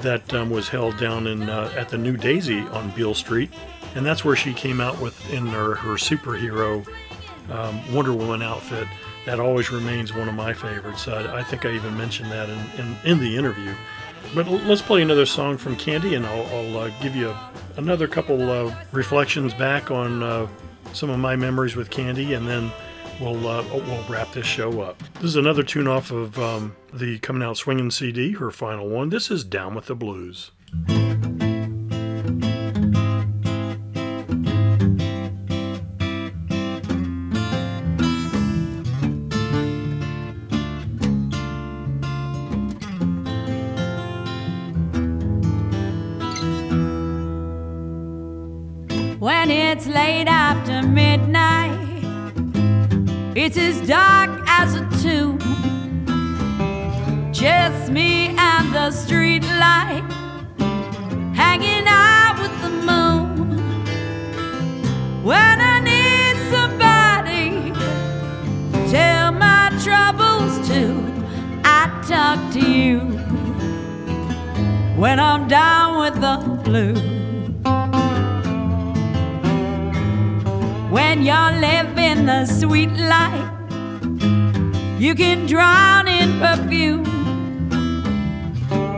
that 0.00 0.32
um, 0.32 0.48
was 0.48 0.68
held 0.68 0.96
down 0.96 1.26
in 1.26 1.50
uh, 1.50 1.70
at 1.76 1.90
the 1.90 1.98
New 1.98 2.16
Daisy 2.16 2.60
on 2.60 2.90
Beale 2.92 3.14
Street 3.14 3.50
and 3.94 4.06
that's 4.06 4.24
where 4.24 4.36
she 4.36 4.52
came 4.52 4.80
out 4.80 5.00
with 5.00 5.32
in 5.32 5.46
her, 5.46 5.74
her 5.74 5.94
superhero 5.94 6.86
um, 7.50 7.94
Wonder 7.94 8.12
Woman 8.12 8.42
outfit. 8.42 8.86
That 9.26 9.40
always 9.40 9.70
remains 9.70 10.14
one 10.14 10.28
of 10.28 10.34
my 10.34 10.52
favorites. 10.52 11.06
Uh, 11.06 11.32
I 11.34 11.42
think 11.42 11.64
I 11.66 11.72
even 11.72 11.96
mentioned 11.96 12.30
that 12.30 12.48
in, 12.48 12.58
in, 12.78 12.96
in, 13.04 13.18
the 13.18 13.36
interview. 13.36 13.74
But 14.34 14.48
let's 14.48 14.82
play 14.82 15.02
another 15.02 15.26
song 15.26 15.56
from 15.58 15.76
Candye, 15.76 16.16
and 16.16 16.26
I'll, 16.26 16.46
I'll 16.46 16.78
uh, 16.78 16.90
give 17.00 17.16
you 17.16 17.34
another 17.76 18.06
couple 18.06 18.50
uh, 18.50 18.74
reflections 18.92 19.52
back 19.54 19.90
on 19.90 20.22
uh, 20.22 20.46
some 20.92 21.10
of 21.10 21.18
my 21.18 21.36
memories 21.36 21.76
with 21.76 21.90
Candye, 21.90 22.36
and 22.36 22.46
then 22.46 22.70
we'll 23.20 23.46
uh, 23.46 23.64
we'll 23.72 24.04
wrap 24.08 24.32
this 24.32 24.46
show 24.46 24.80
up. 24.80 25.02
This 25.14 25.24
is 25.24 25.36
another 25.36 25.62
tune 25.62 25.88
off 25.88 26.10
of 26.10 26.38
um, 26.38 26.74
the 26.92 27.18
coming 27.18 27.42
out 27.42 27.56
swinging 27.56 27.90
CD, 27.90 28.32
her 28.32 28.50
final 28.50 28.88
one. 28.88 29.10
This 29.10 29.30
is 29.30 29.44
Down 29.44 29.74
with 29.74 29.86
the 29.86 29.94
Blues. 29.94 30.50
It's 49.80 49.88
late 49.88 50.28
after 50.28 50.82
midnight. 50.86 51.72
It's 53.34 53.56
as 53.56 53.80
dark 53.88 54.30
as 54.46 54.74
a 54.74 54.86
tomb. 55.02 55.38
Just 57.32 57.90
me 57.90 58.36
and 58.36 58.74
the 58.74 58.90
street 58.90 59.42
light 59.42 60.04
hanging 61.34 61.86
out 61.86 62.36
with 62.42 62.54
the 62.60 62.68
moon. 62.90 63.56
When 65.24 65.56
I 65.74 65.80
need 65.80 66.36
somebody 66.54 67.72
tell 68.90 69.32
my 69.32 69.70
troubles 69.82 70.68
to, 70.68 70.92
I 71.64 71.88
talk 72.06 72.52
to 72.52 72.70
you. 72.70 72.98
When 75.00 75.18
I'm 75.18 75.48
down 75.48 76.00
with 76.00 76.20
the 76.20 76.36
blues. 76.64 77.19
When 80.90 81.22
you're 81.22 81.52
living 81.52 82.26
the 82.26 82.44
sweet 82.46 82.90
life. 82.90 83.48
You 84.98 85.14
can 85.14 85.46
drown 85.46 86.08
in 86.08 86.40
perfume 86.40 87.04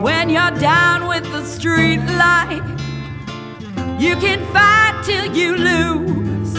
when 0.01 0.31
you're 0.31 0.57
down 0.59 1.07
with 1.07 1.25
the 1.25 1.45
street 1.45 2.01
light. 2.17 2.63
You 4.01 4.17
can 4.17 4.41
fight 4.55 5.03
till 5.05 5.37
you 5.37 5.55
lose. 5.55 6.55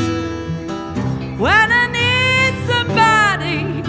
When 1.40 1.68
I 1.82 1.88
need 2.00 2.54
somebody 2.72 3.82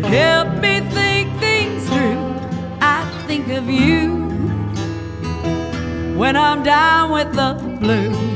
to 0.00 0.08
help 0.08 0.48
me 0.62 0.80
think 0.94 1.40
things 1.40 1.88
through, 1.88 2.22
I 2.80 3.04
think 3.26 3.48
of 3.48 3.68
you. 3.68 4.24
When 6.16 6.36
I'm 6.36 6.62
down 6.62 7.10
with 7.10 7.34
the 7.34 7.54
blues. 7.80 8.35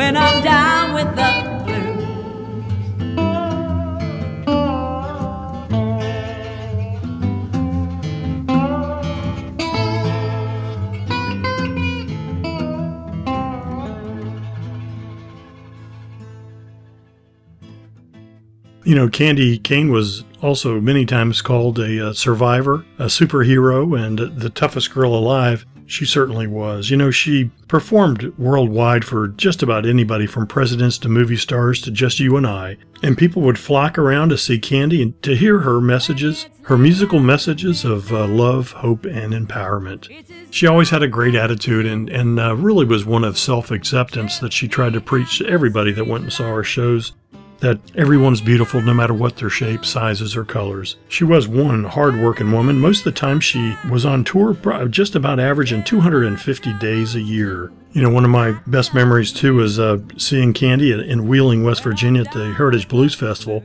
When 0.00 0.16
I'm 0.16 0.42
down 0.42 0.94
with 0.94 1.14
the 1.14 1.30
blues. 1.66 2.00
You 18.84 18.94
know, 18.94 19.08
Candye 19.08 19.62
Kane 19.62 19.92
was 19.92 20.24
also 20.40 20.80
many 20.80 21.04
times 21.04 21.42
called 21.42 21.78
a, 21.78 22.08
uh 22.08 22.14
survivor, 22.14 22.86
a 22.98 23.04
superhero, 23.04 24.02
and 24.02 24.18
the 24.18 24.48
toughest 24.48 24.94
girl 24.94 25.14
alive. 25.14 25.66
She 25.90 26.06
certainly 26.06 26.46
was. 26.46 26.88
You 26.88 26.96
know, 26.96 27.10
she 27.10 27.50
performed 27.66 28.32
worldwide 28.38 29.04
for 29.04 29.26
just 29.26 29.60
about 29.60 29.84
anybody 29.84 30.24
from 30.24 30.46
presidents 30.46 30.98
to 30.98 31.08
movie 31.08 31.36
stars 31.36 31.80
to 31.80 31.90
just 31.90 32.20
you 32.20 32.36
and 32.36 32.46
I. 32.46 32.76
And 33.02 33.18
people 33.18 33.42
would 33.42 33.58
flock 33.58 33.98
around 33.98 34.28
to 34.28 34.38
see 34.38 34.60
Candye 34.60 35.02
and 35.02 35.20
to 35.24 35.34
hear 35.34 35.58
her 35.58 35.80
messages, 35.80 36.48
her 36.62 36.78
musical 36.78 37.18
messages 37.18 37.84
of 37.84 38.12
uh, 38.12 38.28
love, 38.28 38.70
hope, 38.70 39.04
and 39.04 39.34
empowerment. 39.34 40.08
She 40.52 40.68
always 40.68 40.90
had 40.90 41.02
a 41.02 41.08
great 41.08 41.34
attitude 41.34 41.86
and, 41.86 42.08
and 42.08 42.38
uh, 42.38 42.54
really 42.54 42.86
was 42.86 43.04
one 43.04 43.24
of 43.24 43.36
self 43.36 43.72
acceptance 43.72 44.38
that 44.38 44.52
she 44.52 44.68
tried 44.68 44.92
to 44.92 45.00
preach 45.00 45.38
to 45.38 45.46
everybody 45.48 45.90
that 45.90 46.06
went 46.06 46.22
and 46.22 46.32
saw 46.32 46.54
her 46.54 46.62
shows 46.62 47.14
that 47.60 47.78
everyone's 47.94 48.40
beautiful 48.40 48.80
no 48.80 48.94
matter 48.94 49.14
what 49.14 49.36
their 49.36 49.50
shape, 49.50 49.84
sizes, 49.84 50.36
or 50.36 50.44
colors. 50.44 50.96
She 51.08 51.24
was 51.24 51.46
one 51.46 51.84
hard-working 51.84 52.50
woman. 52.50 52.80
Most 52.80 52.98
of 53.00 53.04
the 53.04 53.12
time 53.12 53.40
she 53.40 53.76
was 53.90 54.04
on 54.04 54.24
tour 54.24 54.54
just 54.88 55.14
about 55.14 55.38
averaging 55.38 55.84
250 55.84 56.72
days 56.74 57.14
a 57.14 57.20
year. 57.20 57.70
You 57.92 58.02
know, 58.02 58.10
one 58.10 58.24
of 58.24 58.30
my 58.30 58.52
best 58.66 58.94
memories 58.94 59.32
too 59.32 59.60
is 59.60 59.78
uh, 59.78 59.98
seeing 60.16 60.52
Candye 60.54 60.92
in- 60.94 61.00
in 61.00 61.28
Wheeling, 61.28 61.64
West 61.64 61.82
Virginia 61.82 62.22
at 62.22 62.32
the 62.32 62.52
Heritage 62.54 62.88
Blues 62.88 63.14
Festival 63.14 63.62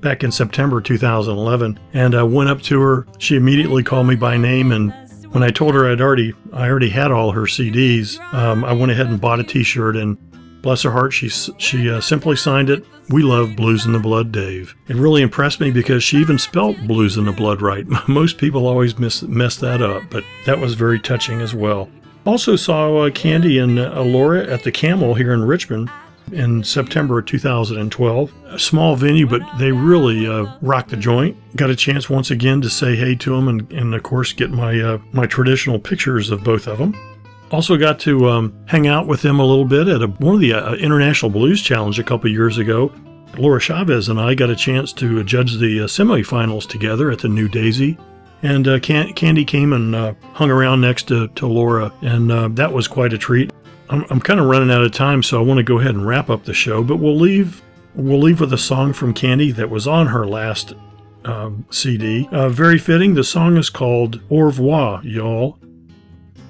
back 0.00 0.22
in 0.22 0.30
September 0.30 0.80
2011 0.80 1.78
and 1.92 2.14
I 2.14 2.22
went 2.22 2.50
up 2.50 2.62
to 2.62 2.80
her. 2.80 3.06
She 3.18 3.36
immediately 3.36 3.82
called 3.82 4.06
me 4.06 4.14
by 4.14 4.36
name 4.36 4.72
and 4.72 4.92
when 5.30 5.42
I 5.42 5.50
told 5.50 5.74
her 5.74 5.90
I'd 5.90 6.00
already 6.00 6.32
I 6.52 6.68
already 6.68 6.88
had 6.88 7.10
all 7.10 7.32
her 7.32 7.42
CDs, 7.42 8.18
um, 8.32 8.64
I 8.64 8.72
went 8.72 8.92
ahead 8.92 9.06
and 9.08 9.20
bought 9.20 9.40
a 9.40 9.44
T-shirt 9.44 9.96
and 9.96 10.16
Bless 10.68 10.82
her 10.82 10.90
heart, 10.90 11.14
she 11.14 11.30
she 11.30 11.88
uh, 11.88 11.98
simply 11.98 12.36
signed 12.36 12.68
it. 12.68 12.84
We 13.08 13.22
love 13.22 13.56
Blues 13.56 13.86
in 13.86 13.94
the 13.94 13.98
Blood, 13.98 14.30
Dave. 14.30 14.74
It 14.86 14.96
really 14.96 15.22
impressed 15.22 15.60
me 15.60 15.70
because 15.70 16.04
she 16.04 16.18
even 16.18 16.38
spelt 16.38 16.76
Blues 16.86 17.16
in 17.16 17.24
the 17.24 17.32
Blood 17.32 17.62
right. 17.62 17.86
Most 18.06 18.36
people 18.36 18.66
always 18.66 18.98
miss, 18.98 19.22
mess 19.22 19.56
that 19.56 19.80
up, 19.80 20.02
but 20.10 20.24
that 20.44 20.58
was 20.58 20.74
very 20.74 21.00
touching 21.00 21.40
as 21.40 21.54
well. 21.54 21.88
Also 22.26 22.54
saw 22.54 22.94
uh, 22.98 23.08
Candye 23.08 23.64
and 23.64 23.78
uh, 23.78 24.02
Laura 24.02 24.46
at 24.46 24.62
the 24.62 24.70
Camel 24.70 25.14
here 25.14 25.32
in 25.32 25.42
Richmond 25.42 25.90
in 26.32 26.62
September 26.62 27.20
of 27.20 27.24
2012. 27.24 28.34
A 28.48 28.58
small 28.58 28.94
venue, 28.94 29.26
but 29.26 29.40
they 29.58 29.72
really 29.72 30.26
uh, 30.26 30.54
rocked 30.60 30.90
the 30.90 30.98
joint. 30.98 31.34
Got 31.56 31.70
a 31.70 31.76
chance 31.76 32.10
once 32.10 32.30
again 32.30 32.60
to 32.60 32.68
say 32.68 32.94
hey 32.94 33.14
to 33.14 33.34
them 33.34 33.48
and, 33.48 33.72
and 33.72 33.94
of 33.94 34.02
course 34.02 34.34
get 34.34 34.50
my 34.50 34.78
uh, 34.78 34.98
my 35.12 35.24
traditional 35.24 35.78
pictures 35.78 36.30
of 36.30 36.44
both 36.44 36.66
of 36.66 36.76
them. 36.76 36.94
Also 37.50 37.76
got 37.76 37.98
to 38.00 38.28
um, 38.28 38.54
hang 38.66 38.86
out 38.86 39.06
with 39.06 39.24
him 39.24 39.40
a 39.40 39.44
little 39.44 39.64
bit 39.64 39.88
at 39.88 40.02
a, 40.02 40.06
one 40.06 40.34
of 40.34 40.40
the 40.40 40.52
uh, 40.52 40.74
International 40.74 41.30
Blues 41.30 41.62
Challenge 41.62 41.98
a 41.98 42.04
couple 42.04 42.30
years 42.30 42.58
ago. 42.58 42.92
Laura 43.36 43.60
Chavez 43.60 44.08
and 44.08 44.20
I 44.20 44.34
got 44.34 44.50
a 44.50 44.56
chance 44.56 44.92
to 44.94 45.22
judge 45.24 45.58
the 45.58 45.80
uh, 45.80 45.84
semifinals 45.84 46.68
together 46.68 47.10
at 47.10 47.20
the 47.20 47.28
New 47.28 47.48
Daisy. 47.48 47.96
And 48.42 48.68
uh, 48.68 48.78
Can- 48.80 49.14
Candye 49.14 49.46
came 49.46 49.72
and 49.72 49.94
uh, 49.94 50.14
hung 50.32 50.50
around 50.50 50.80
next 50.80 51.08
to, 51.08 51.28
to 51.28 51.46
Laura, 51.46 51.92
and 52.02 52.30
uh, 52.30 52.48
that 52.52 52.72
was 52.72 52.86
quite 52.86 53.12
a 53.12 53.18
treat. 53.18 53.52
I'm, 53.90 54.04
I'm 54.10 54.20
kind 54.20 54.38
of 54.38 54.46
running 54.46 54.70
out 54.70 54.84
of 54.84 54.92
time, 54.92 55.22
so 55.22 55.40
I 55.40 55.42
want 55.42 55.58
to 55.58 55.64
go 55.64 55.78
ahead 55.78 55.94
and 55.94 56.06
wrap 56.06 56.30
up 56.30 56.44
the 56.44 56.54
show, 56.54 56.84
but 56.84 56.96
we'll 56.96 57.16
leave 57.18 57.62
we'll 57.94 58.20
leave 58.20 58.40
with 58.40 58.52
a 58.52 58.58
song 58.58 58.92
from 58.92 59.12
Candye 59.12 59.54
that 59.56 59.70
was 59.70 59.88
on 59.88 60.06
her 60.06 60.26
last 60.26 60.74
um, 61.24 61.66
CD. 61.70 62.28
Uh, 62.30 62.48
very 62.48 62.78
fitting. 62.78 63.14
The 63.14 63.24
song 63.24 63.56
is 63.56 63.70
called 63.70 64.20
Au 64.30 64.40
revoir, 64.40 65.02
y'all. 65.04 65.58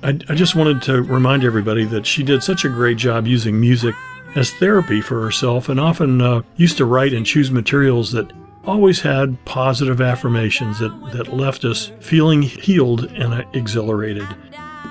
I, 0.03 0.11
I 0.29 0.35
just 0.35 0.55
wanted 0.55 0.83
to 0.83 1.03
remind 1.03 1.45
everybody 1.45 1.85
that 1.87 2.07
she 2.07 2.23
did 2.23 2.43
such 2.43 2.65
a 2.65 2.69
great 2.69 2.97
job 2.97 3.27
using 3.27 3.61
music 3.61 3.95
as 4.37 4.51
therapy 4.53 5.01
for 5.01 5.21
herself 5.21 5.69
and 5.69 5.81
often 5.81 6.21
uh, 6.21 6.43
used 6.57 6.77
to 6.79 6.85
write 6.85 7.13
and 7.13 7.27
choose 7.27 7.51
materials 7.51 8.13
that 8.13 8.31
always 8.65 9.01
had 9.01 9.43
positive 9.45 10.01
affirmations 10.01 10.79
that, 10.79 10.91
that 11.13 11.35
left 11.35 11.65
us 11.65 11.91
feeling 12.01 12.43
healed 12.43 13.05
and 13.13 13.35
uh, 13.35 13.45
exhilarated. 13.55 14.29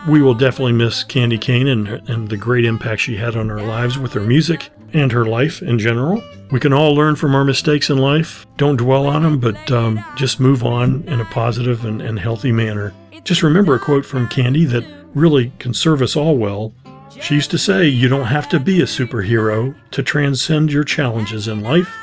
We 0.09 0.21
will 0.21 0.33
definitely 0.33 0.73
miss 0.73 1.03
Candye 1.03 1.39
Kane 1.39 1.67
and, 1.67 1.87
and 1.87 2.29
the 2.29 2.37
great 2.37 2.65
impact 2.65 3.01
she 3.01 3.15
had 3.15 3.35
on 3.35 3.51
our 3.51 3.61
lives 3.61 3.97
with 3.97 4.13
her 4.13 4.21
music 4.21 4.69
and 4.93 5.11
her 5.11 5.25
life 5.25 5.61
in 5.61 5.77
general. 5.77 6.23
We 6.49 6.59
can 6.59 6.73
all 6.73 6.95
learn 6.95 7.15
from 7.15 7.35
our 7.35 7.43
mistakes 7.43 7.89
in 7.89 7.97
life. 7.97 8.47
Don't 8.57 8.77
dwell 8.77 9.05
on 9.05 9.23
them, 9.23 9.39
but 9.39 9.71
um, 9.71 10.03
just 10.15 10.39
move 10.39 10.63
on 10.63 11.03
in 11.07 11.19
a 11.19 11.25
positive 11.25 11.85
and, 11.85 12.01
and 12.01 12.17
healthy 12.17 12.51
manner. 12.51 12.93
Just 13.23 13.43
remember 13.43 13.75
a 13.75 13.79
quote 13.79 14.05
from 14.05 14.29
Candye 14.29 14.69
that 14.69 14.85
really 15.13 15.51
can 15.59 15.73
serve 15.73 16.01
us 16.01 16.15
all 16.15 16.37
well. 16.37 16.73
She 17.21 17.35
used 17.35 17.51
to 17.51 17.57
say, 17.57 17.87
You 17.87 18.07
don't 18.07 18.25
have 18.25 18.49
to 18.49 18.59
be 18.59 18.81
a 18.81 18.85
superhero 18.85 19.75
to 19.91 20.03
transcend 20.03 20.71
your 20.71 20.83
challenges 20.83 21.47
in 21.47 21.61
life. 21.61 21.93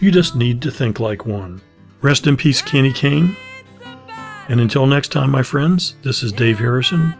You 0.00 0.10
just 0.10 0.36
need 0.36 0.62
to 0.62 0.70
think 0.70 1.00
like 1.00 1.26
one. 1.26 1.60
Rest 2.00 2.26
in 2.26 2.36
peace, 2.36 2.62
Candye 2.62 2.94
Kane. 2.94 3.36
And 4.48 4.60
until 4.60 4.86
next 4.86 5.12
time, 5.12 5.30
my 5.30 5.42
friends, 5.42 5.94
this 6.02 6.22
is 6.22 6.32
Dave 6.32 6.58
Harrison, 6.58 7.14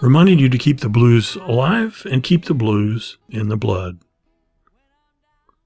reminding 0.00 0.38
you 0.38 0.48
to 0.48 0.58
keep 0.58 0.80
the 0.80 0.88
blues 0.88 1.34
alive 1.36 2.06
and 2.10 2.22
keep 2.22 2.44
the 2.44 2.54
blues 2.54 3.18
in 3.28 3.48
the 3.48 3.56
blood. 3.56 3.98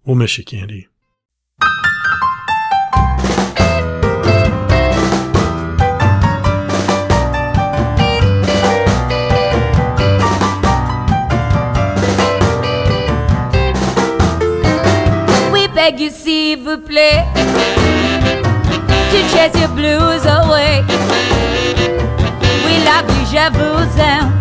We'll 0.04 0.16
miss 0.16 0.38
you, 0.38 0.44
Candye. 0.44 0.86
Beg 15.86 16.00
you, 16.00 16.10
s'il 16.10 16.58
vous 16.64 16.78
plaît, 16.78 17.24
to 19.10 19.18
chase 19.30 19.54
your 19.60 19.68
blues 19.68 20.26
away. 20.26 20.82
We 22.64 22.74
love 22.84 23.06
you, 23.14 23.24
je 23.30 23.46
vous 23.56 24.00
aime. 24.00 24.32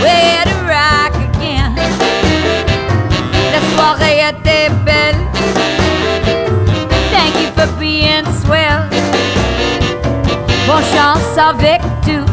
We're 0.00 0.44
to 0.44 0.56
rock 0.64 1.14
again. 1.28 1.74
La 3.52 3.60
soirée 3.74 4.20
était 4.30 4.70
belle. 4.86 5.20
Thank 7.12 7.34
you 7.36 7.50
for 7.54 7.68
being 7.78 8.24
swell. 8.42 8.88
Bonne 10.66 10.84
chance 10.94 11.36
avec 11.36 11.82
tout. 12.06 12.26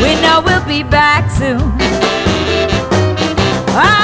We 0.00 0.14
know 0.22 0.40
we'll 0.40 0.64
be 0.66 0.82
back 0.88 1.24
soon. 1.38 1.60
Au 3.76 4.03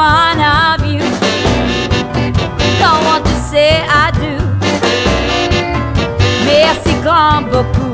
one 0.00 0.40
of 0.40 0.80
you. 0.86 1.04
Don't 2.80 3.02
want 3.04 3.22
to 3.26 3.36
say 3.50 3.70
I 4.02 4.10
do. 4.22 4.34
Merci 6.46 6.94
grand 7.02 7.50
beaucoup. 7.50 7.89